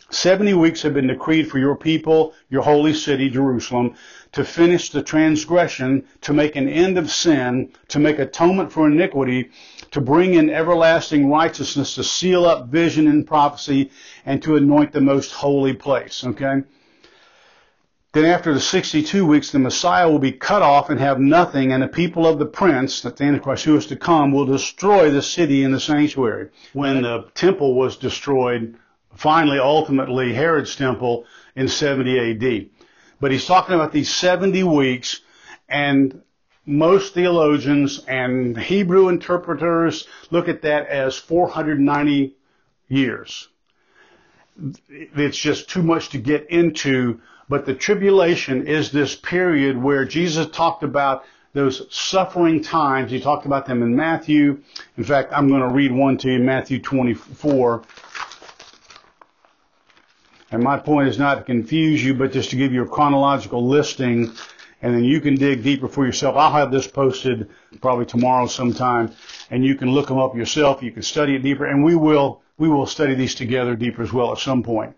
70 0.09 0.55
weeks 0.55 0.83
have 0.83 0.95
been 0.95 1.07
decreed 1.07 1.51
for 1.51 1.59
your 1.59 1.77
people, 1.77 2.33
your 2.49 2.63
holy 2.63 2.95
city, 2.95 3.29
Jerusalem, 3.29 3.95
to 4.33 4.43
finish 4.43 4.91
the 4.91 5.03
transgression, 5.03 6.05
to 6.23 6.33
make 6.33 6.57
an 6.57 6.69
end 6.69 6.97
of 6.97 7.11
sin, 7.11 7.71
to 7.89 7.99
make 7.99 8.19
atonement 8.19 8.73
for 8.73 8.87
iniquity, 8.89 9.51
to 9.91 10.01
bring 10.01 10.35
in 10.35 10.49
everlasting 10.49 11.31
righteousness, 11.31 11.95
to 11.95 12.03
seal 12.03 12.47
up 12.47 12.69
vision 12.69 13.07
and 13.07 13.27
prophecy, 13.27 13.91
and 14.25 14.43
to 14.43 14.57
anoint 14.57 14.93
the 14.93 15.01
most 15.01 15.31
holy 15.31 15.75
place. 15.75 16.25
Okay? 16.25 16.63
Then 18.13 18.25
after 18.25 18.53
the 18.53 18.61
62 18.61 19.25
weeks, 19.25 19.53
the 19.53 19.61
Messiah 19.61 20.11
will 20.11 20.19
be 20.19 20.33
cut 20.33 20.63
off 20.63 20.91
and 20.91 20.99
have 20.99 21.21
nothing, 21.21 21.73
and 21.73 21.81
the 21.81 21.89
people 21.89 22.27
of 22.27 22.41
the 22.41 22.47
prince, 22.47 23.03
that 23.03 23.17
the 23.17 23.25
Antichrist 23.25 23.65
who 23.65 23.77
is 23.77 23.87
to 23.87 23.95
come, 23.95 24.33
will 24.33 24.47
destroy 24.47 25.11
the 25.11 25.23
city 25.23 25.63
and 25.63 25.73
the 25.73 25.79
sanctuary. 25.79 26.49
When 26.73 27.03
the 27.03 27.31
temple 27.35 27.77
was 27.77 27.97
destroyed, 27.97 28.77
finally, 29.15 29.61
ultimately, 29.61 30.33
Herod's 30.33 30.75
temple 30.75 31.25
in 31.55 31.69
70 31.69 32.19
AD. 32.33 32.71
But 33.21 33.31
he's 33.31 33.47
talking 33.47 33.77
about 33.77 33.93
these 33.93 34.13
70 34.13 34.65
weeks, 34.65 35.21
and 35.69 36.23
most 36.67 37.15
theologians 37.15 38.05
and 38.09 38.59
Hebrew 38.59 39.09
interpreters 39.09 40.09
look 40.33 40.49
at 40.49 40.63
that 40.63 40.89
as 40.89 41.17
490 41.17 42.35
years. 42.89 43.49
It's 44.89 45.39
just 45.39 45.71
too 45.71 45.85
much 45.85 46.09
to 46.09 46.19
get 46.19 46.51
into 46.51 47.21
but 47.51 47.67
the 47.67 47.75
tribulation 47.75 48.69
is 48.69 48.93
this 48.93 49.17
period 49.17 49.77
where 49.77 50.05
Jesus 50.05 50.47
talked 50.47 50.85
about 50.85 51.25
those 51.53 51.85
suffering 51.93 52.63
times. 52.63 53.11
He 53.11 53.21
talked 53.21 53.45
about 53.45 53.67
them 53.67 53.83
in 53.83 53.97
Matthew. 53.97 54.63
In 54.97 55.03
fact, 55.03 55.33
I'm 55.33 55.49
going 55.49 55.63
to 55.63 55.69
read 55.69 55.91
one 55.91 56.17
to 56.19 56.31
you, 56.31 56.39
Matthew 56.39 56.81
24. 56.81 57.83
And 60.53 60.63
my 60.63 60.79
point 60.79 61.09
is 61.09 61.19
not 61.19 61.39
to 61.39 61.43
confuse 61.43 62.05
you, 62.05 62.15
but 62.15 62.31
just 62.31 62.51
to 62.51 62.57
give 62.57 62.73
you 62.73 62.85
a 62.85 62.89
chronological 62.89 63.67
listing, 63.67 64.31
and 64.81 64.95
then 64.95 65.03
you 65.03 65.21
can 65.21 65.35
dig 65.35 65.65
deeper 65.65 65.89
for 65.89 66.07
yourself. 66.07 66.37
I'll 66.37 66.53
have 66.53 66.71
this 66.71 66.87
posted 66.87 67.51
probably 67.81 68.07
tomorrow 68.07 68.47
sometime, 68.47 69.11
and 69.51 69.65
you 69.65 69.75
can 69.75 69.91
look 69.91 70.07
them 70.07 70.19
up 70.19 70.37
yourself. 70.37 70.85
You 70.85 70.93
can 70.93 71.03
study 71.03 71.35
it 71.35 71.43
deeper, 71.43 71.67
and 71.67 71.83
we 71.83 71.97
will 71.97 72.43
we 72.59 72.69
will 72.69 72.87
study 72.87 73.15
these 73.15 73.35
together 73.35 73.75
deeper 73.75 74.03
as 74.03 74.13
well 74.13 74.31
at 74.31 74.39
some 74.39 74.63
point 74.63 74.95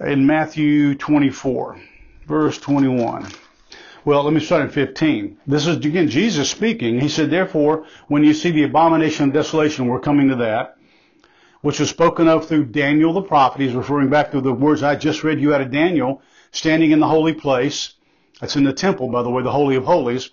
in 0.00 0.26
Matthew 0.26 0.94
24, 0.94 1.78
verse 2.26 2.58
21. 2.58 3.28
Well, 4.02 4.24
let 4.24 4.32
me 4.32 4.40
start 4.40 4.62
at 4.62 4.72
15. 4.72 5.38
This 5.46 5.66
is 5.66 5.76
again 5.76 6.08
Jesus 6.08 6.50
speaking. 6.50 6.98
He 6.98 7.08
said, 7.08 7.30
Therefore, 7.30 7.84
when 8.08 8.24
you 8.24 8.32
see 8.32 8.50
the 8.50 8.62
abomination 8.62 9.28
of 9.28 9.34
desolation, 9.34 9.86
we're 9.86 10.00
coming 10.00 10.28
to 10.28 10.36
that, 10.36 10.78
which 11.60 11.80
was 11.80 11.90
spoken 11.90 12.28
of 12.28 12.48
through 12.48 12.66
Daniel 12.66 13.12
the 13.12 13.20
prophet. 13.20 13.60
He's 13.60 13.74
referring 13.74 14.08
back 14.08 14.30
to 14.30 14.40
the 14.40 14.54
words 14.54 14.82
I 14.82 14.96
just 14.96 15.22
read 15.22 15.38
you 15.38 15.54
out 15.54 15.60
of 15.60 15.70
Daniel, 15.70 16.22
standing 16.50 16.92
in 16.92 17.00
the 17.00 17.08
holy 17.08 17.34
place. 17.34 17.92
That's 18.40 18.56
in 18.56 18.64
the 18.64 18.72
temple, 18.72 19.10
by 19.10 19.22
the 19.22 19.28
way, 19.28 19.42
the 19.42 19.52
Holy 19.52 19.76
of 19.76 19.84
Holies. 19.84 20.30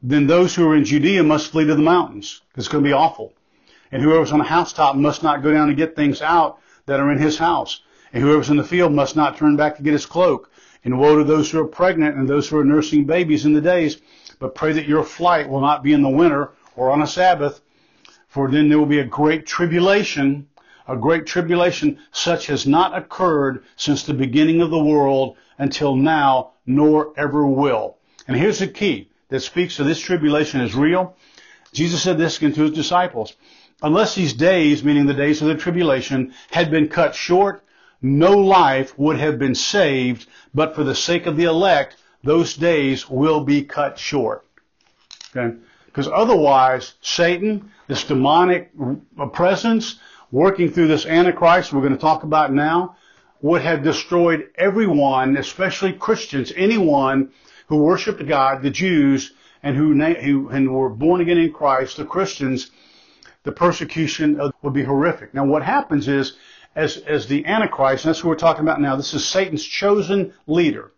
Then 0.00 0.28
those 0.28 0.54
who 0.54 0.68
are 0.68 0.76
in 0.76 0.84
Judea 0.84 1.24
must 1.24 1.50
flee 1.50 1.66
to 1.66 1.74
the 1.74 1.82
mountains. 1.82 2.40
It's 2.56 2.68
going 2.68 2.84
to 2.84 2.88
be 2.88 2.94
awful. 2.94 3.32
And 3.90 4.00
whoever's 4.00 4.30
on 4.30 4.38
the 4.38 4.44
housetop 4.44 4.94
must 4.94 5.24
not 5.24 5.42
go 5.42 5.52
down 5.52 5.68
and 5.68 5.76
get 5.76 5.96
things 5.96 6.22
out 6.22 6.60
that 6.86 7.00
are 7.00 7.10
in 7.10 7.18
his 7.18 7.36
house. 7.36 7.80
And 8.12 8.22
whoever's 8.22 8.50
in 8.50 8.56
the 8.56 8.64
field 8.64 8.92
must 8.92 9.16
not 9.16 9.36
turn 9.36 9.56
back 9.56 9.76
to 9.76 9.82
get 9.82 9.92
his 9.92 10.06
cloak. 10.06 10.50
And 10.84 10.98
woe 10.98 11.18
to 11.18 11.24
those 11.24 11.50
who 11.50 11.60
are 11.60 11.66
pregnant 11.66 12.16
and 12.16 12.28
those 12.28 12.48
who 12.48 12.58
are 12.58 12.64
nursing 12.64 13.04
babies 13.04 13.46
in 13.46 13.52
the 13.52 13.60
days. 13.60 13.98
But 14.38 14.54
pray 14.54 14.72
that 14.72 14.88
your 14.88 15.04
flight 15.04 15.48
will 15.48 15.60
not 15.60 15.82
be 15.82 15.92
in 15.92 16.02
the 16.02 16.08
winter 16.08 16.50
or 16.74 16.90
on 16.90 17.02
a 17.02 17.06
Sabbath, 17.06 17.60
for 18.26 18.50
then 18.50 18.68
there 18.68 18.78
will 18.78 18.86
be 18.86 18.98
a 18.98 19.04
great 19.04 19.46
tribulation, 19.46 20.48
a 20.88 20.96
great 20.96 21.26
tribulation 21.26 21.98
such 22.10 22.46
has 22.46 22.66
not 22.66 22.96
occurred 22.96 23.62
since 23.76 24.02
the 24.02 24.14
beginning 24.14 24.60
of 24.60 24.70
the 24.70 24.82
world 24.82 25.36
until 25.58 25.94
now, 25.94 26.52
nor 26.66 27.12
ever 27.16 27.46
will. 27.46 27.98
And 28.26 28.36
here's 28.36 28.58
the 28.58 28.66
key. 28.66 29.10
that 29.28 29.40
speaks 29.40 29.78
of 29.78 29.86
this 29.86 30.00
tribulation 30.00 30.60
is 30.60 30.74
real. 30.74 31.16
Jesus 31.72 32.02
said 32.02 32.18
this 32.18 32.36
again 32.36 32.52
to 32.52 32.62
his 32.62 32.72
disciples. 32.72 33.34
Unless 33.82 34.14
these 34.14 34.34
days, 34.34 34.84
meaning 34.84 35.06
the 35.06 35.14
days 35.14 35.40
of 35.40 35.48
the 35.48 35.54
tribulation, 35.54 36.34
had 36.50 36.70
been 36.70 36.88
cut 36.88 37.14
short, 37.14 37.64
no 38.02 38.32
life 38.32 38.98
would 38.98 39.18
have 39.18 39.38
been 39.38 39.54
saved, 39.54 40.26
but 40.52 40.74
for 40.74 40.84
the 40.84 40.94
sake 40.94 41.26
of 41.26 41.36
the 41.36 41.44
elect, 41.44 41.96
those 42.24 42.54
days 42.54 43.08
will 43.08 43.40
be 43.40 43.62
cut 43.62 43.98
short. 43.98 44.44
Okay? 45.34 45.56
Because 45.86 46.08
otherwise, 46.08 46.94
Satan, 47.00 47.70
this 47.86 48.04
demonic 48.04 48.70
presence, 49.32 49.98
working 50.30 50.70
through 50.70 50.88
this 50.88 51.06
Antichrist 51.06 51.72
we're 51.72 51.80
going 51.80 51.92
to 51.92 51.98
talk 51.98 52.22
about 52.22 52.52
now, 52.52 52.96
would 53.42 53.62
have 53.62 53.82
destroyed 53.82 54.48
everyone, 54.56 55.36
especially 55.36 55.92
Christians, 55.92 56.52
anyone 56.56 57.30
who 57.66 57.76
worshiped 57.76 58.26
God, 58.26 58.62
the 58.62 58.70
Jews, 58.70 59.32
and 59.62 59.76
who, 59.76 59.94
who 59.94 60.48
and 60.48 60.72
were 60.72 60.88
born 60.88 61.20
again 61.20 61.38
in 61.38 61.52
Christ, 61.52 61.96
the 61.96 62.04
Christians, 62.04 62.70
the 63.44 63.52
persecution 63.52 64.40
would 64.62 64.72
be 64.72 64.84
horrific. 64.84 65.34
Now 65.34 65.44
what 65.44 65.62
happens 65.62 66.08
is, 66.08 66.36
as, 66.74 66.96
as 66.98 67.26
the 67.26 67.44
Antichrist, 67.46 68.04
and 68.04 68.10
that's 68.10 68.24
what 68.24 68.30
we're 68.30 68.36
talking 68.36 68.62
about 68.62 68.80
now, 68.80 68.96
this 68.96 69.14
is 69.14 69.26
Satan's 69.26 69.64
chosen 69.64 70.32
leader. 70.46 70.90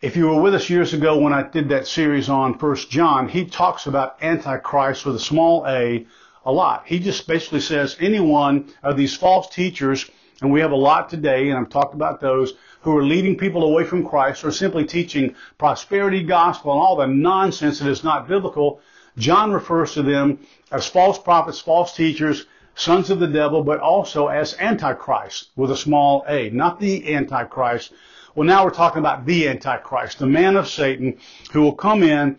If 0.00 0.16
you 0.16 0.28
were 0.28 0.40
with 0.40 0.54
us 0.54 0.70
years 0.70 0.94
ago 0.94 1.18
when 1.18 1.32
I 1.32 1.42
did 1.42 1.70
that 1.70 1.86
series 1.86 2.28
on 2.28 2.58
First 2.58 2.90
John, 2.90 3.28
he 3.28 3.44
talks 3.44 3.86
about 3.86 4.22
Antichrist 4.22 5.04
with 5.04 5.16
a 5.16 5.20
small 5.20 5.66
a 5.66 6.06
a 6.44 6.52
lot. 6.52 6.84
He 6.86 6.98
just 6.98 7.26
basically 7.26 7.60
says 7.60 7.96
anyone 8.00 8.72
of 8.82 8.96
these 8.96 9.16
false 9.16 9.48
teachers, 9.48 10.08
and 10.40 10.52
we 10.52 10.60
have 10.60 10.70
a 10.70 10.76
lot 10.76 11.10
today, 11.10 11.50
and 11.50 11.58
I've 11.58 11.68
talked 11.68 11.94
about 11.94 12.20
those, 12.20 12.54
who 12.82 12.96
are 12.96 13.04
leading 13.04 13.36
people 13.36 13.64
away 13.64 13.84
from 13.84 14.06
Christ 14.06 14.44
or 14.44 14.52
simply 14.52 14.84
teaching 14.84 15.34
prosperity 15.58 16.22
gospel 16.22 16.72
and 16.72 16.80
all 16.80 16.96
the 16.96 17.06
nonsense 17.06 17.80
that 17.80 17.88
is 17.88 18.04
not 18.04 18.28
biblical. 18.28 18.80
John 19.18 19.52
refers 19.52 19.94
to 19.94 20.02
them 20.02 20.38
as 20.70 20.86
false 20.86 21.18
prophets, 21.18 21.58
false 21.58 21.94
teachers, 21.94 22.46
sons 22.78 23.10
of 23.10 23.18
the 23.18 23.26
devil, 23.26 23.62
but 23.62 23.80
also 23.80 24.28
as 24.28 24.56
antichrist 24.58 25.50
with 25.56 25.70
a 25.70 25.76
small 25.76 26.24
a, 26.28 26.48
not 26.50 26.78
the 26.78 27.14
antichrist. 27.14 27.92
Well, 28.34 28.46
now 28.46 28.64
we're 28.64 28.70
talking 28.70 29.00
about 29.00 29.26
the 29.26 29.48
antichrist, 29.48 30.20
the 30.20 30.26
man 30.26 30.56
of 30.56 30.68
Satan 30.68 31.18
who 31.52 31.62
will 31.62 31.74
come 31.74 32.02
in 32.02 32.38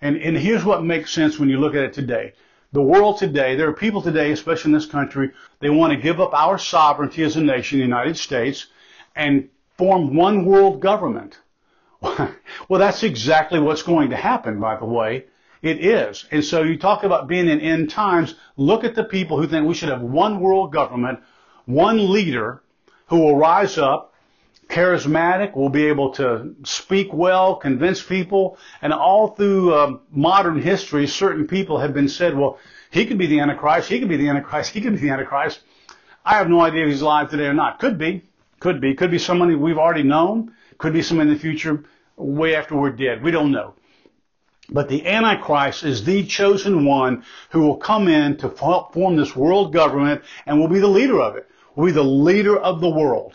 and, 0.00 0.16
and 0.16 0.36
here's 0.36 0.64
what 0.64 0.84
makes 0.84 1.12
sense 1.12 1.38
when 1.38 1.48
you 1.48 1.58
look 1.58 1.74
at 1.74 1.84
it 1.84 1.92
today. 1.92 2.32
The 2.72 2.82
world 2.82 3.18
today, 3.18 3.56
there 3.56 3.68
are 3.68 3.74
people 3.74 4.00
today, 4.00 4.30
especially 4.30 4.70
in 4.70 4.74
this 4.74 4.86
country, 4.86 5.32
they 5.58 5.70
want 5.70 5.92
to 5.92 5.98
give 5.98 6.20
up 6.20 6.32
our 6.32 6.56
sovereignty 6.56 7.24
as 7.24 7.36
a 7.36 7.40
nation, 7.40 7.78
the 7.78 7.84
United 7.84 8.16
States, 8.16 8.68
and 9.16 9.48
form 9.76 10.14
one 10.14 10.44
world 10.44 10.80
government. 10.80 11.40
well, 12.00 12.30
that's 12.68 13.02
exactly 13.02 13.58
what's 13.58 13.82
going 13.82 14.10
to 14.10 14.16
happen, 14.16 14.60
by 14.60 14.76
the 14.76 14.84
way. 14.84 15.24
It 15.62 15.84
is. 15.84 16.24
And 16.30 16.44
so 16.44 16.62
you 16.62 16.78
talk 16.78 17.04
about 17.04 17.28
being 17.28 17.48
in 17.48 17.60
end 17.60 17.90
times. 17.90 18.34
Look 18.56 18.84
at 18.84 18.94
the 18.94 19.04
people 19.04 19.36
who 19.36 19.46
think 19.46 19.66
we 19.66 19.74
should 19.74 19.90
have 19.90 20.00
one 20.00 20.40
world 20.40 20.72
government, 20.72 21.20
one 21.66 22.10
leader 22.10 22.62
who 23.08 23.20
will 23.20 23.36
rise 23.36 23.76
up, 23.76 24.14
charismatic, 24.68 25.54
will 25.54 25.68
be 25.68 25.86
able 25.86 26.12
to 26.12 26.54
speak 26.64 27.12
well, 27.12 27.56
convince 27.56 28.02
people. 28.02 28.56
And 28.80 28.92
all 28.92 29.28
through 29.28 29.74
um, 29.74 30.00
modern 30.10 30.62
history, 30.62 31.06
certain 31.06 31.46
people 31.46 31.78
have 31.78 31.92
been 31.92 32.08
said, 32.08 32.36
well, 32.36 32.58
he 32.90 33.04
could 33.04 33.18
be 33.18 33.26
the 33.26 33.40
Antichrist, 33.40 33.88
he 33.88 33.98
could 33.98 34.08
be 34.08 34.16
the 34.16 34.28
Antichrist, 34.28 34.72
he 34.72 34.80
could 34.80 34.94
be 34.94 35.00
the 35.00 35.10
Antichrist. 35.10 35.60
I 36.24 36.34
have 36.34 36.48
no 36.48 36.60
idea 36.60 36.84
if 36.84 36.90
he's 36.90 37.02
alive 37.02 37.30
today 37.30 37.46
or 37.46 37.54
not. 37.54 37.78
Could 37.78 37.98
be. 37.98 38.24
Could 38.60 38.80
be. 38.80 38.94
Could 38.94 39.10
be 39.10 39.18
someone 39.18 39.60
we've 39.60 39.78
already 39.78 40.02
known. 40.02 40.52
Could 40.78 40.92
be 40.92 41.02
someone 41.02 41.28
in 41.28 41.34
the 41.34 41.40
future 41.40 41.84
way 42.16 42.54
after 42.54 42.76
we're 42.76 42.90
dead. 42.90 43.22
We 43.22 43.30
don't 43.30 43.50
know. 43.50 43.74
But 44.72 44.88
the 44.88 45.06
Antichrist 45.06 45.84
is 45.84 46.04
the 46.04 46.24
chosen 46.24 46.84
one 46.84 47.24
who 47.50 47.60
will 47.60 47.76
come 47.76 48.06
in 48.06 48.36
to 48.38 48.48
help 48.48 48.94
form 48.94 49.16
this 49.16 49.34
world 49.34 49.72
government 49.72 50.22
and 50.46 50.58
will 50.60 50.68
be 50.68 50.78
the 50.78 50.86
leader 50.86 51.20
of 51.20 51.36
it. 51.36 51.48
Will 51.74 51.86
be 51.86 51.92
the 51.92 52.04
leader 52.04 52.56
of 52.56 52.80
the 52.80 52.88
world. 52.88 53.34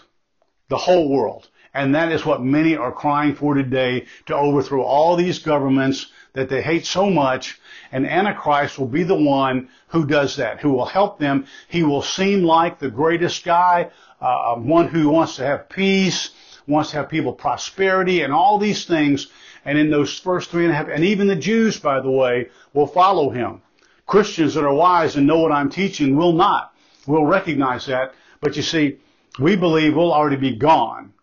The 0.70 0.78
whole 0.78 1.10
world. 1.10 1.50
And 1.74 1.94
that 1.94 2.12
is 2.12 2.26
what 2.26 2.42
many 2.42 2.78
are 2.78 2.92
crying 2.92 3.36
for 3.36 3.54
today 3.54 4.06
to 4.28 4.36
overthrow 4.36 4.82
all 4.82 5.18
these 5.18 5.40
governments 5.40 6.08
that 6.32 6.48
they 6.48 6.62
hate 6.62 6.86
so 6.86 7.10
much. 7.10 7.60
And 7.92 8.08
Antichrist 8.08 8.80
will 8.80 8.88
be 8.88 9.04
the 9.04 9.16
one 9.16 9.68
who 9.90 10.06
does 10.06 10.38
that, 10.38 10.62
who 10.62 10.72
will 10.72 10.86
help 10.86 11.20
them. 11.20 11.48
He 11.68 11.84
will 11.84 12.02
seem 12.02 12.44
like 12.44 12.80
the 12.80 12.90
greatest 12.90 13.44
guy, 13.44 13.92
uh, 14.22 14.56
one 14.56 14.88
who 14.88 15.10
wants 15.10 15.36
to 15.36 15.46
have 15.46 15.68
peace, 15.68 16.30
wants 16.66 16.92
to 16.92 16.98
have 16.98 17.10
people 17.10 17.34
prosperity 17.34 18.22
and 18.22 18.34
all 18.34 18.58
these 18.58 18.86
things. 18.86 19.28
And 19.66 19.78
in 19.78 19.90
those 19.90 20.18
first 20.18 20.52
three 20.52 20.64
and 20.64 20.72
a 20.72 20.76
half, 20.76 20.88
and 20.88 21.04
even 21.04 21.28
the 21.28 21.36
Jews, 21.36 21.80
by 21.80 22.00
the 22.00 22.12
way, 22.12 22.50
will 22.74 22.88
follow 22.88 23.32
him. 23.32 23.62
Christians 24.06 24.54
that 24.54 24.64
are 24.64 24.74
wise 24.74 25.16
and 25.16 25.26
know 25.26 25.40
what 25.40 25.52
I'm 25.52 25.70
teaching 25.70 26.16
will 26.16 26.34
not. 26.34 26.74
Will 27.08 27.26
recognize 27.26 27.88
that. 27.88 28.14
But 28.42 28.56
you 28.56 28.62
see, 28.62 28.98
we 29.40 29.56
believe 29.56 29.96
we'll 29.96 30.14
already 30.14 30.36
be 30.36 30.56
gone. 30.56 31.14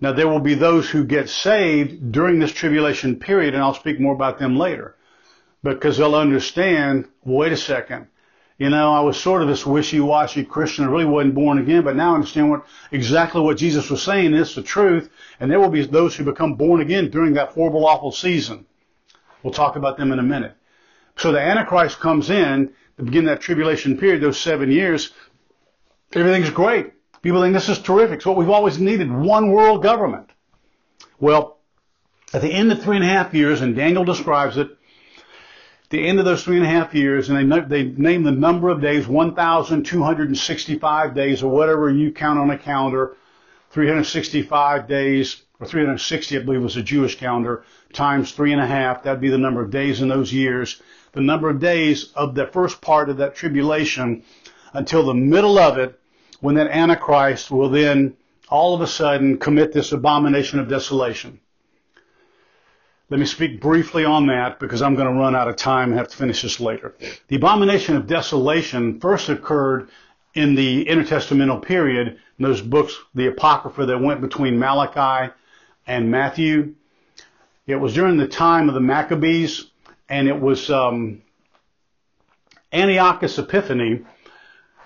Now 0.00 0.12
there 0.12 0.28
will 0.28 0.40
be 0.40 0.54
those 0.54 0.88
who 0.88 1.04
get 1.04 1.28
saved 1.28 2.10
during 2.10 2.38
this 2.38 2.52
tribulation 2.52 3.16
period, 3.16 3.54
and 3.54 3.62
I'll 3.62 3.74
speak 3.74 4.00
more 4.00 4.14
about 4.14 4.38
them 4.38 4.56
later. 4.56 4.96
Because 5.62 5.98
they'll 5.98 6.14
understand, 6.14 7.06
wait 7.24 7.52
a 7.52 7.56
second, 7.56 8.06
you 8.58 8.70
know, 8.70 8.92
I 8.92 9.00
was 9.00 9.18
sort 9.18 9.42
of 9.42 9.48
this 9.48 9.66
wishy-washy 9.66 10.44
Christian. 10.44 10.84
I 10.84 10.88
really 10.88 11.04
wasn't 11.04 11.34
born 11.34 11.58
again, 11.58 11.82
but 11.82 11.96
now 11.96 12.12
I 12.12 12.14
understand 12.14 12.50
what 12.50 12.64
exactly 12.92 13.40
what 13.40 13.56
Jesus 13.56 13.90
was 13.90 14.02
saying 14.02 14.32
is 14.34 14.54
the 14.54 14.62
truth. 14.62 15.10
And 15.40 15.50
there 15.50 15.58
will 15.58 15.70
be 15.70 15.84
those 15.84 16.14
who 16.14 16.24
become 16.24 16.54
born 16.54 16.80
again 16.80 17.10
during 17.10 17.34
that 17.34 17.50
horrible, 17.50 17.86
awful 17.86 18.12
season. 18.12 18.66
We'll 19.42 19.52
talk 19.52 19.74
about 19.76 19.96
them 19.96 20.12
in 20.12 20.20
a 20.20 20.22
minute. 20.22 20.56
So 21.16 21.32
the 21.32 21.40
Antichrist 21.40 21.98
comes 21.98 22.30
in 22.30 22.72
to 22.96 23.02
begin 23.02 23.24
that 23.24 23.40
tribulation 23.40 23.98
period, 23.98 24.22
those 24.22 24.38
seven 24.38 24.70
years. 24.70 25.10
Everything's 26.12 26.50
great. 26.50 26.92
People 27.22 27.42
think 27.42 27.54
this 27.54 27.68
is 27.68 27.80
terrific. 27.80 28.18
It's 28.18 28.26
what 28.26 28.36
we've 28.36 28.50
always 28.50 28.78
needed, 28.78 29.10
one 29.10 29.50
world 29.50 29.82
government. 29.82 30.30
Well, 31.18 31.58
at 32.32 32.42
the 32.42 32.52
end 32.52 32.70
of 32.70 32.82
three 32.82 32.96
and 32.96 33.04
a 33.04 33.08
half 33.08 33.34
years, 33.34 33.62
and 33.62 33.74
Daniel 33.74 34.04
describes 34.04 34.56
it, 34.58 34.68
the 35.94 36.08
end 36.08 36.18
of 36.18 36.24
those 36.24 36.42
three 36.42 36.56
and 36.56 36.66
a 36.66 36.68
half 36.68 36.92
years, 36.92 37.30
and 37.30 37.52
they, 37.52 37.60
they 37.60 37.84
name 37.84 38.24
the 38.24 38.32
number 38.32 38.68
of 38.68 38.80
days, 38.80 39.06
1,265 39.06 41.14
days, 41.14 41.40
or 41.40 41.52
whatever 41.52 41.88
you 41.88 42.10
count 42.10 42.36
on 42.36 42.50
a 42.50 42.58
calendar, 42.58 43.16
365 43.70 44.88
days, 44.88 45.42
or 45.60 45.68
360, 45.68 46.36
I 46.36 46.42
believe 46.42 46.62
was 46.62 46.76
a 46.76 46.82
Jewish 46.82 47.16
calendar, 47.16 47.62
times 47.92 48.32
three 48.32 48.52
and 48.52 48.60
a 48.60 48.66
half, 48.66 49.04
that'd 49.04 49.20
be 49.20 49.28
the 49.28 49.38
number 49.38 49.62
of 49.62 49.70
days 49.70 50.00
in 50.00 50.08
those 50.08 50.32
years. 50.32 50.82
The 51.12 51.20
number 51.20 51.48
of 51.48 51.60
days 51.60 52.12
of 52.14 52.34
the 52.34 52.48
first 52.48 52.80
part 52.80 53.08
of 53.08 53.18
that 53.18 53.36
tribulation 53.36 54.24
until 54.72 55.06
the 55.06 55.14
middle 55.14 55.60
of 55.60 55.78
it, 55.78 56.00
when 56.40 56.56
that 56.56 56.72
Antichrist 56.72 57.52
will 57.52 57.70
then 57.70 58.16
all 58.48 58.74
of 58.74 58.80
a 58.80 58.88
sudden 58.88 59.38
commit 59.38 59.72
this 59.72 59.92
abomination 59.92 60.58
of 60.58 60.68
desolation. 60.68 61.38
Let 63.14 63.20
me 63.20 63.26
speak 63.26 63.60
briefly 63.60 64.04
on 64.04 64.26
that 64.26 64.58
because 64.58 64.82
I'm 64.82 64.96
going 64.96 65.06
to 65.06 65.14
run 65.14 65.36
out 65.36 65.46
of 65.46 65.54
time 65.54 65.90
and 65.90 65.98
have 65.98 66.08
to 66.08 66.16
finish 66.16 66.42
this 66.42 66.58
later. 66.58 66.96
The 67.28 67.36
abomination 67.36 67.96
of 67.96 68.08
desolation 68.08 68.98
first 68.98 69.28
occurred 69.28 69.88
in 70.34 70.56
the 70.56 70.86
intertestamental 70.86 71.62
period, 71.62 72.08
in 72.08 72.42
those 72.42 72.60
books, 72.60 72.98
the 73.14 73.28
Apocrypha 73.28 73.86
that 73.86 74.00
went 74.00 74.20
between 74.20 74.58
Malachi 74.58 75.32
and 75.86 76.10
Matthew. 76.10 76.74
It 77.68 77.76
was 77.76 77.94
during 77.94 78.16
the 78.16 78.26
time 78.26 78.66
of 78.68 78.74
the 78.74 78.80
Maccabees, 78.80 79.66
and 80.08 80.26
it 80.26 80.40
was 80.40 80.68
um, 80.68 81.22
Antiochus 82.72 83.38
Epiphanes, 83.38 84.04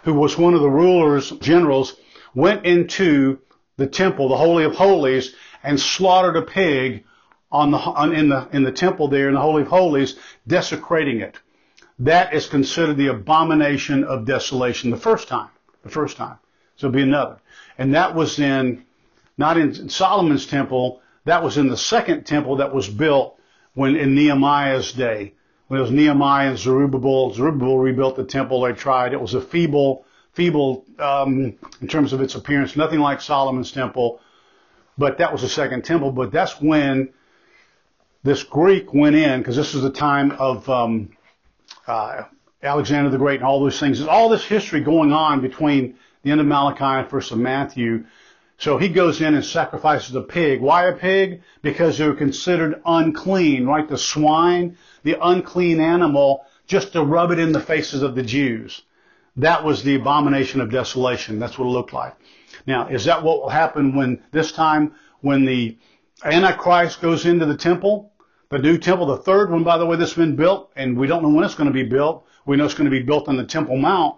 who 0.03 0.13
was 0.13 0.37
one 0.37 0.53
of 0.53 0.61
the 0.61 0.69
rulers, 0.69 1.31
generals, 1.41 1.97
went 2.35 2.67
into 2.67 3.39
the 3.79 3.87
temple, 3.87 4.29
the 4.29 4.37
Holy 4.37 4.65
of 4.65 4.75
Holies, 4.75 5.35
and 5.63 5.81
slaughtered 5.81 6.37
a 6.37 6.43
pig 6.43 7.05
on 7.51 7.71
the, 7.71 7.79
on, 7.79 8.15
in 8.15 8.29
the, 8.29 8.49
in 8.53 8.63
the 8.63 8.73
temple 8.73 9.09
there 9.09 9.29
in 9.29 9.35
the 9.35 9.41
Holy 9.41 9.63
of 9.63 9.69
Holies, 9.69 10.17
desecrating 10.47 11.21
it. 11.21 11.39
That 12.01 12.35
is 12.35 12.47
considered 12.47 12.97
the 12.97 13.09
abomination 13.09 14.05
of 14.05 14.25
desolation 14.25 14.91
the 14.91 14.97
first 14.97 15.29
time. 15.29 15.51
The 15.83 15.89
first 15.89 16.17
time. 16.17 16.39
So 16.77 16.87
it'll 16.87 16.97
be 16.97 17.03
another. 17.03 17.39
And 17.77 17.95
that 17.95 18.15
was 18.15 18.39
in, 18.39 18.85
not 19.37 19.57
in 19.57 19.89
Solomon's 19.89 20.47
temple, 20.47 21.01
that 21.25 21.43
was 21.43 21.59
in 21.59 21.69
the 21.69 21.77
second 21.77 22.25
temple 22.25 22.57
that 22.57 22.75
was 22.75 22.89
built 22.89 23.39
when 23.75 23.97
in 23.97 24.15
Nehemiah's 24.15 24.93
day. 24.93 25.35
When 25.67 25.79
it 25.79 25.83
was 25.83 25.91
Nehemiah 25.91 26.51
and 26.51 26.59
Zerubbabel, 26.59 27.35
Zerubbabel 27.35 27.79
rebuilt 27.79 28.17
the 28.17 28.25
temple 28.25 28.63
they 28.63 28.73
tried. 28.73 29.13
It 29.13 29.21
was 29.21 29.35
a 29.35 29.41
feeble, 29.41 30.07
feeble, 30.33 30.85
um, 30.99 31.55
in 31.81 31.89
terms 31.89 32.13
of 32.13 32.23
its 32.23 32.35
appearance, 32.35 32.75
nothing 32.77 33.01
like 33.01 33.21
Solomon's 33.21 33.71
temple. 33.71 34.21
But 34.97 35.19
that 35.19 35.31
was 35.31 35.43
the 35.43 35.49
second 35.49 35.85
temple. 35.85 36.11
But 36.11 36.33
that's 36.33 36.61
when 36.61 37.11
this 38.29 38.43
Greek 38.43 38.93
went 38.93 39.17
in, 39.17 39.41
because 39.41 39.57
this 39.57 39.75
was 39.75 39.83
the 39.83 39.91
time 39.91 40.33
of 40.33 40.69
um, 40.69 41.11
uh, 41.87 42.25
Alexander 42.63 43.11
the 43.11 43.19
Great 43.19 43.41
and 43.41 43.45
all 43.45 43.61
those 43.61 43.81
things. 43.81 43.99
There's 43.99 44.09
all 44.09 44.29
this 44.29 44.45
history 44.45 44.81
going 44.81 45.13
on 45.13 45.41
between 45.41 45.97
the 46.23 46.31
end 46.31 46.41
of 46.41 46.47
Malachi 46.47 46.85
and 46.85 47.09
first 47.09 47.33
of 47.33 47.39
Matthew 47.39 48.05
So 48.59 48.77
he 48.77 48.89
goes 48.89 49.21
in 49.21 49.35
and 49.35 49.45
sacrifices 49.45 50.15
a 50.17 50.21
pig. 50.21 50.61
Why 50.61 50.89
a 50.89 50.93
pig? 50.93 51.43
Because 51.63 51.97
they 51.97 52.07
were 52.07 52.15
considered 52.15 52.83
unclean, 52.85 53.67
right? 53.67 53.89
The 53.89 53.97
swine, 53.97 54.77
the 55.05 55.17
unclean 55.23 55.81
animal, 55.81 56.45
just 56.67 56.93
to 56.93 57.05
rub 57.05 57.31
it 57.31 57.39
in 57.39 57.53
the 57.53 57.61
faces 57.61 58.03
of 58.03 58.17
the 58.17 58.23
Jews. 58.25 58.83
That 59.37 59.63
was 59.65 59.85
the 59.85 59.95
abomination 59.95 60.61
of 60.61 60.73
desolation. 60.73 61.39
That's 61.39 61.57
what 61.57 61.67
it 61.67 61.71
looked 61.71 61.93
like. 61.93 62.17
Now, 62.67 62.89
is 62.89 63.05
that 63.05 63.23
what 63.23 63.41
will 63.41 63.49
happen 63.49 63.95
when 63.95 64.25
this 64.33 64.51
time 64.51 64.95
when 65.21 65.45
the 65.45 65.79
Antichrist 66.25 67.01
goes 67.01 67.27
into 67.27 67.47
the 67.47 67.57
temple? 67.57 68.13
The 68.51 68.59
new 68.59 68.79
temple, 68.79 69.05
the 69.05 69.19
third 69.19 69.51
one, 69.51 69.63
by 69.63 69.77
the 69.77 69.85
way, 69.85 69.97
that's 69.97 70.15
been 70.15 70.35
built, 70.35 70.73
and 70.75 70.97
we 70.97 71.07
don't 71.07 71.23
know 71.23 71.29
when 71.29 71.45
it's 71.45 71.55
going 71.55 71.67
to 71.67 71.73
be 71.73 71.83
built. 71.83 72.27
We 72.47 72.57
know 72.57 72.65
it's 72.65 72.73
going 72.73 72.91
to 72.91 72.97
be 72.97 73.03
built 73.03 73.29
on 73.29 73.37
the 73.37 73.45
Temple 73.45 73.77
Mount, 73.77 74.17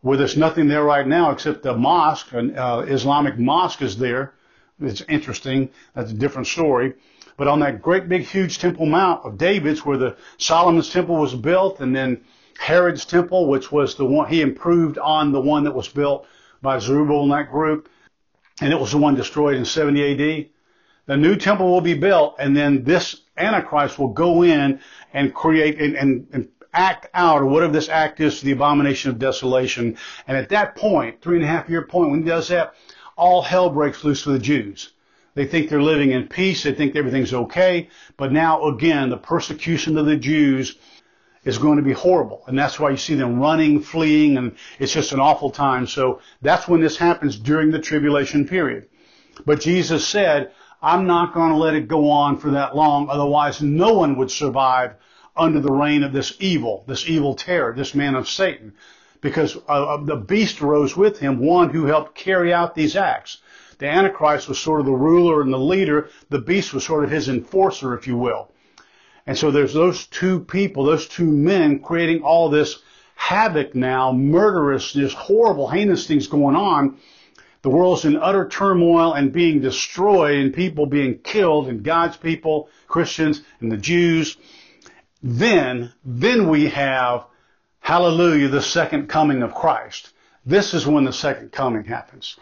where 0.00 0.16
there's 0.16 0.38
nothing 0.38 0.68
there 0.68 0.84
right 0.84 1.06
now 1.06 1.32
except 1.32 1.62
the 1.62 1.74
mosque, 1.76 2.32
an 2.32 2.56
uh, 2.56 2.78
Islamic 2.88 3.38
mosque 3.38 3.82
is 3.82 3.98
there. 3.98 4.32
It's 4.80 5.02
interesting. 5.02 5.68
That's 5.94 6.12
a 6.12 6.14
different 6.14 6.46
story. 6.46 6.94
But 7.36 7.46
on 7.46 7.60
that 7.60 7.82
great 7.82 8.08
big 8.08 8.22
huge 8.22 8.58
Temple 8.58 8.86
Mount 8.86 9.26
of 9.26 9.36
David's, 9.36 9.84
where 9.84 9.98
the 9.98 10.16
Solomon's 10.38 10.88
temple 10.88 11.16
was 11.16 11.34
built, 11.34 11.80
and 11.80 11.94
then 11.94 12.22
Herod's 12.58 13.04
temple, 13.04 13.48
which 13.48 13.70
was 13.70 13.96
the 13.96 14.06
one 14.06 14.30
he 14.30 14.40
improved 14.40 14.96
on 14.96 15.30
the 15.30 15.42
one 15.42 15.64
that 15.64 15.74
was 15.74 15.88
built 15.88 16.26
by 16.62 16.78
Zerubbabel 16.78 17.24
and 17.24 17.32
that 17.32 17.50
group, 17.52 17.90
and 18.62 18.72
it 18.72 18.80
was 18.80 18.92
the 18.92 18.98
one 18.98 19.14
destroyed 19.14 19.56
in 19.56 19.66
70 19.66 20.12
AD. 20.12 20.48
The 21.04 21.16
new 21.16 21.36
temple 21.36 21.70
will 21.70 21.80
be 21.82 21.94
built, 21.94 22.36
and 22.38 22.56
then 22.56 22.84
this 22.84 23.22
Antichrist 23.38 23.98
will 23.98 24.08
go 24.08 24.42
in 24.42 24.80
and 25.12 25.34
create 25.34 25.80
and, 25.80 25.96
and, 25.96 26.26
and 26.32 26.48
act 26.72 27.08
out, 27.14 27.40
or 27.40 27.46
whatever 27.46 27.72
this 27.72 27.88
act 27.88 28.20
is, 28.20 28.40
the 28.40 28.52
abomination 28.52 29.10
of 29.10 29.18
desolation. 29.18 29.96
And 30.26 30.36
at 30.36 30.50
that 30.50 30.76
point, 30.76 31.22
three 31.22 31.36
and 31.36 31.44
a 31.44 31.48
half 31.48 31.68
year 31.68 31.86
point, 31.86 32.10
when 32.10 32.22
he 32.22 32.28
does 32.28 32.48
that, 32.48 32.74
all 33.16 33.42
hell 33.42 33.70
breaks 33.70 34.04
loose 34.04 34.22
for 34.22 34.30
the 34.30 34.38
Jews. 34.38 34.92
They 35.34 35.46
think 35.46 35.68
they're 35.68 35.82
living 35.82 36.10
in 36.10 36.28
peace. 36.28 36.62
They 36.64 36.74
think 36.74 36.96
everything's 36.96 37.32
okay. 37.32 37.88
But 38.16 38.32
now 38.32 38.64
again, 38.64 39.08
the 39.10 39.16
persecution 39.16 39.96
of 39.96 40.06
the 40.06 40.16
Jews 40.16 40.76
is 41.44 41.58
going 41.58 41.76
to 41.76 41.82
be 41.82 41.92
horrible. 41.92 42.42
And 42.46 42.58
that's 42.58 42.78
why 42.78 42.90
you 42.90 42.96
see 42.96 43.14
them 43.14 43.40
running, 43.40 43.80
fleeing, 43.80 44.36
and 44.36 44.56
it's 44.78 44.92
just 44.92 45.12
an 45.12 45.20
awful 45.20 45.50
time. 45.50 45.86
So 45.86 46.20
that's 46.42 46.68
when 46.68 46.80
this 46.80 46.96
happens 46.96 47.38
during 47.38 47.70
the 47.70 47.78
tribulation 47.78 48.46
period. 48.46 48.88
But 49.46 49.60
Jesus 49.60 50.06
said, 50.06 50.50
I'm 50.80 51.06
not 51.06 51.34
going 51.34 51.50
to 51.50 51.56
let 51.56 51.74
it 51.74 51.88
go 51.88 52.10
on 52.10 52.38
for 52.38 52.52
that 52.52 52.76
long. 52.76 53.08
Otherwise, 53.08 53.60
no 53.60 53.94
one 53.94 54.16
would 54.16 54.30
survive 54.30 54.94
under 55.36 55.60
the 55.60 55.72
reign 55.72 56.02
of 56.02 56.12
this 56.12 56.36
evil, 56.40 56.84
this 56.86 57.08
evil 57.08 57.34
terror, 57.34 57.74
this 57.76 57.94
man 57.94 58.14
of 58.14 58.28
Satan. 58.28 58.74
Because 59.20 59.56
uh, 59.68 59.96
the 60.04 60.16
beast 60.16 60.60
rose 60.60 60.96
with 60.96 61.18
him, 61.18 61.40
one 61.40 61.70
who 61.70 61.86
helped 61.86 62.14
carry 62.14 62.52
out 62.52 62.74
these 62.74 62.94
acts. 62.94 63.38
The 63.78 63.86
Antichrist 63.86 64.48
was 64.48 64.58
sort 64.58 64.80
of 64.80 64.86
the 64.86 64.92
ruler 64.92 65.42
and 65.42 65.52
the 65.52 65.58
leader. 65.58 66.10
The 66.30 66.40
beast 66.40 66.72
was 66.72 66.84
sort 66.84 67.04
of 67.04 67.10
his 67.10 67.28
enforcer, 67.28 67.94
if 67.94 68.06
you 68.06 68.16
will. 68.16 68.50
And 69.26 69.36
so 69.36 69.50
there's 69.50 69.74
those 69.74 70.06
two 70.06 70.40
people, 70.40 70.84
those 70.84 71.08
two 71.08 71.30
men 71.30 71.80
creating 71.80 72.22
all 72.22 72.48
this 72.48 72.80
havoc 73.14 73.74
now, 73.74 74.12
murderous, 74.12 74.92
just 74.92 75.14
horrible, 75.14 75.68
heinous 75.68 76.06
things 76.06 76.28
going 76.28 76.56
on. 76.56 76.98
The 77.62 77.70
world's 77.70 78.04
in 78.04 78.16
utter 78.16 78.48
turmoil 78.48 79.12
and 79.12 79.32
being 79.32 79.60
destroyed 79.60 80.38
and 80.38 80.54
people 80.54 80.86
being 80.86 81.18
killed 81.18 81.68
and 81.68 81.82
God's 81.82 82.16
people, 82.16 82.68
Christians 82.86 83.42
and 83.60 83.70
the 83.70 83.76
Jews. 83.76 84.36
Then, 85.22 85.92
then 86.04 86.48
we 86.48 86.68
have, 86.68 87.24
hallelujah, 87.80 88.48
the 88.48 88.62
second 88.62 89.08
coming 89.08 89.42
of 89.42 89.54
Christ. 89.54 90.12
This 90.46 90.72
is 90.72 90.86
when 90.86 91.04
the 91.04 91.12
second 91.12 91.50
coming 91.50 91.84
happens. 91.84 92.36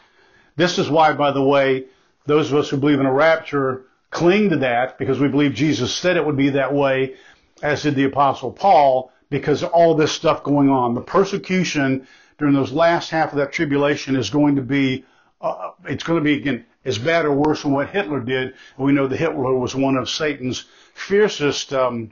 This 0.56 0.78
is 0.78 0.90
why, 0.90 1.12
by 1.14 1.32
the 1.32 1.42
way, 1.42 1.86
those 2.26 2.52
of 2.52 2.58
us 2.58 2.68
who 2.68 2.76
believe 2.76 3.00
in 3.00 3.06
a 3.06 3.12
rapture 3.12 3.84
cling 4.10 4.50
to 4.50 4.56
that 4.58 4.98
because 4.98 5.18
we 5.18 5.28
believe 5.28 5.54
Jesus 5.54 5.94
said 5.94 6.16
it 6.16 6.24
would 6.24 6.36
be 6.36 6.50
that 6.50 6.72
way, 6.72 7.14
as 7.62 7.82
did 7.82 7.94
the 7.94 8.04
apostle 8.04 8.52
Paul, 8.52 9.12
because 9.30 9.62
all 9.62 9.94
this 9.94 10.12
stuff 10.12 10.44
going 10.44 10.68
on. 10.68 10.94
The 10.94 11.00
persecution 11.00 12.06
during 12.38 12.54
those 12.54 12.72
last 12.72 13.10
half 13.10 13.32
of 13.32 13.38
that 13.38 13.52
tribulation 13.52 14.16
is 14.16 14.30
going 14.30 14.56
to 14.56 14.62
be, 14.62 15.04
uh, 15.40 15.70
it's 15.84 16.04
going 16.04 16.18
to 16.18 16.24
be 16.24 16.34
again 16.34 16.64
as 16.84 16.98
bad 16.98 17.24
or 17.24 17.32
worse 17.32 17.62
than 17.62 17.72
what 17.72 17.90
Hitler 17.90 18.20
did. 18.20 18.54
We 18.78 18.92
know 18.92 19.06
that 19.06 19.16
Hitler 19.16 19.56
was 19.56 19.74
one 19.74 19.96
of 19.96 20.08
Satan's 20.08 20.64
fiercest 20.94 21.72
um, 21.72 22.10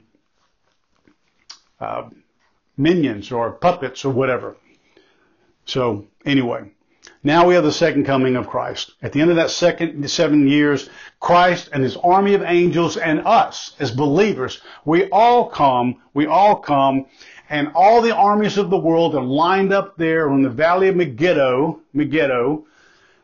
uh, 1.79 2.09
minions 2.77 3.31
or 3.31 3.51
puppets 3.51 4.03
or 4.03 4.11
whatever. 4.11 4.57
So 5.65 6.07
anyway, 6.25 6.71
now 7.23 7.47
we 7.47 7.55
have 7.55 7.63
the 7.63 7.71
second 7.71 8.05
coming 8.05 8.35
of 8.35 8.47
Christ. 8.47 8.93
At 9.01 9.11
the 9.11 9.21
end 9.21 9.29
of 9.29 9.37
that 9.37 9.49
second 9.49 10.09
seven 10.09 10.47
years, 10.47 10.89
Christ 11.19 11.69
and 11.73 11.83
his 11.83 11.97
army 11.97 12.33
of 12.33 12.43
angels 12.43 12.97
and 12.97 13.25
us 13.25 13.75
as 13.79 13.91
believers, 13.91 14.61
we 14.85 15.09
all 15.09 15.49
come, 15.49 16.01
we 16.13 16.27
all 16.27 16.57
come, 16.57 17.05
and 17.49 17.71
all 17.75 18.01
the 18.01 18.15
armies 18.15 18.57
of 18.57 18.69
the 18.69 18.77
world 18.77 19.15
are 19.15 19.23
lined 19.23 19.71
up 19.71 19.97
there 19.97 20.29
in 20.29 20.41
the 20.41 20.49
valley 20.49 20.87
of 20.87 20.95
Megiddo, 20.95 21.79
Megiddo. 21.93 22.65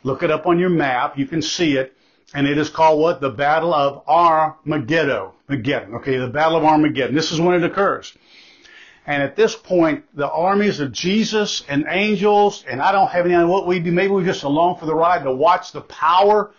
Look 0.04 0.24
it 0.24 0.32
up 0.32 0.46
on 0.46 0.60
your 0.60 0.70
map. 0.70 1.18
You 1.18 1.26
can 1.26 1.42
see 1.42 1.78
it. 1.78 1.96
And 2.34 2.48
it 2.48 2.58
is 2.58 2.70
called 2.70 3.00
what? 3.02 3.20
The 3.20 3.30
Battle 3.30 3.74
of 3.74 4.04
Armageddon. 4.08 5.32
Armageddon. 5.50 5.96
Okay, 5.96 6.18
the 6.18 6.28
Battle 6.28 6.58
of 6.58 6.64
Armageddon. 6.64 7.16
This 7.16 7.32
is 7.32 7.42
when 7.42 7.56
it 7.56 7.64
occurs. 7.64 8.16
And 9.06 9.24
at 9.24 9.36
this 9.36 9.56
point, 9.56 10.06
the 10.16 10.30
armies 10.30 10.80
of 10.80 10.92
Jesus 10.92 11.64
and 11.68 11.86
angels, 11.90 12.64
and 12.70 12.82
I 12.82 12.92
don't 12.92 13.10
have 13.10 13.26
any 13.26 13.34
idea 13.34 13.48
what 13.48 13.66
we 13.66 13.80
do. 13.80 13.92
Maybe 13.92 14.14
we're 14.14 14.24
just 14.24 14.44
along 14.44 14.78
for 14.78 14.86
the 14.86 14.96
ride 14.96 15.24
to 15.24 15.32
watch 15.34 15.72
the 15.72 15.82
power 15.82 16.52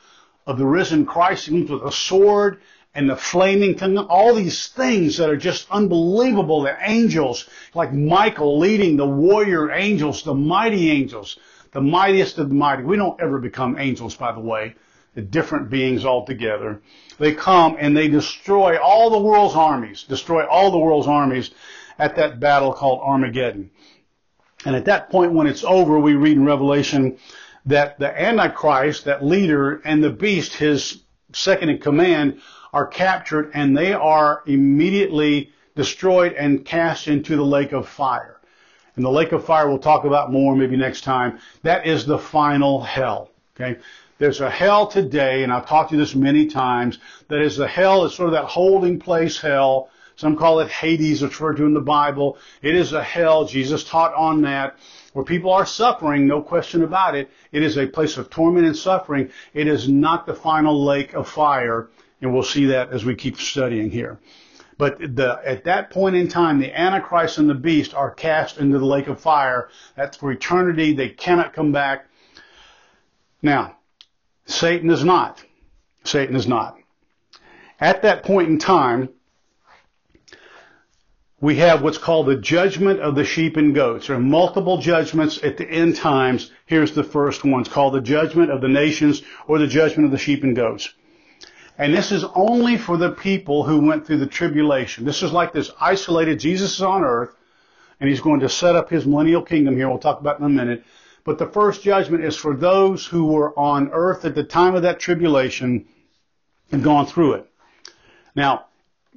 of 0.46 0.58
the 0.58 0.66
risen 0.66 1.06
Christ 1.06 1.48
with 1.48 1.70
a 1.70 1.92
sword 1.92 2.60
and 2.94 3.08
the 3.08 3.16
flaming 3.16 3.74
tongue, 3.74 3.96
all 3.96 4.34
these 4.34 4.68
things 4.68 5.16
that 5.16 5.30
are 5.30 5.36
just 5.36 5.66
unbelievable. 5.70 6.62
The 6.62 6.76
angels, 6.82 7.48
like 7.74 7.92
Michael 7.92 8.58
leading 8.58 8.96
the 8.96 9.06
warrior 9.06 9.72
angels, 9.72 10.22
the 10.22 10.34
mighty 10.34 10.90
angels, 10.90 11.38
the 11.72 11.80
mightiest 11.80 12.38
of 12.38 12.48
the 12.48 12.54
mighty. 12.54 12.82
We 12.82 12.96
don't 12.96 13.20
ever 13.20 13.38
become 13.38 13.78
angels, 13.78 14.14
by 14.14 14.32
the 14.32 14.40
way. 14.40 14.74
They're 15.14 15.24
different 15.24 15.70
beings 15.70 16.04
altogether. 16.04 16.82
They 17.18 17.34
come 17.34 17.76
and 17.78 17.96
they 17.96 18.08
destroy 18.08 18.78
all 18.78 19.10
the 19.10 19.18
world's 19.18 19.56
armies, 19.56 20.04
destroy 20.04 20.46
all 20.46 20.70
the 20.70 20.78
world's 20.78 21.08
armies 21.08 21.50
at 21.98 22.16
that 22.16 22.40
battle 22.40 22.72
called 22.72 23.00
Armageddon. 23.02 23.70
And 24.64 24.76
at 24.76 24.84
that 24.86 25.10
point, 25.10 25.32
when 25.32 25.46
it's 25.46 25.64
over, 25.64 25.98
we 25.98 26.14
read 26.14 26.36
in 26.36 26.44
Revelation 26.44 27.18
that 27.66 27.98
the 27.98 28.20
Antichrist, 28.20 29.04
that 29.04 29.24
leader, 29.24 29.80
and 29.84 30.02
the 30.02 30.10
beast, 30.10 30.54
his 30.54 31.02
second 31.32 31.70
in 31.70 31.78
command, 31.78 32.40
are 32.72 32.86
captured 32.86 33.50
and 33.54 33.76
they 33.76 33.92
are 33.92 34.42
immediately 34.46 35.52
destroyed 35.74 36.32
and 36.32 36.64
cast 36.64 37.08
into 37.08 37.36
the 37.36 37.44
lake 37.44 37.72
of 37.72 37.88
fire. 37.88 38.40
And 38.96 39.04
the 39.04 39.10
lake 39.10 39.32
of 39.32 39.44
fire 39.44 39.68
we'll 39.68 39.78
talk 39.78 40.04
about 40.04 40.32
more 40.32 40.54
maybe 40.54 40.76
next 40.76 41.02
time. 41.02 41.38
That 41.62 41.86
is 41.86 42.04
the 42.04 42.18
final 42.18 42.82
hell. 42.82 43.30
Okay? 43.56 43.80
There's 44.18 44.40
a 44.40 44.50
hell 44.50 44.86
today, 44.86 45.42
and 45.42 45.52
I've 45.52 45.66
talked 45.66 45.90
to 45.90 45.96
you 45.96 46.00
this 46.00 46.14
many 46.14 46.46
times, 46.46 46.98
that 47.28 47.40
is 47.40 47.56
the 47.56 47.66
hell, 47.66 48.04
it's 48.04 48.14
sort 48.14 48.28
of 48.28 48.34
that 48.34 48.44
holding 48.44 49.00
place 49.00 49.40
hell 49.40 49.90
some 50.16 50.36
call 50.36 50.60
it 50.60 50.70
Hades, 50.70 51.22
referred 51.22 51.56
to 51.56 51.64
in 51.64 51.74
the 51.74 51.80
Bible. 51.80 52.38
It 52.60 52.76
is 52.76 52.92
a 52.92 53.02
hell. 53.02 53.44
Jesus 53.44 53.82
taught 53.82 54.14
on 54.14 54.42
that. 54.42 54.76
Where 55.14 55.24
people 55.24 55.52
are 55.52 55.66
suffering, 55.66 56.26
no 56.26 56.40
question 56.40 56.82
about 56.82 57.14
it. 57.14 57.30
It 57.50 57.62
is 57.62 57.76
a 57.76 57.86
place 57.86 58.16
of 58.16 58.30
torment 58.30 58.66
and 58.66 58.76
suffering. 58.76 59.30
It 59.52 59.66
is 59.66 59.88
not 59.88 60.26
the 60.26 60.34
final 60.34 60.84
lake 60.84 61.14
of 61.14 61.28
fire. 61.28 61.88
And 62.22 62.32
we'll 62.32 62.44
see 62.44 62.66
that 62.66 62.90
as 62.90 63.04
we 63.04 63.16
keep 63.16 63.38
studying 63.38 63.90
here. 63.90 64.18
But 64.78 64.98
the, 65.16 65.40
at 65.44 65.64
that 65.64 65.90
point 65.90 66.16
in 66.16 66.28
time, 66.28 66.60
the 66.60 66.72
Antichrist 66.72 67.38
and 67.38 67.50
the 67.50 67.54
beast 67.54 67.94
are 67.94 68.10
cast 68.10 68.58
into 68.58 68.78
the 68.78 68.86
lake 68.86 69.08
of 69.08 69.20
fire. 69.20 69.68
That's 69.96 70.16
for 70.16 70.32
eternity. 70.32 70.94
They 70.94 71.10
cannot 71.10 71.52
come 71.52 71.72
back. 71.72 72.06
Now, 73.42 73.76
Satan 74.46 74.88
is 74.90 75.04
not. 75.04 75.44
Satan 76.04 76.36
is 76.36 76.46
not. 76.46 76.78
At 77.80 78.02
that 78.02 78.22
point 78.22 78.48
in 78.48 78.58
time, 78.58 79.08
we 81.40 81.56
have 81.56 81.82
what's 81.82 81.98
called 81.98 82.26
the 82.26 82.36
judgment 82.36 83.00
of 83.00 83.16
the 83.16 83.24
sheep 83.24 83.56
and 83.56 83.74
goats. 83.74 84.06
There 84.06 84.16
are 84.16 84.20
multiple 84.20 84.78
judgments 84.78 85.42
at 85.42 85.56
the 85.56 85.68
end 85.68 85.96
times. 85.96 86.52
Here's 86.66 86.92
the 86.92 87.02
first 87.02 87.44
one. 87.44 87.62
It's 87.62 87.68
called 87.68 87.94
the 87.94 88.00
judgment 88.00 88.52
of 88.52 88.60
the 88.60 88.68
nations 88.68 89.22
or 89.48 89.58
the 89.58 89.66
judgment 89.66 90.06
of 90.06 90.12
the 90.12 90.18
sheep 90.18 90.44
and 90.44 90.54
goats. 90.54 90.94
And 91.78 91.94
this 91.94 92.12
is 92.12 92.24
only 92.34 92.76
for 92.76 92.96
the 92.96 93.10
people 93.10 93.64
who 93.64 93.80
went 93.86 94.06
through 94.06 94.18
the 94.18 94.26
tribulation. 94.26 95.04
This 95.04 95.22
is 95.22 95.32
like 95.32 95.52
this 95.52 95.70
isolated, 95.80 96.38
Jesus 96.38 96.74
is 96.74 96.82
on 96.82 97.02
earth, 97.02 97.34
and 97.98 98.08
he's 98.08 98.20
going 98.20 98.40
to 98.40 98.48
set 98.48 98.76
up 98.76 98.90
his 98.90 99.06
millennial 99.06 99.42
kingdom 99.42 99.76
here. 99.76 99.88
We'll 99.88 99.98
talk 99.98 100.20
about 100.20 100.38
in 100.38 100.44
a 100.44 100.48
minute. 100.48 100.84
But 101.24 101.38
the 101.38 101.46
first 101.46 101.82
judgment 101.82 102.24
is 102.24 102.36
for 102.36 102.56
those 102.56 103.06
who 103.06 103.26
were 103.26 103.56
on 103.58 103.90
earth 103.92 104.24
at 104.24 104.34
the 104.34 104.42
time 104.42 104.74
of 104.74 104.82
that 104.82 104.98
tribulation 104.98 105.86
and 106.70 106.82
gone 106.82 107.06
through 107.06 107.34
it. 107.34 107.46
Now, 108.34 108.66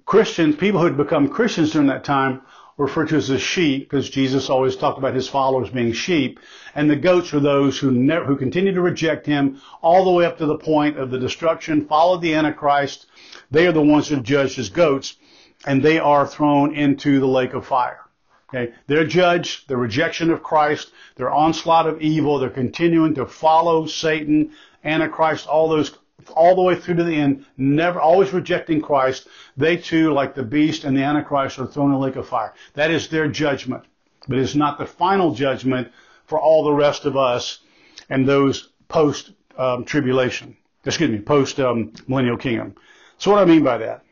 Christians, 0.05 0.55
people 0.55 0.79
who 0.79 0.85
had 0.85 0.97
become 0.97 1.29
Christians 1.29 1.71
during 1.71 1.87
that 1.87 2.03
time, 2.03 2.41
referred 2.77 3.07
to 3.09 3.15
as 3.15 3.29
the 3.29 3.39
sheep, 3.39 3.89
because 3.89 4.09
Jesus 4.09 4.49
always 4.49 4.75
talked 4.75 4.97
about 4.97 5.13
his 5.13 5.29
followers 5.29 5.69
being 5.69 5.93
sheep, 5.93 6.39
and 6.73 6.89
the 6.89 6.95
goats 6.95 7.33
are 7.33 7.39
those 7.39 7.79
who 7.79 7.91
who 7.91 8.35
continue 8.35 8.73
to 8.73 8.81
reject 8.81 9.25
him 9.25 9.61
all 9.81 10.03
the 10.03 10.11
way 10.11 10.25
up 10.25 10.37
to 10.37 10.45
the 10.45 10.57
point 10.57 10.97
of 10.97 11.09
the 11.09 11.19
destruction, 11.19 11.85
follow 11.87 12.17
the 12.17 12.33
Antichrist. 12.33 13.05
They 13.49 13.65
are 13.67 13.71
the 13.71 13.81
ones 13.81 14.09
who 14.09 14.17
are 14.17 14.21
judged 14.21 14.59
as 14.59 14.69
goats, 14.69 15.15
and 15.65 15.81
they 15.81 15.99
are 15.99 16.27
thrown 16.27 16.75
into 16.75 17.19
the 17.19 17.27
lake 17.27 17.53
of 17.53 17.65
fire. 17.65 18.01
Okay, 18.49 18.73
they're 18.87 19.07
judged, 19.07 19.67
the 19.67 19.77
rejection 19.77 20.29
of 20.29 20.43
Christ, 20.43 20.91
their 21.15 21.31
onslaught 21.31 21.87
of 21.87 22.01
evil, 22.01 22.37
they're 22.37 22.49
continuing 22.49 23.15
to 23.15 23.25
follow 23.25 23.87
Satan, 23.87 24.51
Antichrist, 24.83 25.47
all 25.47 25.67
those 25.67 25.97
all 26.35 26.55
the 26.55 26.61
way 26.61 26.75
through 26.75 26.95
to 26.95 27.03
the 27.03 27.15
end, 27.15 27.45
never, 27.57 27.99
always 27.99 28.33
rejecting 28.33 28.81
Christ, 28.81 29.27
they 29.57 29.77
too, 29.77 30.13
like 30.13 30.35
the 30.35 30.43
beast 30.43 30.83
and 30.83 30.95
the 30.95 31.03
Antichrist, 31.03 31.59
are 31.59 31.67
thrown 31.67 31.89
in 31.89 31.95
a 31.95 31.99
lake 31.99 32.15
of 32.15 32.27
fire. 32.27 32.53
That 32.73 32.91
is 32.91 33.07
their 33.07 33.27
judgment. 33.27 33.83
But 34.27 34.39
it's 34.39 34.55
not 34.55 34.77
the 34.77 34.85
final 34.85 35.33
judgment 35.33 35.91
for 36.25 36.39
all 36.39 36.63
the 36.63 36.73
rest 36.73 37.05
of 37.05 37.15
us 37.15 37.59
and 38.09 38.27
those 38.27 38.69
post 38.87 39.31
um, 39.57 39.85
tribulation. 39.85 40.57
Excuse 40.85 41.09
me, 41.09 41.19
post 41.19 41.59
um, 41.59 41.93
millennial 42.07 42.37
kingdom. 42.37 42.75
So 43.17 43.31
what 43.31 43.37
do 43.37 43.43
I 43.43 43.45
mean 43.45 43.63
by 43.63 43.79
that? 43.79 44.03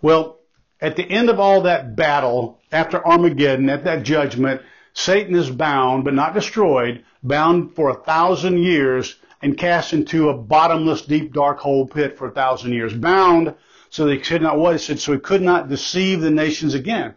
Well, 0.00 0.38
at 0.80 0.96
the 0.96 1.08
end 1.08 1.30
of 1.30 1.38
all 1.38 1.62
that 1.62 1.94
battle, 1.94 2.60
after 2.72 3.04
Armageddon, 3.06 3.68
at 3.70 3.84
that 3.84 4.02
judgment, 4.02 4.62
Satan 4.94 5.34
is 5.34 5.50
bound, 5.50 6.04
but 6.04 6.14
not 6.14 6.34
destroyed, 6.34 7.04
bound 7.22 7.74
for 7.74 7.90
a 7.90 8.02
thousand 8.02 8.58
years 8.58 9.16
and 9.42 9.58
cast 9.58 9.92
into 9.92 10.28
a 10.28 10.34
bottomless, 10.34 11.02
deep, 11.02 11.32
dark 11.32 11.58
hole 11.58 11.86
pit 11.86 12.16
for 12.16 12.28
a 12.28 12.30
thousand 12.30 12.72
years. 12.72 12.94
Bound 12.94 13.54
so 13.90 14.06
they 14.06 14.16
could 14.16 14.40
not, 14.40 14.58
what 14.58 14.74
it 14.74 14.78
said, 14.78 14.98
so 14.98 15.12
he 15.12 15.18
could 15.18 15.42
not 15.42 15.68
deceive 15.68 16.20
the 16.20 16.30
nations 16.30 16.74
again. 16.74 17.14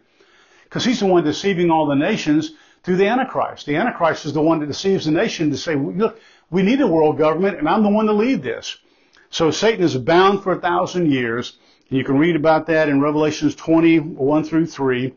Because 0.64 0.84
he's 0.84 1.00
the 1.00 1.06
one 1.06 1.24
deceiving 1.24 1.70
all 1.70 1.86
the 1.86 1.94
nations 1.94 2.50
through 2.82 2.96
the 2.96 3.06
Antichrist. 3.06 3.64
The 3.64 3.76
Antichrist 3.76 4.26
is 4.26 4.32
the 4.32 4.42
one 4.42 4.60
that 4.60 4.66
deceives 4.66 5.06
the 5.06 5.12
nation 5.12 5.50
to 5.50 5.56
say, 5.56 5.74
look, 5.74 6.20
we 6.50 6.62
need 6.62 6.80
a 6.80 6.86
world 6.86 7.16
government 7.16 7.58
and 7.58 7.68
I'm 7.68 7.82
the 7.82 7.88
one 7.88 8.06
to 8.06 8.12
lead 8.12 8.42
this. 8.42 8.76
So 9.30 9.50
Satan 9.50 9.84
is 9.84 9.96
bound 9.96 10.42
for 10.42 10.52
a 10.52 10.60
thousand 10.60 11.10
years. 11.10 11.58
And 11.88 11.98
You 11.98 12.04
can 12.04 12.18
read 12.18 12.36
about 12.36 12.66
that 12.66 12.88
in 12.88 13.00
Revelations 13.00 13.54
20, 13.54 13.98
1 13.98 14.44
through 14.44 14.66
3. 14.66 15.14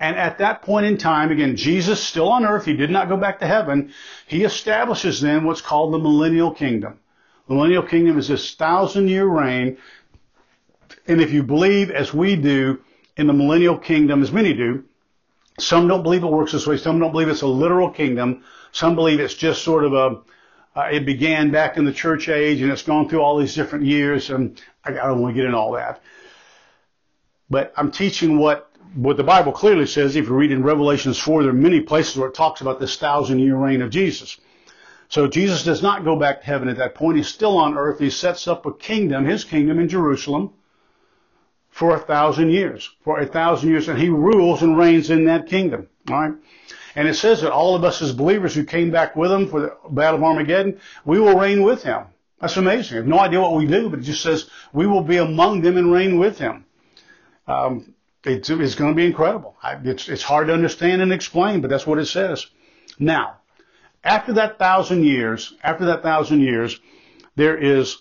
And 0.00 0.16
at 0.16 0.38
that 0.38 0.62
point 0.62 0.86
in 0.86 0.96
time, 0.96 1.32
again, 1.32 1.56
Jesus 1.56 2.02
still 2.02 2.28
on 2.28 2.44
earth, 2.44 2.64
he 2.64 2.74
did 2.74 2.90
not 2.90 3.08
go 3.08 3.16
back 3.16 3.40
to 3.40 3.46
heaven. 3.46 3.92
He 4.26 4.44
establishes 4.44 5.20
then 5.20 5.44
what's 5.44 5.60
called 5.60 5.92
the 5.92 5.98
millennial 5.98 6.52
kingdom. 6.52 7.00
The 7.48 7.54
millennial 7.54 7.82
kingdom 7.82 8.18
is 8.18 8.28
this 8.28 8.54
thousand 8.54 9.08
year 9.08 9.26
reign. 9.26 9.78
And 11.06 11.20
if 11.20 11.32
you 11.32 11.42
believe, 11.42 11.90
as 11.90 12.14
we 12.14 12.36
do, 12.36 12.80
in 13.16 13.26
the 13.26 13.32
millennial 13.32 13.76
kingdom, 13.76 14.22
as 14.22 14.30
many 14.30 14.54
do, 14.54 14.84
some 15.58 15.88
don't 15.88 16.04
believe 16.04 16.22
it 16.22 16.30
works 16.30 16.52
this 16.52 16.66
way. 16.66 16.76
Some 16.76 17.00
don't 17.00 17.10
believe 17.10 17.28
it's 17.28 17.42
a 17.42 17.48
literal 17.48 17.90
kingdom. 17.90 18.44
Some 18.70 18.94
believe 18.94 19.18
it's 19.18 19.34
just 19.34 19.62
sort 19.62 19.84
of 19.84 19.92
a, 19.92 20.20
uh, 20.78 20.88
it 20.92 21.04
began 21.04 21.50
back 21.50 21.76
in 21.76 21.84
the 21.84 21.92
church 21.92 22.28
age 22.28 22.60
and 22.60 22.70
it's 22.70 22.82
gone 22.82 23.08
through 23.08 23.20
all 23.20 23.38
these 23.38 23.56
different 23.56 23.84
years. 23.86 24.30
And 24.30 24.60
I, 24.84 24.90
I 24.90 25.06
don't 25.08 25.20
want 25.20 25.34
to 25.34 25.36
get 25.36 25.46
into 25.46 25.58
all 25.58 25.72
that. 25.72 26.00
But 27.50 27.72
I'm 27.76 27.90
teaching 27.90 28.38
what 28.38 28.67
what 28.94 29.16
the 29.16 29.24
Bible 29.24 29.52
clearly 29.52 29.86
says, 29.86 30.16
if 30.16 30.26
you 30.26 30.34
read 30.34 30.52
in 30.52 30.62
Revelations 30.62 31.18
4, 31.18 31.42
there 31.42 31.50
are 31.50 31.54
many 31.54 31.80
places 31.80 32.16
where 32.16 32.28
it 32.28 32.34
talks 32.34 32.60
about 32.60 32.80
this 32.80 32.96
thousand 32.96 33.38
year 33.38 33.56
reign 33.56 33.82
of 33.82 33.90
Jesus. 33.90 34.38
So 35.08 35.26
Jesus 35.26 35.64
does 35.64 35.82
not 35.82 36.04
go 36.04 36.16
back 36.16 36.40
to 36.40 36.46
heaven 36.46 36.68
at 36.68 36.76
that 36.76 36.94
point. 36.94 37.16
He's 37.16 37.28
still 37.28 37.56
on 37.56 37.78
earth. 37.78 37.98
He 37.98 38.10
sets 38.10 38.46
up 38.46 38.66
a 38.66 38.72
kingdom, 38.72 39.24
his 39.24 39.44
kingdom 39.44 39.78
in 39.78 39.88
Jerusalem, 39.88 40.52
for 41.70 41.94
a 41.94 41.98
thousand 41.98 42.50
years. 42.50 42.90
For 43.02 43.18
a 43.18 43.26
thousand 43.26 43.70
years. 43.70 43.88
And 43.88 43.98
he 43.98 44.10
rules 44.10 44.62
and 44.62 44.76
reigns 44.76 45.10
in 45.10 45.24
that 45.24 45.46
kingdom. 45.46 45.88
Alright? 46.10 46.34
And 46.94 47.08
it 47.08 47.14
says 47.14 47.40
that 47.42 47.52
all 47.52 47.74
of 47.74 47.84
us 47.84 48.02
as 48.02 48.12
believers 48.12 48.54
who 48.54 48.64
came 48.64 48.90
back 48.90 49.16
with 49.16 49.30
him 49.30 49.48
for 49.48 49.60
the 49.60 49.76
Battle 49.88 50.18
of 50.18 50.24
Armageddon, 50.24 50.80
we 51.04 51.20
will 51.20 51.38
reign 51.38 51.62
with 51.62 51.82
him. 51.82 52.04
That's 52.40 52.56
amazing. 52.56 52.96
I 52.96 53.00
have 53.00 53.06
no 53.06 53.18
idea 53.18 53.40
what 53.40 53.54
we 53.54 53.66
do, 53.66 53.88
but 53.88 54.00
it 54.00 54.02
just 54.02 54.22
says 54.22 54.50
we 54.72 54.86
will 54.86 55.02
be 55.02 55.16
among 55.16 55.62
them 55.62 55.76
and 55.76 55.92
reign 55.92 56.18
with 56.18 56.38
him. 56.38 56.64
Um, 57.46 57.94
it's, 58.24 58.50
it's 58.50 58.74
going 58.74 58.92
to 58.92 58.96
be 58.96 59.06
incredible. 59.06 59.56
It's, 59.84 60.08
it's 60.08 60.22
hard 60.22 60.48
to 60.48 60.54
understand 60.54 61.02
and 61.02 61.12
explain, 61.12 61.60
but 61.60 61.70
that's 61.70 61.86
what 61.86 61.98
it 61.98 62.06
says. 62.06 62.46
Now, 62.98 63.38
after 64.02 64.34
that 64.34 64.58
thousand 64.58 65.04
years, 65.04 65.54
after 65.62 65.86
that 65.86 66.02
thousand 66.02 66.40
years, 66.40 66.80
there 67.36 67.56
is, 67.56 67.98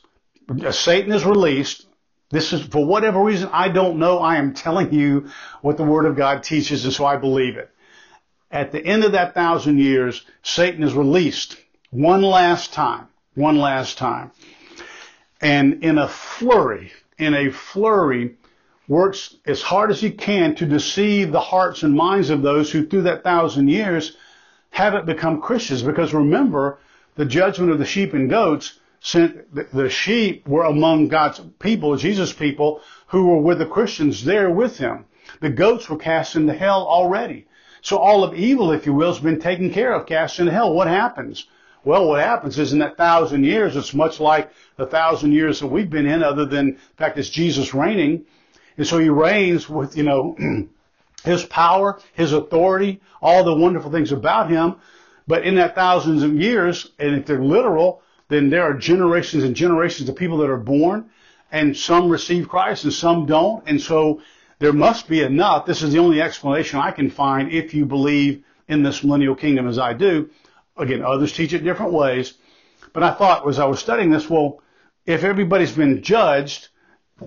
uh, 0.50 0.72
Satan 0.72 1.12
is 1.12 1.26
released. 1.26 1.86
This 2.30 2.52
is, 2.54 2.62
for 2.66 2.86
whatever 2.86 3.22
reason, 3.22 3.50
I 3.54 3.70
don't 3.70 4.00
know. 4.00 4.20
I 4.20 4.38
am 4.38 4.54
telling 4.54 4.94
you 4.94 5.30
what 5.62 5.78
the 5.78 5.84
Word 5.84 6.06
of 6.06 6.16
God 6.16 6.44
teaches, 6.44 6.84
and 6.84 6.94
so 6.94 7.06
I 7.06 7.18
believe 7.18 7.58
it. 7.58 7.70
At 8.52 8.72
the 8.72 8.84
end 8.84 9.04
of 9.04 9.12
that 9.12 9.34
thousand 9.34 9.80
years, 9.80 10.26
Satan 10.42 10.84
is 10.84 10.94
released 10.94 11.58
one 11.90 12.22
last 12.22 12.74
time. 12.74 13.08
One 13.36 13.58
last 13.58 13.98
time. 13.98 14.32
And 15.42 15.84
in 15.84 16.00
a 16.00 16.08
flurry, 16.08 16.92
in 17.20 17.36
a 17.36 17.52
flurry, 17.52 18.36
works 18.88 19.36
as 19.46 19.62
hard 19.62 19.92
as 19.92 20.00
he 20.00 20.12
can 20.12 20.56
to 20.56 20.66
deceive 20.66 21.32
the 21.32 21.40
hearts 21.40 21.84
and 21.84 21.94
minds 21.94 22.30
of 22.30 22.42
those 22.42 22.72
who 22.72 22.86
through 22.86 23.04
that 23.04 23.24
thousand 23.24 23.68
years 23.68 24.16
haven't 24.70 25.06
become 25.06 25.42
Christians. 25.42 25.84
Because 25.84 26.14
remember, 26.14 26.80
the 27.16 27.26
judgment 27.26 27.72
of 27.72 27.80
the 27.80 27.86
sheep 27.86 28.14
and 28.14 28.30
goats 28.30 28.80
sent 29.00 29.54
the 29.74 29.90
sheep 29.90 30.48
were 30.48 30.64
among 30.64 31.08
God's 31.08 31.42
people, 31.60 31.96
Jesus' 31.98 32.34
people, 32.34 32.82
who 33.08 33.28
were 33.28 33.42
with 33.42 33.60
the 33.60 33.66
Christians 33.66 34.24
there 34.24 34.50
with 34.50 34.78
him. 34.78 35.06
The 35.42 35.50
goats 35.50 35.90
were 35.90 35.98
cast 35.98 36.36
into 36.36 36.54
hell 36.54 36.86
already. 36.88 37.48
So 37.82 37.98
all 37.98 38.24
of 38.24 38.34
evil, 38.34 38.72
if 38.72 38.86
you 38.86 38.94
will, 38.94 39.14
has 39.14 39.22
been 39.22 39.40
taken 39.40 39.72
care 39.72 39.94
of, 39.94 40.08
cast 40.08 40.40
into 40.40 40.52
hell. 40.52 40.74
What 40.74 40.88
happens? 40.88 41.46
Well, 41.84 42.08
what 42.08 42.22
happens 42.22 42.58
is 42.60 42.74
in 42.74 42.80
that 42.80 42.98
thousand 42.98 43.46
years, 43.46 43.76
it's 43.76 43.94
much 43.94 44.20
like 44.20 44.52
the 44.76 44.86
thousand 44.86 45.32
years 45.32 45.60
that 45.60 45.68
we've 45.68 45.90
been 45.90 46.06
in, 46.06 46.24
other 46.24 46.46
than 46.46 46.74
the 46.74 46.80
fact 46.98 47.18
it's 47.18 47.30
Jesus 47.30 47.74
reigning. 47.74 48.26
And 48.78 48.86
so 48.86 49.00
he 49.00 49.10
reigns 49.10 49.68
with, 49.68 49.98
you 49.98 50.04
know, 50.04 50.38
his 51.24 51.44
power, 51.46 52.00
his 52.14 52.34
authority, 52.34 53.02
all 53.22 53.44
the 53.44 53.56
wonderful 53.56 53.92
things 53.92 54.12
about 54.12 54.50
him. 54.50 54.76
But 55.28 55.46
in 55.46 55.56
that 55.56 55.76
thousands 55.76 56.24
of 56.24 56.36
years, 56.36 56.92
and 57.00 57.16
if 57.16 57.26
they're 57.26 57.44
literal, 57.44 58.02
then 58.30 58.50
there 58.50 58.64
are 58.64 58.74
generations 58.74 59.44
and 59.44 59.56
generations 59.56 60.08
of 60.08 60.16
people 60.16 60.38
that 60.38 60.50
are 60.50 60.58
born, 60.58 61.10
and 61.52 61.76
some 61.76 62.10
receive 62.10 62.50
Christ 62.50 62.84
and 62.84 62.94
some 62.94 63.26
don't. 63.26 63.64
And 63.68 63.82
so 63.82 64.22
there 64.60 64.74
must 64.74 65.08
be 65.08 65.22
enough. 65.22 65.66
This 65.66 65.82
is 65.82 65.92
the 65.92 66.00
only 66.00 66.22
explanation 66.22 66.80
I 66.80 66.92
can 66.92 67.10
find 67.10 67.52
if 67.52 67.74
you 67.74 67.86
believe 67.86 68.44
in 68.68 68.84
this 68.84 69.04
millennial 69.04 69.36
kingdom 69.36 69.68
as 69.68 69.80
I 69.80 69.94
do. 69.94 70.30
Again, 70.78 71.04
others 71.04 71.34
teach 71.34 71.54
it 71.54 71.64
different 71.64 71.94
ways. 71.94 72.34
But 72.94 73.04
I 73.04 73.14
thought 73.14 73.48
as 73.48 73.60
I 73.60 73.66
was 73.66 73.80
studying 73.80 74.12
this, 74.12 74.30
well, 74.30 74.62
if 75.06 75.24
everybody's 75.24 75.72
been 75.72 76.04
judged, 76.04 76.70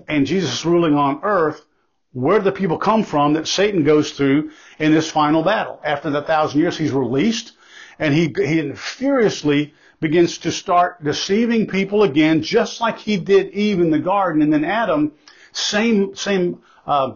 and 0.07 0.25
Jesus 0.25 0.65
ruling 0.65 0.95
on 0.95 1.19
earth, 1.23 1.65
where 2.13 2.39
do 2.39 2.43
the 2.43 2.51
people 2.51 2.77
come 2.77 3.03
from 3.03 3.33
that 3.33 3.47
Satan 3.47 3.83
goes 3.83 4.11
through 4.11 4.51
in 4.79 4.91
this 4.91 5.09
final 5.09 5.43
battle? 5.43 5.79
After 5.83 6.09
the 6.09 6.21
thousand 6.21 6.59
years, 6.59 6.77
he's 6.77 6.91
released, 6.91 7.53
and 7.99 8.13
he, 8.13 8.33
he 8.35 8.73
furiously 8.73 9.73
begins 9.99 10.39
to 10.39 10.51
start 10.51 11.03
deceiving 11.03 11.67
people 11.67 12.03
again, 12.03 12.41
just 12.41 12.81
like 12.81 12.97
he 12.97 13.17
did 13.17 13.51
Eve 13.51 13.79
in 13.79 13.91
the 13.91 13.99
garden, 13.99 14.41
and 14.41 14.51
then 14.51 14.65
Adam, 14.65 15.13
same, 15.53 16.15
same, 16.15 16.61
uh, 16.85 17.13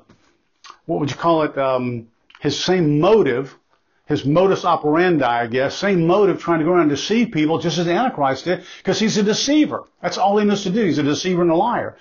what 0.85 0.99
would 0.99 1.09
you 1.09 1.17
call 1.17 1.43
it? 1.43 1.57
Um, 1.57 2.07
his 2.39 2.57
same 2.57 2.99
motive, 2.99 3.57
his 4.05 4.23
modus 4.23 4.63
operandi, 4.65 5.25
I 5.25 5.47
guess, 5.47 5.75
same 5.75 6.05
motive 6.05 6.39
trying 6.39 6.59
to 6.59 6.65
go 6.65 6.71
around 6.71 6.81
and 6.81 6.89
deceive 6.91 7.31
people, 7.31 7.57
just 7.57 7.79
as 7.79 7.85
the 7.85 7.93
Antichrist 7.93 8.45
did, 8.45 8.63
because 8.77 8.99
he's 8.99 9.17
a 9.17 9.23
deceiver. 9.23 9.85
That's 10.01 10.19
all 10.19 10.37
he 10.37 10.45
knows 10.45 10.63
to 10.63 10.69
do. 10.69 10.85
He's 10.85 10.99
a 10.99 11.03
deceiver 11.03 11.41
and 11.41 11.51
a 11.51 11.55
liar. 11.55 11.97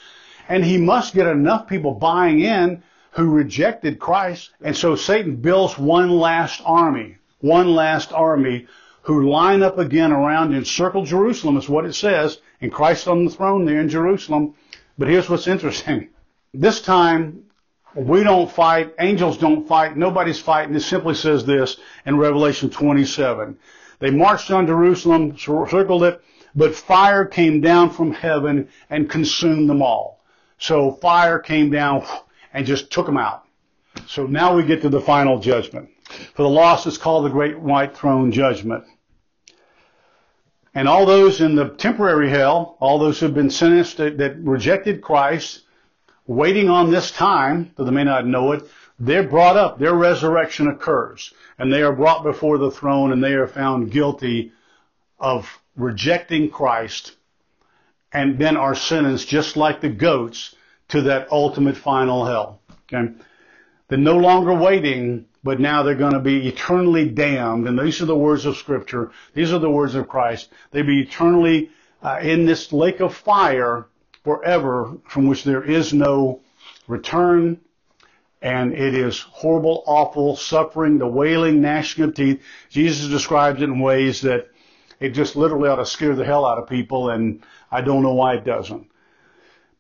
And 0.48 0.64
he 0.64 0.76
must 0.76 1.14
get 1.14 1.26
enough 1.26 1.66
people 1.66 1.94
buying 1.94 2.40
in 2.40 2.83
who 3.12 3.30
rejected 3.30 3.98
Christ. 3.98 4.50
And 4.61 4.76
so 4.76 4.96
Satan 4.96 5.37
builds 5.37 5.78
one 5.78 6.11
last 6.11 6.61
army, 6.64 7.16
one 7.40 7.74
last 7.74 8.12
army 8.12 8.66
who 9.02 9.30
line 9.30 9.62
up 9.62 9.78
again 9.78 10.12
around 10.12 10.48
and 10.48 10.57
encircle 10.57 11.04
Jerusalem 11.04 11.57
is 11.57 11.68
what 11.68 11.85
it 11.85 11.94
says, 11.94 12.38
and 12.61 12.72
Christ 12.72 13.07
on 13.07 13.24
the 13.24 13.30
throne 13.30 13.66
there 13.66 13.81
in 13.81 13.88
Jerusalem. 13.88 14.54
But 14.98 15.08
here's 15.08 15.29
what's 15.29 15.46
interesting. 15.46 16.08
This 16.56 16.81
time, 16.81 17.46
we 17.96 18.23
don't 18.23 18.48
fight, 18.48 18.94
angels 19.00 19.38
don't 19.38 19.66
fight, 19.66 19.96
nobody's 19.96 20.38
fighting. 20.38 20.77
It 20.77 20.83
simply 20.83 21.14
says 21.14 21.44
this 21.44 21.79
in 22.06 22.16
Revelation 22.16 22.71
27. 22.71 23.58
They 23.98 24.10
marched 24.10 24.52
on 24.52 24.69
Jerusalem, 24.69 25.37
circled 25.37 26.04
it, 26.04 26.23
but 26.54 26.77
fire 26.77 27.25
came 27.25 27.60
down 27.60 27.90
from 27.90 28.12
heaven 28.12 28.69
and 28.88 29.10
consumed 29.10 29.69
them 29.69 29.83
all. 29.83 30.13
So 30.59 30.92
fire 30.92 31.38
came 31.38 31.71
down 31.71 32.07
and 32.52 32.67
just 32.67 32.90
took 32.90 33.07
them 33.07 33.17
out. 33.17 33.44
So 34.07 34.27
now 34.27 34.57
we 34.57 34.65
get 34.65 34.83
to 34.83 34.88
the 34.88 35.00
final 35.00 35.38
judgment. 35.38 35.90
For 36.35 36.42
the 36.42 36.48
lost 36.48 36.87
is 36.87 36.98
called 36.98 37.25
the 37.25 37.31
great 37.31 37.59
white 37.59 37.96
throne 37.96 38.33
judgment. 38.33 38.85
And 40.75 40.88
all 40.88 41.07
those 41.07 41.40
in 41.40 41.55
the 41.55 41.69
temporary 41.69 42.31
hell, 42.31 42.77
all 42.81 42.98
those 42.98 43.21
who 43.21 43.27
have 43.27 43.35
been 43.35 43.50
sentenced 43.50 43.98
that, 43.98 44.19
that 44.19 44.37
rejected 44.38 45.02
Christ, 45.02 45.63
waiting 46.27 46.69
on 46.69 46.90
this 46.90 47.11
time, 47.11 47.73
though 47.77 47.85
they 47.85 47.92
may 47.92 48.05
not 48.05 48.27
know 48.27 48.52
it, 48.52 48.65
they're 48.98 49.29
brought 49.29 49.57
up, 49.57 49.79
their 49.79 49.94
resurrection 49.94 50.69
occurs, 50.69 51.33
and 51.59 51.73
they 51.73 51.83
are 51.83 51.92
brought 51.92 52.23
before 52.23 52.59
the 52.59 52.71
throne 52.71 53.13
and 53.13 53.23
they 53.23 53.35
are 53.35 53.46
found 53.46 53.90
guilty 53.90 54.52
of 55.19 55.61
rejecting 55.77 56.50
Christ 56.50 57.17
and 58.15 58.38
then 58.38 58.56
are 58.56 58.77
sentenced 58.77 59.29
just 59.29 59.56
like 59.56 59.81
the 59.81 59.88
goats 59.88 60.54
to 60.88 61.02
that 61.02 61.31
ultimate 61.33 61.77
final 61.77 62.25
hell. 62.25 62.60
Okay? 62.92 63.12
They're 63.88 63.98
no 63.98 64.17
longer 64.17 64.54
waiting, 64.54 65.27
but 65.42 65.60
now 65.60 65.83
they're 65.83 65.96
going 65.96 66.15
to 66.15 66.21
be 66.21 66.48
eternally 66.48 67.08
damned. 67.08 67.67
And 67.67 67.79
these 67.79 68.00
are 68.00 68.06
the 68.06 68.17
words 68.17 68.46
of 68.46 68.56
Scripture. 68.56 69.10
These 69.35 69.52
are 69.52 69.58
the 69.58 69.69
words 69.69 69.96
of 69.96 70.08
Christ. 70.08 70.50
They'll 70.71 70.87
be 70.87 71.02
eternally 71.02 71.71
uh, 72.02 72.21
in 72.23 72.46
this 72.46 72.73
lake 72.73 73.00
of 73.00 73.15
fire 73.15 73.87
forever, 74.23 74.96
from 75.08 75.27
which 75.27 75.44
there 75.44 75.62
is 75.62 75.92
no 75.92 76.40
return. 76.87 77.60
And 78.40 78.75
it 78.75 78.94
is 78.94 79.21
horrible, 79.21 79.83
awful 79.87 80.37
suffering, 80.37 80.98
the 80.98 81.06
wailing, 81.06 81.60
gnashing 81.60 82.04
of 82.04 82.15
teeth. 82.15 82.42
Jesus 82.69 83.08
describes 83.08 83.60
it 83.60 83.65
in 83.65 83.81
ways 83.81 84.21
that 84.21 84.48
it 85.05 85.11
just 85.11 85.37
literally 85.37 85.69
ought 85.69 85.77
to 85.77 85.87
scare 85.87 86.15
the 86.15 86.25
hell 86.25 86.46
out 86.46 86.57
of 86.57 86.67
people, 86.67 87.11
and 87.11 87.42
I 87.71 87.83
don't 87.83 88.02
know 88.02 88.15
why 88.15 88.37
it 88.37 88.44
doesn't. 88.44 88.90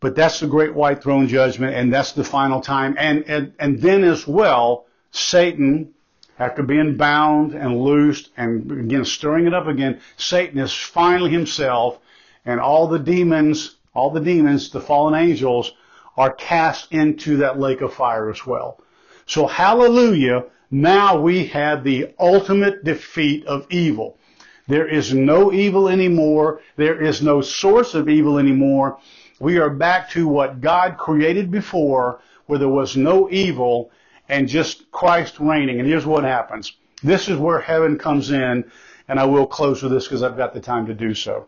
But 0.00 0.14
that's 0.14 0.40
the 0.40 0.46
great 0.46 0.74
white 0.74 1.02
throne 1.02 1.28
judgment, 1.28 1.74
and 1.74 1.90
that's 1.90 2.12
the 2.12 2.24
final 2.24 2.60
time. 2.60 2.94
And, 2.98 3.24
and, 3.26 3.54
and 3.58 3.80
then 3.80 4.04
as 4.04 4.26
well, 4.26 4.84
Satan, 5.12 5.94
after 6.38 6.62
being 6.62 6.98
bound 6.98 7.54
and 7.54 7.80
loosed 7.80 8.30
and 8.36 8.70
again 8.70 9.06
stirring 9.06 9.46
it 9.46 9.54
up 9.54 9.66
again, 9.66 10.00
Satan 10.18 10.58
is 10.58 10.74
finally 10.74 11.30
himself, 11.30 11.98
and 12.44 12.60
all 12.60 12.86
the 12.86 12.98
demons, 12.98 13.76
all 13.94 14.10
the 14.10 14.20
demons, 14.20 14.68
the 14.68 14.80
fallen 14.80 15.14
angels, 15.14 15.72
are 16.18 16.32
cast 16.32 16.92
into 16.92 17.38
that 17.38 17.58
lake 17.58 17.80
of 17.80 17.94
fire 17.94 18.30
as 18.30 18.44
well. 18.44 18.78
So 19.24 19.46
hallelujah, 19.46 20.44
now 20.70 21.18
we 21.18 21.46
have 21.46 21.82
the 21.82 22.12
ultimate 22.18 22.84
defeat 22.84 23.46
of 23.46 23.66
evil. 23.70 24.18
There 24.66 24.86
is 24.86 25.12
no 25.12 25.52
evil 25.52 25.88
anymore. 25.88 26.60
There 26.76 27.00
is 27.00 27.20
no 27.20 27.42
source 27.42 27.94
of 27.94 28.08
evil 28.08 28.38
anymore. 28.38 28.98
We 29.38 29.58
are 29.58 29.68
back 29.68 30.10
to 30.10 30.26
what 30.26 30.60
God 30.60 30.96
created 30.96 31.50
before, 31.50 32.20
where 32.46 32.58
there 32.58 32.68
was 32.68 32.96
no 32.96 33.28
evil 33.30 33.90
and 34.28 34.48
just 34.48 34.90
Christ 34.90 35.38
reigning. 35.38 35.80
And 35.80 35.88
here's 35.88 36.06
what 36.06 36.24
happens. 36.24 36.72
This 37.02 37.28
is 37.28 37.36
where 37.36 37.60
heaven 37.60 37.98
comes 37.98 38.30
in, 38.30 38.64
and 39.08 39.20
I 39.20 39.26
will 39.26 39.46
close 39.46 39.82
with 39.82 39.92
this 39.92 40.04
because 40.04 40.22
I've 40.22 40.38
got 40.38 40.54
the 40.54 40.60
time 40.60 40.86
to 40.86 40.94
do 40.94 41.14
so. 41.14 41.46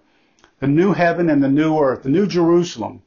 The 0.60 0.66
new 0.66 0.92
heaven 0.92 1.30
and 1.30 1.42
the 1.42 1.48
new 1.48 1.78
earth, 1.78 2.02
the 2.02 2.10
new 2.10 2.26
Jerusalem. 2.26 3.02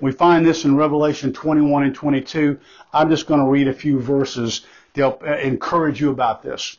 We 0.00 0.12
find 0.12 0.44
this 0.44 0.66
in 0.66 0.76
Revelation 0.76 1.32
21 1.32 1.84
and 1.84 1.94
22. 1.94 2.58
I'm 2.92 3.08
just 3.08 3.26
going 3.26 3.40
to 3.40 3.46
read 3.46 3.68
a 3.68 3.72
few 3.72 3.98
verses 4.00 4.66
to 4.94 5.00
help 5.00 5.22
uh, 5.22 5.38
encourage 5.38 6.00
you 6.00 6.10
about 6.10 6.42
this. 6.42 6.76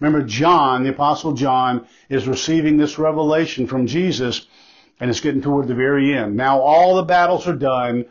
Remember, 0.00 0.26
John, 0.26 0.82
the 0.82 0.90
Apostle 0.90 1.32
John, 1.32 1.86
is 2.08 2.26
receiving 2.26 2.76
this 2.76 2.98
revelation 2.98 3.66
from 3.66 3.86
Jesus, 3.86 4.46
and 5.00 5.10
it's 5.10 5.20
getting 5.20 5.42
toward 5.42 5.68
the 5.68 5.74
very 5.74 6.14
end. 6.14 6.36
Now 6.36 6.60
all 6.60 6.96
the 6.96 7.02
battles 7.02 7.46
are 7.46 7.56
done. 7.56 8.06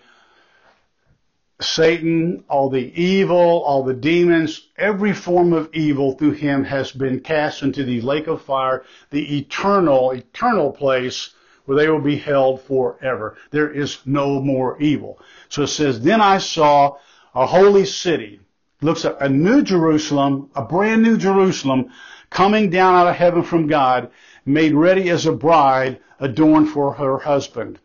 Satan, 1.62 2.44
all 2.50 2.70
the 2.70 3.02
evil, 3.02 3.64
all 3.64 3.84
the 3.84 3.94
demons, 3.94 4.68
every 4.78 5.14
form 5.14 5.54
of 5.54 5.70
evil 5.74 6.14
through 6.14 6.32
him 6.32 6.64
has 6.66 6.92
been 6.92 7.20
cast 7.20 7.64
into 7.64 7.84
the 7.84 8.02
lake 8.02 8.28
of 8.28 8.42
fire, 8.42 8.84
the 9.12 9.38
eternal, 9.38 10.12
eternal 10.12 10.72
place 10.72 11.34
where 11.66 11.78
they 11.78 11.90
will 11.90 12.02
be 12.02 12.18
held 12.18 12.62
forever. 12.62 13.38
There 13.52 13.72
is 13.72 14.00
no 14.06 14.42
more 14.42 14.82
evil. 14.82 15.20
So 15.50 15.64
it 15.64 15.68
says, 15.68 16.02
Then 16.02 16.20
I 16.20 16.40
saw 16.40 16.98
a 17.34 17.46
holy 17.46 17.86
city, 17.86 18.42
looks 18.84 19.06
at 19.06 19.22
a 19.22 19.30
new 19.30 19.62
Jerusalem, 19.62 20.50
a 20.56 20.64
brand 20.64 21.02
new 21.02 21.18
Jerusalem, 21.18 21.92
coming 22.30 22.70
down 22.70 22.96
out 22.96 23.08
of 23.08 23.16
heaven 23.16 23.44
from 23.44 23.68
God, 23.68 24.12
made 24.46 24.74
ready 24.74 25.10
as 25.10 25.26
a 25.26 25.32
bride 25.32 26.00
adorned 26.20 26.70
for 26.70 26.94
her 26.94 27.20
husband. 27.20 27.80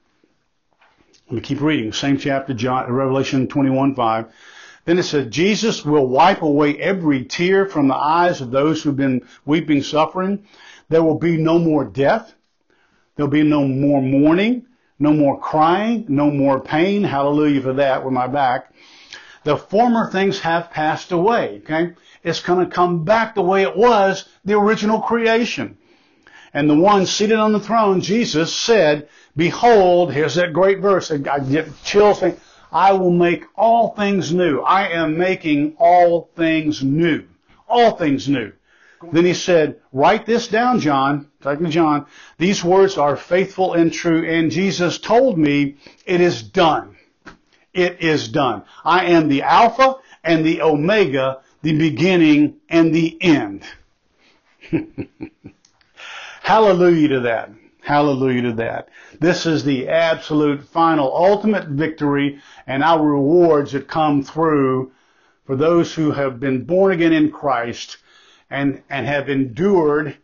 Let 1.26 1.34
me 1.34 1.40
keep 1.40 1.60
reading. 1.60 1.92
Same 1.92 2.16
chapter, 2.16 2.54
John, 2.54 2.90
Revelation 2.90 3.48
21, 3.48 3.94
5. 3.94 4.32
Then 4.86 4.98
it 4.98 5.02
says, 5.02 5.26
Jesus 5.28 5.84
will 5.84 6.06
wipe 6.06 6.40
away 6.40 6.78
every 6.78 7.24
tear 7.24 7.66
from 7.66 7.88
the 7.88 7.94
eyes 7.94 8.40
of 8.40 8.50
those 8.50 8.82
who've 8.82 8.96
been 8.96 9.26
weeping, 9.44 9.82
suffering. 9.82 10.46
There 10.88 11.02
will 11.02 11.18
be 11.18 11.36
no 11.36 11.58
more 11.58 11.84
death. 11.84 12.32
There'll 13.14 13.30
be 13.30 13.42
no 13.42 13.66
more 13.66 14.00
mourning, 14.00 14.64
no 14.98 15.12
more 15.12 15.38
crying, 15.38 16.06
no 16.08 16.30
more 16.30 16.60
pain. 16.60 17.04
Hallelujah 17.04 17.60
for 17.60 17.74
that 17.74 18.02
with 18.02 18.14
my 18.14 18.28
back. 18.28 18.72
The 19.44 19.56
former 19.56 20.10
things 20.10 20.40
have 20.40 20.70
passed 20.70 21.12
away. 21.12 21.62
Okay? 21.64 21.94
It's 22.22 22.40
going 22.40 22.64
to 22.64 22.74
come 22.74 23.04
back 23.04 23.34
the 23.34 23.42
way 23.42 23.62
it 23.62 23.76
was, 23.76 24.28
the 24.44 24.58
original 24.58 25.00
creation. 25.00 25.78
And 26.54 26.68
the 26.68 26.76
one 26.76 27.06
seated 27.06 27.38
on 27.38 27.52
the 27.52 27.60
throne, 27.60 28.00
Jesus, 28.00 28.54
said, 28.54 29.08
Behold, 29.36 30.12
here's 30.12 30.34
that 30.36 30.52
great 30.52 30.80
verse. 30.80 31.10
I 31.10 31.18
get 31.38 31.68
chills 31.84 32.20
saying, 32.20 32.38
I 32.72 32.92
will 32.92 33.12
make 33.12 33.44
all 33.54 33.94
things 33.94 34.32
new. 34.32 34.60
I 34.60 34.88
am 34.88 35.16
making 35.16 35.76
all 35.78 36.30
things 36.36 36.82
new. 36.82 37.24
All 37.68 37.92
things 37.92 38.28
new. 38.28 38.52
Then 39.12 39.24
he 39.24 39.34
said, 39.34 39.76
write 39.92 40.26
this 40.26 40.48
down, 40.48 40.80
John, 40.80 41.28
talking 41.40 41.66
to 41.66 41.70
John. 41.70 42.06
These 42.36 42.64
words 42.64 42.98
are 42.98 43.16
faithful 43.16 43.74
and 43.74 43.92
true. 43.92 44.28
And 44.28 44.50
Jesus 44.50 44.98
told 44.98 45.38
me, 45.38 45.76
it 46.04 46.20
is 46.20 46.42
done. 46.42 46.96
It 47.78 48.00
is 48.00 48.26
done. 48.26 48.64
I 48.84 49.04
am 49.04 49.28
the 49.28 49.42
Alpha 49.42 49.98
and 50.24 50.44
the 50.44 50.62
Omega, 50.62 51.42
the 51.62 51.78
beginning 51.78 52.56
and 52.68 52.92
the 52.92 53.16
end. 53.22 53.62
Hallelujah 56.42 57.08
to 57.10 57.20
that. 57.20 57.50
Hallelujah 57.80 58.42
to 58.42 58.52
that. 58.54 58.88
This 59.20 59.46
is 59.46 59.62
the 59.62 59.88
absolute 59.90 60.64
final 60.64 61.16
ultimate 61.16 61.68
victory 61.68 62.40
and 62.66 62.82
our 62.82 63.00
rewards 63.00 63.70
that 63.70 63.86
come 63.86 64.24
through 64.24 64.90
for 65.46 65.54
those 65.54 65.94
who 65.94 66.10
have 66.10 66.40
been 66.40 66.64
born 66.64 66.90
again 66.90 67.12
in 67.12 67.30
Christ 67.30 67.98
and, 68.50 68.82
and 68.90 69.06
have 69.06 69.28
endured 69.28 70.16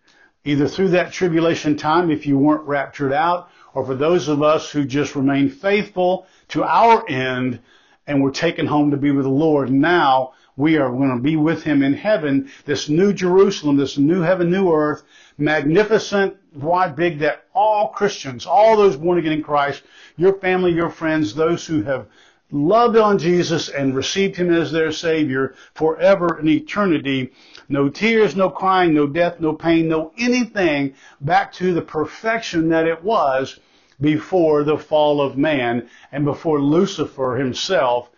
either 0.45 0.67
through 0.67 0.89
that 0.89 1.13
tribulation 1.13 1.77
time 1.77 2.11
if 2.11 2.27
you 2.27 2.37
weren't 2.37 2.67
raptured 2.67 3.13
out 3.13 3.49
or 3.75 3.87
for 3.87 3.95
those 3.95 4.27
of 4.27 4.43
us 4.43 4.71
who 4.71 4.85
just 4.85 5.15
remain 5.15 5.49
faithful 5.49 6.27
to 6.49 6.65
our 6.65 7.09
end 7.09 7.61
and 8.07 8.23
we're 8.23 8.31
taken 8.31 8.67
home 8.67 8.91
to 8.91 8.97
be 8.97 9.11
with 9.11 9.25
the 9.25 9.31
Lord. 9.31 9.71
Now 9.71 10.33
we 10.57 10.77
are 10.77 10.91
going 10.91 11.17
to 11.17 11.23
be 11.23 11.37
with 11.37 11.63
Him 11.63 11.83
in 11.83 11.95
heaven, 11.95 12.51
this 12.65 12.89
new 12.89 13.13
Jerusalem, 13.13 13.77
this 13.77 13.99
new 13.99 14.21
heaven, 14.21 14.51
new 14.51 14.73
earth, 14.73 15.03
magnificent, 15.39 16.37
wide, 16.55 16.95
big 16.95 17.19
that 17.21 17.45
all 17.55 17.89
Christians, 17.89 18.47
all 18.47 18.77
those 18.77 18.97
born 18.97 19.19
again 19.19 19.33
in 19.33 19.43
Christ, 19.43 19.83
your 20.17 20.35
family, 20.35 20.73
your 20.73 20.91
friends, 20.91 21.35
those 21.35 21.67
who 21.67 21.83
have 21.83 22.07
loved 22.53 22.97
on 22.97 23.19
Jesus 23.19 23.69
and 23.69 23.97
received 23.97 24.37
Him 24.37 24.53
as 24.53 24.71
their 24.71 24.93
Savior 24.93 25.55
forever 25.75 26.39
and 26.39 26.49
eternity. 26.49 27.33
No 27.69 27.89
tears, 27.89 28.37
no 28.37 28.51
crying, 28.51 28.95
no 28.95 29.07
death, 29.07 29.41
no 29.41 29.55
pain, 29.55 29.89
no 29.89 30.13
anything 30.19 30.95
back 31.21 31.53
to 31.55 31.75
the 31.75 31.83
perfection 31.83 32.69
that 32.69 32.87
it 32.87 33.03
was 33.03 33.59
before 34.01 34.65
the 34.65 34.79
fall 34.79 35.21
of 35.21 35.37
man 35.37 35.89
and 36.13 36.25
before 36.25 36.61
Lucifer 36.61 37.37
himself 37.37 38.11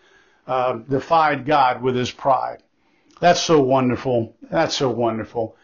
uh, 0.47 0.75
defied 0.75 1.45
God 1.45 1.83
with 1.83 1.97
his 1.97 2.11
pride. 2.11 2.63
That's 3.21 3.41
so 3.41 3.61
wonderful. 3.61 4.37
That's 4.43 4.77
so 4.77 4.91
wonderful. 4.91 5.57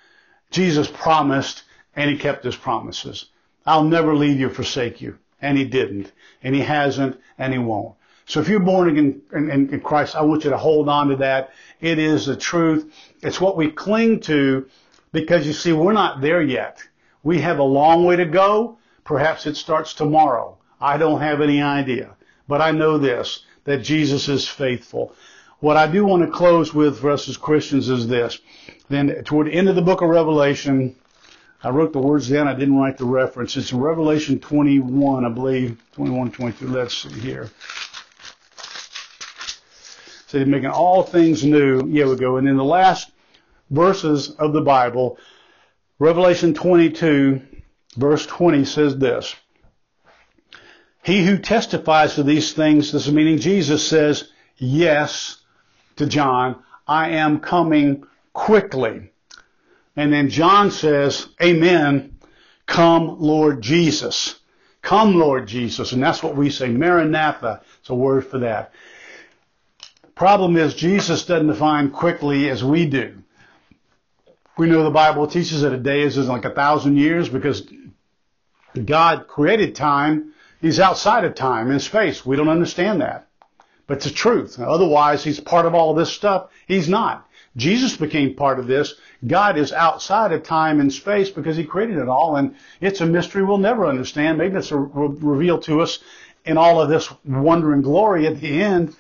Jesus 0.50 0.90
promised 0.90 1.64
and 1.94 2.10
he 2.10 2.16
kept 2.16 2.44
his 2.44 2.56
promises. 2.56 3.26
I'll 3.66 3.84
never 3.84 4.14
leave 4.14 4.40
you, 4.40 4.48
forsake 4.48 5.00
you. 5.00 5.18
And 5.40 5.58
he 5.58 5.64
didn't. 5.64 6.12
And 6.42 6.54
he 6.54 6.62
hasn't 6.62 7.20
and 7.38 7.52
he 7.52 7.58
won't. 7.58 7.94
So 8.26 8.40
if 8.40 8.48
you're 8.48 8.60
born 8.60 8.88
again 8.88 9.22
in, 9.32 9.80
Christ, 9.80 10.14
I 10.14 10.22
want 10.22 10.44
you 10.44 10.50
to 10.50 10.56
hold 10.56 10.88
on 10.88 11.08
to 11.08 11.16
that. 11.16 11.50
It 11.80 11.98
is 11.98 12.26
the 12.26 12.36
truth. 12.36 12.94
It's 13.20 13.40
what 13.40 13.56
we 13.56 13.70
cling 13.70 14.20
to 14.20 14.66
because 15.12 15.46
you 15.46 15.52
see, 15.52 15.72
we're 15.72 15.92
not 15.92 16.20
there 16.20 16.42
yet. 16.42 16.82
We 17.22 17.40
have 17.40 17.58
a 17.58 17.64
long 17.64 18.04
way 18.04 18.16
to 18.16 18.24
go. 18.24 18.78
Perhaps 19.05 19.46
it 19.46 19.57
starts 19.57 19.94
tomorrow. 19.94 20.57
I 20.80 20.96
don't 20.96 21.20
have 21.20 21.40
any 21.40 21.62
idea. 21.62 22.16
But 22.48 22.61
I 22.61 22.70
know 22.70 22.98
this, 22.98 23.44
that 23.64 23.82
Jesus 23.82 24.28
is 24.28 24.48
faithful. 24.48 25.14
What 25.61 25.76
I 25.76 25.86
do 25.86 26.05
want 26.05 26.24
to 26.24 26.30
close 26.30 26.74
with 26.74 26.98
for 26.98 27.11
us 27.11 27.28
as 27.28 27.36
Christians 27.36 27.88
is 27.88 28.09
this. 28.09 28.38
Then 28.88 29.22
toward 29.24 29.46
the 29.46 29.53
end 29.53 29.68
of 29.68 29.76
the 29.76 29.82
book 29.82 30.03
of 30.03 30.09
Revelation, 30.09 30.96
I 31.62 31.70
wrote 31.70 31.92
the 31.92 32.00
words 32.00 32.28
down. 32.28 32.48
I 32.48 32.55
didn't 32.55 32.76
write 32.76 32.98
the 32.98 33.05
reference. 33.05 33.57
It's 33.57 33.70
in 33.70 33.78
Revelation 33.78 34.40
21, 34.40 35.24
I 35.24 35.28
believe. 35.28 35.80
21, 35.92 36.32
22. 36.32 36.66
Let's 36.66 36.94
see 36.94 37.20
here. 37.20 37.50
So 40.26 40.38
he's 40.38 40.48
making 40.48 40.70
all 40.70 41.03
things 41.03 41.44
new. 41.44 41.86
Yeah, 41.86 42.07
we 42.07 42.16
go. 42.16 42.38
And 42.38 42.48
in 42.48 42.57
the 42.57 42.64
last 42.64 43.12
verses 43.70 44.30
of 44.30 44.53
the 44.53 44.62
Bible, 44.62 45.18
Revelation 46.00 46.55
22, 46.55 47.40
verse 47.97 48.26
20 48.26 48.64
says 48.64 48.97
this. 48.99 49.34
He 51.03 51.24
who 51.24 51.38
testifies 51.38 52.14
to 52.14 52.22
these 52.22 52.53
things, 52.53 52.93
this 52.93 53.07
is 53.07 53.12
meaning 53.12 53.38
Jesus 53.38 53.86
says, 53.86 54.30
yes, 54.57 55.38
to 55.97 56.07
John, 56.07 56.62
I 56.86 57.11
am 57.11 57.40
coming 57.40 58.05
quickly. 58.32 59.11
And 59.97 60.12
then 60.12 60.30
John 60.30 60.70
says, 60.70 61.28
Amen. 61.43 62.18
Come, 62.66 63.20
Lord 63.20 63.61
Jesus. 63.61 64.40
Come, 64.80 65.16
Lord 65.16 65.47
Jesus. 65.47 65.93
And 65.93 66.03
that's 66.03 66.22
what 66.22 66.36
we 66.36 66.51
say. 66.51 66.68
Maranatha. 66.68 67.62
It's 67.80 67.90
a 67.90 67.95
word 67.95 68.26
for 68.26 68.38
that. 68.38 68.72
Problem 70.14 70.57
is, 70.57 70.74
Jesus 70.74 71.24
doesn't 71.24 71.49
define 71.49 71.90
quickly 71.90 72.49
as 72.49 72.62
we 72.64 72.86
do. 72.86 73.22
We 74.57 74.66
know 74.66 74.84
the 74.84 74.90
Bible 74.90 75.26
teaches 75.26 75.62
that 75.62 75.72
a 75.72 75.78
day 75.78 76.03
is 76.03 76.16
like 76.16 76.45
a 76.45 76.51
thousand 76.51 76.97
years 76.97 77.28
because 77.28 77.62
God 78.85 79.27
created 79.29 79.75
time. 79.75 80.33
He's 80.61 80.81
outside 80.81 81.25
of 81.25 81.35
time 81.35 81.70
and 81.70 81.83
space. 81.83 82.25
We 82.25 82.37
don't 82.37 82.49
understand 82.49 83.01
that. 83.01 83.29
But 83.87 83.99
it's 83.99 84.07
the 84.07 84.12
truth. 84.12 84.59
Otherwise, 84.59 85.25
he's 85.25 85.41
part 85.41 85.66
of 85.66 85.75
all 85.75 85.95
this 85.95 86.11
stuff. 86.11 86.51
He's 86.66 86.89
not. 86.89 87.29
Jesus 87.57 87.97
became 87.97 88.35
part 88.35 88.59
of 88.59 88.66
this. 88.66 88.95
God 89.27 89.59
is 89.59 89.73
outside 89.73 90.33
of 90.33 90.43
time 90.43 90.81
and 90.81 90.93
space 90.93 91.31
because 91.31 91.57
he 91.57 91.64
created 91.64 91.99
it 91.99 92.09
all. 92.09 92.37
And 92.37 92.55
it's 92.81 93.01
a 93.01 93.07
mystery 93.07 93.45
we'll 93.45 93.59
never 93.59 93.87
understand. 93.87 94.39
Maybe 94.39 94.57
it's 94.57 94.73
re- 94.73 94.89
revealed 95.20 95.62
to 95.64 95.83
us 95.83 95.99
in 96.45 96.57
all 96.57 96.81
of 96.81 96.89
this 96.89 97.12
wonder 97.25 97.73
and 97.73 97.85
glory 97.85 98.27
at 98.27 98.41
the 98.41 98.62
end. 98.62 98.97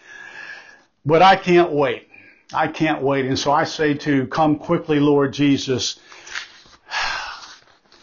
But 1.06 1.22
I 1.22 1.36
can't 1.36 1.72
wait. 1.72 2.08
I 2.52 2.68
can't 2.68 3.02
wait. 3.02 3.24
And 3.24 3.38
so 3.38 3.50
I 3.50 3.64
say 3.64 3.94
to 3.94 4.26
come 4.26 4.58
quickly, 4.58 5.00
Lord 5.00 5.32
Jesus. 5.32 5.98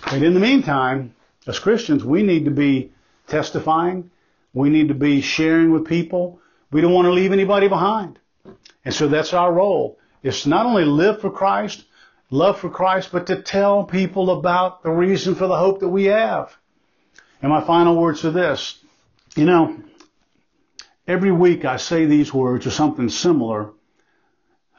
But 0.02 0.24
in 0.24 0.34
the 0.34 0.40
meantime, 0.40 1.14
as 1.48 1.60
Christians, 1.60 2.04
we 2.04 2.24
need 2.24 2.46
to 2.46 2.52
be 2.52 2.92
testifying. 3.28 4.12
We 4.54 4.70
need 4.70 4.88
to 4.90 4.94
be 4.94 5.22
sharing 5.22 5.72
with 5.72 5.86
people. 5.86 6.40
We 6.72 6.82
don't 6.82 6.94
want 6.94 7.06
to 7.06 7.12
leave 7.12 7.32
anybody 7.32 7.68
behind. 7.68 8.20
And 8.86 8.94
so 8.94 9.08
that's 9.08 9.34
our 9.34 9.52
role. 9.52 9.98
It's 10.24 10.46
not 10.46 10.66
only 10.66 10.86
live 10.86 11.22
for 11.22 11.30
Christ, 11.30 11.86
love 12.30 12.60
for 12.60 12.70
Christ, 12.70 13.10
but 13.12 13.28
to 13.28 13.42
tell 13.42 13.84
people 13.84 14.32
about 14.32 14.84
the 14.84 14.92
reason 14.92 15.36
for 15.36 15.48
the 15.48 15.58
hope 15.58 15.80
that 15.80 15.90
we 15.90 16.06
have. 16.06 16.56
And 17.42 17.52
my 17.52 17.62
final 17.62 17.96
words 17.96 18.26
are 18.26 18.32
this. 18.32 18.78
You 19.36 19.46
know, 19.46 19.82
every 21.08 21.32
week 21.32 21.66
I 21.66 21.78
say 21.78 22.06
these 22.06 22.34
words 22.34 22.68
or 22.68 22.72
something 22.72 23.10
similar 23.10 23.72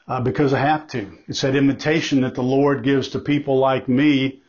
uh, 0.07 0.21
because 0.21 0.53
I 0.53 0.59
have 0.59 0.87
to. 0.89 1.17
It's 1.27 1.41
that 1.41 1.55
invitation 1.55 2.21
that 2.21 2.35
the 2.35 2.43
Lord 2.43 2.83
gives 2.83 3.09
to 3.09 3.19
people 3.19 3.57
like 3.57 3.87
me, 3.87 4.40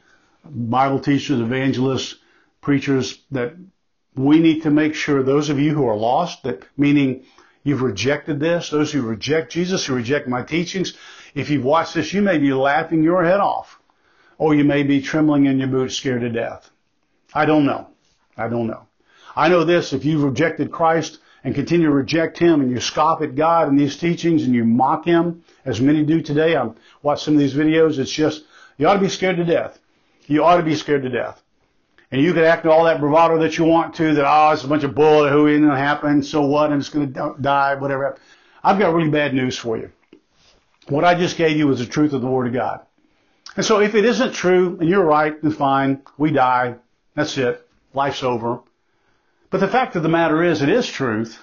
Bible 0.44 1.00
teachers, 1.00 1.40
evangelists, 1.40 2.16
preachers, 2.60 3.20
that 3.30 3.54
we 4.14 4.38
need 4.38 4.62
to 4.62 4.70
make 4.70 4.94
sure 4.94 5.22
those 5.22 5.48
of 5.48 5.58
you 5.58 5.74
who 5.74 5.86
are 5.86 5.96
lost, 5.96 6.42
that 6.42 6.64
meaning 6.76 7.24
you've 7.64 7.82
rejected 7.82 8.40
this, 8.40 8.70
those 8.70 8.92
who 8.92 9.02
reject 9.02 9.52
Jesus, 9.52 9.86
who 9.86 9.94
reject 9.94 10.28
my 10.28 10.42
teachings, 10.42 10.94
if 11.34 11.48
you've 11.50 11.64
watched 11.64 11.94
this, 11.94 12.12
you 12.12 12.22
may 12.22 12.38
be 12.38 12.52
laughing 12.52 13.02
your 13.02 13.24
head 13.24 13.40
off. 13.40 13.78
Or 14.38 14.54
you 14.54 14.64
may 14.64 14.82
be 14.82 15.00
trembling 15.00 15.46
in 15.46 15.58
your 15.58 15.68
boots, 15.68 15.96
scared 15.96 16.22
to 16.22 16.28
death. 16.28 16.70
I 17.32 17.46
don't 17.46 17.64
know. 17.64 17.88
I 18.36 18.48
don't 18.48 18.66
know. 18.66 18.86
I 19.34 19.48
know 19.48 19.64
this, 19.64 19.92
if 19.92 20.04
you've 20.04 20.24
rejected 20.24 20.70
Christ 20.70 21.18
and 21.44 21.54
continue 21.54 21.86
to 21.86 21.92
reject 21.92 22.38
Him 22.38 22.60
and 22.60 22.70
you 22.70 22.80
scoff 22.80 23.22
at 23.22 23.34
God 23.34 23.68
and 23.68 23.78
these 23.78 23.96
teachings 23.96 24.44
and 24.44 24.54
you 24.54 24.64
mock 24.64 25.04
Him, 25.04 25.44
as 25.64 25.80
many 25.80 26.04
do 26.04 26.20
today, 26.20 26.56
I've 26.56 26.74
watched 27.02 27.24
some 27.24 27.34
of 27.34 27.40
these 27.40 27.54
videos, 27.54 27.98
it's 27.98 28.12
just, 28.12 28.44
you 28.76 28.88
ought 28.88 28.94
to 28.94 29.00
be 29.00 29.08
scared 29.08 29.36
to 29.36 29.44
death. 29.44 29.78
You 30.32 30.44
ought 30.44 30.56
to 30.56 30.62
be 30.62 30.74
scared 30.74 31.02
to 31.02 31.10
death. 31.10 31.42
And 32.10 32.20
you 32.20 32.32
can 32.32 32.44
act 32.44 32.66
all 32.66 32.84
that 32.84 33.00
bravado 33.00 33.38
that 33.38 33.58
you 33.58 33.64
want 33.64 33.94
to, 33.96 34.14
that, 34.14 34.24
oh, 34.26 34.52
it's 34.52 34.64
a 34.64 34.68
bunch 34.68 34.82
of 34.82 34.94
bull, 34.94 35.28
who 35.28 35.48
ain't 35.48 35.62
to 35.62 35.76
happen, 35.76 36.22
so 36.22 36.42
what, 36.42 36.72
it's 36.72 36.88
going 36.88 37.12
to 37.12 37.36
die, 37.40 37.74
whatever. 37.74 38.18
I've 38.62 38.78
got 38.78 38.94
really 38.94 39.10
bad 39.10 39.34
news 39.34 39.56
for 39.56 39.76
you. 39.76 39.90
What 40.88 41.04
I 41.04 41.14
just 41.14 41.36
gave 41.36 41.56
you 41.56 41.66
was 41.66 41.78
the 41.78 41.86
truth 41.86 42.12
of 42.12 42.20
the 42.20 42.28
Word 42.28 42.46
of 42.46 42.52
God. 42.52 42.80
And 43.56 43.64
so 43.64 43.80
if 43.80 43.94
it 43.94 44.04
isn't 44.04 44.32
true, 44.32 44.78
and 44.80 44.88
you're 44.88 45.04
right, 45.04 45.40
then 45.40 45.52
fine, 45.52 46.02
we 46.16 46.30
die. 46.30 46.76
That's 47.14 47.36
it. 47.38 47.66
Life's 47.92 48.22
over. 48.22 48.60
But 49.50 49.60
the 49.60 49.68
fact 49.68 49.96
of 49.96 50.02
the 50.02 50.08
matter 50.08 50.42
is, 50.42 50.62
it 50.62 50.70
is 50.70 50.86
truth. 50.86 51.38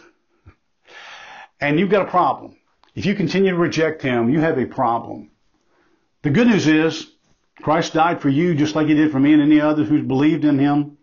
And 1.61 1.79
you've 1.79 1.91
got 1.91 2.07
a 2.07 2.09
problem. 2.09 2.57
If 2.95 3.05
you 3.05 3.13
continue 3.13 3.51
to 3.51 3.57
reject 3.57 4.01
Him, 4.01 4.29
you 4.29 4.39
have 4.39 4.57
a 4.57 4.65
problem. 4.65 5.29
The 6.21 6.31
good 6.31 6.47
news 6.47 6.67
is, 6.67 7.07
Christ 7.61 7.93
died 7.93 8.21
for 8.21 8.29
you 8.29 8.55
just 8.55 8.75
like 8.75 8.87
he 8.87 8.93
did 8.93 9.11
for 9.11 9.19
me 9.19 9.33
and 9.33 9.41
any 9.41 9.59
others 9.59 9.89
who 9.89 10.01
believed 10.03 10.45
in 10.45 10.59
him. 10.59 10.97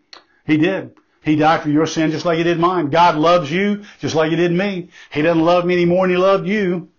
He 0.45 0.57
did. 0.57 0.95
He 1.23 1.35
died 1.35 1.61
for 1.61 1.69
your 1.69 1.85
sin 1.85 2.11
just 2.11 2.25
like 2.25 2.37
he 2.37 2.43
did 2.43 2.59
mine. 2.59 2.89
God 2.89 3.15
loves 3.15 3.51
you 3.51 3.83
just 3.99 4.15
like 4.15 4.29
he 4.31 4.37
did 4.37 4.51
me. 4.51 4.89
He 5.11 5.21
doesn't 5.21 5.43
love 5.43 5.65
me 5.65 5.73
any 5.73 5.85
more 5.85 6.07
than 6.07 6.15
he 6.15 6.21
loved 6.21 6.47
you. 6.47 6.89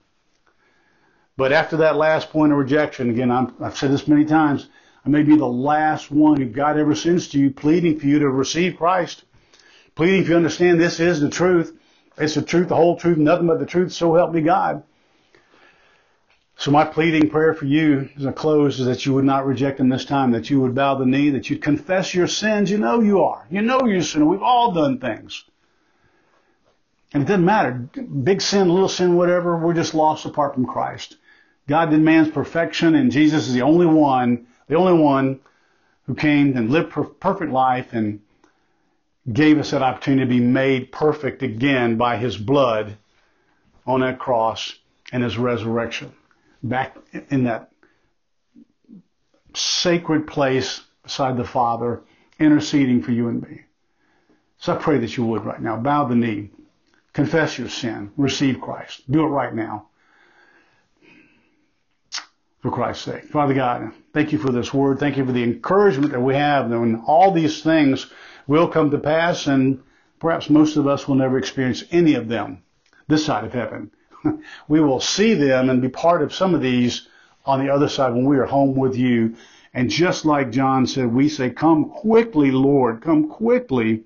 But 1.36 1.52
after 1.52 1.78
that 1.78 1.96
last 1.96 2.30
point 2.30 2.52
of 2.52 2.58
rejection, 2.58 3.10
again, 3.10 3.30
i 3.30 3.46
have 3.62 3.76
said 3.76 3.92
this 3.92 4.08
many 4.08 4.24
times, 4.24 4.68
I 5.06 5.08
may 5.08 5.22
be 5.22 5.36
the 5.36 5.46
last 5.46 6.10
one 6.10 6.40
who 6.40 6.46
God 6.46 6.76
ever 6.76 6.94
sends 6.94 7.28
to 7.28 7.38
you, 7.38 7.50
pleading 7.50 7.98
for 7.98 8.06
you 8.06 8.18
to 8.18 8.28
receive 8.28 8.76
Christ, 8.76 9.24
pleading 9.94 10.24
for 10.24 10.30
you 10.30 10.34
to 10.34 10.36
understand 10.36 10.80
this 10.80 11.00
is 11.00 11.20
the 11.20 11.30
truth. 11.30 11.74
It's 12.18 12.34
the 12.34 12.42
truth, 12.42 12.68
the 12.68 12.74
whole 12.74 12.96
truth, 12.96 13.18
nothing 13.18 13.46
but 13.46 13.60
the 13.60 13.66
truth, 13.66 13.92
so 13.92 14.14
help 14.14 14.32
me 14.32 14.40
God. 14.40 14.82
So 16.60 16.72
my 16.72 16.84
pleading 16.84 17.30
prayer 17.30 17.54
for 17.54 17.66
you 17.66 18.08
as 18.16 18.26
I 18.26 18.32
close 18.32 18.80
is 18.80 18.86
that 18.86 19.06
you 19.06 19.14
would 19.14 19.24
not 19.24 19.46
reject 19.46 19.78
him 19.78 19.88
this 19.88 20.04
time, 20.04 20.32
that 20.32 20.50
you 20.50 20.60
would 20.60 20.74
bow 20.74 20.96
the 20.96 21.06
knee, 21.06 21.30
that 21.30 21.48
you'd 21.48 21.62
confess 21.62 22.12
your 22.12 22.26
sins. 22.26 22.68
You 22.68 22.78
know 22.78 23.00
you 23.00 23.22
are. 23.22 23.46
You 23.48 23.62
know 23.62 23.86
you're 23.86 23.98
a 23.98 24.02
sinner. 24.02 24.24
We've 24.24 24.42
all 24.42 24.72
done 24.72 24.98
things. 24.98 25.44
And 27.14 27.22
it 27.22 27.26
doesn't 27.26 27.44
matter. 27.44 27.88
Big 28.24 28.40
sin, 28.40 28.68
little 28.70 28.88
sin, 28.88 29.14
whatever, 29.14 29.56
we're 29.56 29.72
just 29.72 29.94
lost 29.94 30.26
apart 30.26 30.54
from 30.54 30.66
Christ. 30.66 31.16
God 31.68 31.90
did 31.90 32.00
man's 32.00 32.28
perfection 32.28 32.96
and 32.96 33.12
Jesus 33.12 33.46
is 33.46 33.54
the 33.54 33.62
only 33.62 33.86
one, 33.86 34.48
the 34.66 34.74
only 34.74 35.00
one 35.00 35.38
who 36.06 36.16
came 36.16 36.56
and 36.56 36.70
lived 36.70 36.96
a 36.96 37.04
perfect 37.04 37.52
life 37.52 37.92
and 37.92 38.20
gave 39.32 39.60
us 39.60 39.70
that 39.70 39.82
opportunity 39.82 40.24
to 40.24 40.40
be 40.40 40.44
made 40.44 40.90
perfect 40.90 41.44
again 41.44 41.96
by 41.96 42.16
his 42.16 42.36
blood 42.36 42.96
on 43.86 44.00
that 44.00 44.18
cross 44.18 44.74
and 45.12 45.22
his 45.22 45.38
resurrection 45.38 46.12
back 46.62 46.96
in 47.30 47.44
that 47.44 47.70
sacred 49.54 50.26
place 50.26 50.82
beside 51.02 51.36
the 51.36 51.44
Father, 51.44 52.02
interceding 52.38 53.02
for 53.02 53.12
you 53.12 53.28
and 53.28 53.42
me. 53.42 53.62
So 54.58 54.74
I 54.74 54.76
pray 54.76 54.98
that 54.98 55.16
you 55.16 55.24
would 55.24 55.44
right 55.44 55.60
now. 55.60 55.76
Bow 55.76 56.04
the 56.04 56.14
knee. 56.14 56.50
Confess 57.12 57.58
your 57.58 57.68
sin. 57.68 58.12
Receive 58.16 58.60
Christ. 58.60 59.10
Do 59.10 59.24
it 59.24 59.28
right 59.28 59.54
now. 59.54 59.88
For 62.60 62.72
Christ's 62.72 63.04
sake. 63.04 63.24
Father 63.24 63.54
God, 63.54 63.92
thank 64.12 64.32
you 64.32 64.38
for 64.38 64.50
this 64.50 64.74
word. 64.74 64.98
Thank 64.98 65.16
you 65.16 65.24
for 65.24 65.32
the 65.32 65.44
encouragement 65.44 66.12
that 66.12 66.20
we 66.20 66.34
have 66.34 66.70
when 66.70 67.02
all 67.06 67.30
these 67.30 67.62
things 67.62 68.10
will 68.48 68.66
come 68.66 68.90
to 68.90 68.98
pass 68.98 69.46
and 69.46 69.82
perhaps 70.18 70.50
most 70.50 70.76
of 70.76 70.88
us 70.88 71.06
will 71.06 71.14
never 71.14 71.38
experience 71.38 71.84
any 71.92 72.14
of 72.14 72.28
them 72.28 72.62
this 73.06 73.24
side 73.24 73.44
of 73.44 73.52
heaven. 73.52 73.90
we 74.68 74.80
will 74.80 75.00
see 75.00 75.34
them 75.34 75.70
and 75.70 75.82
be 75.82 75.88
part 75.88 76.22
of 76.22 76.34
some 76.34 76.54
of 76.54 76.60
these 76.60 77.08
on 77.44 77.64
the 77.64 77.72
other 77.72 77.88
side 77.88 78.12
when 78.12 78.24
we 78.24 78.38
are 78.38 78.44
home 78.46 78.74
with 78.74 78.96
you. 78.96 79.34
And 79.74 79.90
just 79.90 80.24
like 80.24 80.50
John 80.50 80.86
said, 80.86 81.12
we 81.12 81.28
say, 81.28 81.50
Come 81.50 81.90
quickly, 81.90 82.50
Lord, 82.50 83.00
come 83.00 83.28
quickly. 83.28 84.04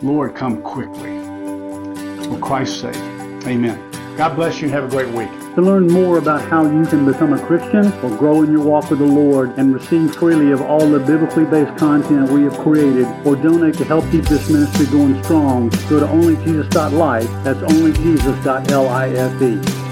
Lord, 0.00 0.34
come 0.34 0.62
quickly. 0.62 1.18
For 2.24 2.38
Christ's 2.40 2.80
sake. 2.80 2.96
Amen. 3.46 4.16
God 4.16 4.34
bless 4.34 4.60
you 4.60 4.64
and 4.64 4.72
have 4.72 4.84
a 4.84 4.88
great 4.88 5.08
week. 5.14 5.28
To 5.58 5.64
learn 5.64 5.88
more 5.88 6.18
about 6.18 6.40
how 6.40 6.70
you 6.70 6.86
can 6.86 7.04
become 7.04 7.32
a 7.32 7.44
Christian 7.44 7.92
or 8.04 8.16
grow 8.16 8.42
in 8.42 8.52
your 8.52 8.62
walk 8.62 8.90
with 8.90 9.00
the 9.00 9.04
Lord 9.04 9.58
and 9.58 9.74
receive 9.74 10.14
freely 10.14 10.52
of 10.52 10.62
all 10.62 10.88
the 10.88 11.00
biblically 11.00 11.46
based 11.46 11.76
content 11.76 12.30
we 12.30 12.44
have 12.44 12.56
created 12.58 13.08
or 13.26 13.34
donate 13.34 13.74
to 13.78 13.84
help 13.84 14.08
keep 14.12 14.24
this 14.26 14.48
ministry 14.48 14.86
going 14.86 15.20
strong, 15.24 15.68
go 15.90 15.98
to 15.98 16.06
onlyjesus.life. 16.06 17.28
That's 17.42 17.58
onlyjesus.life. 17.58 19.87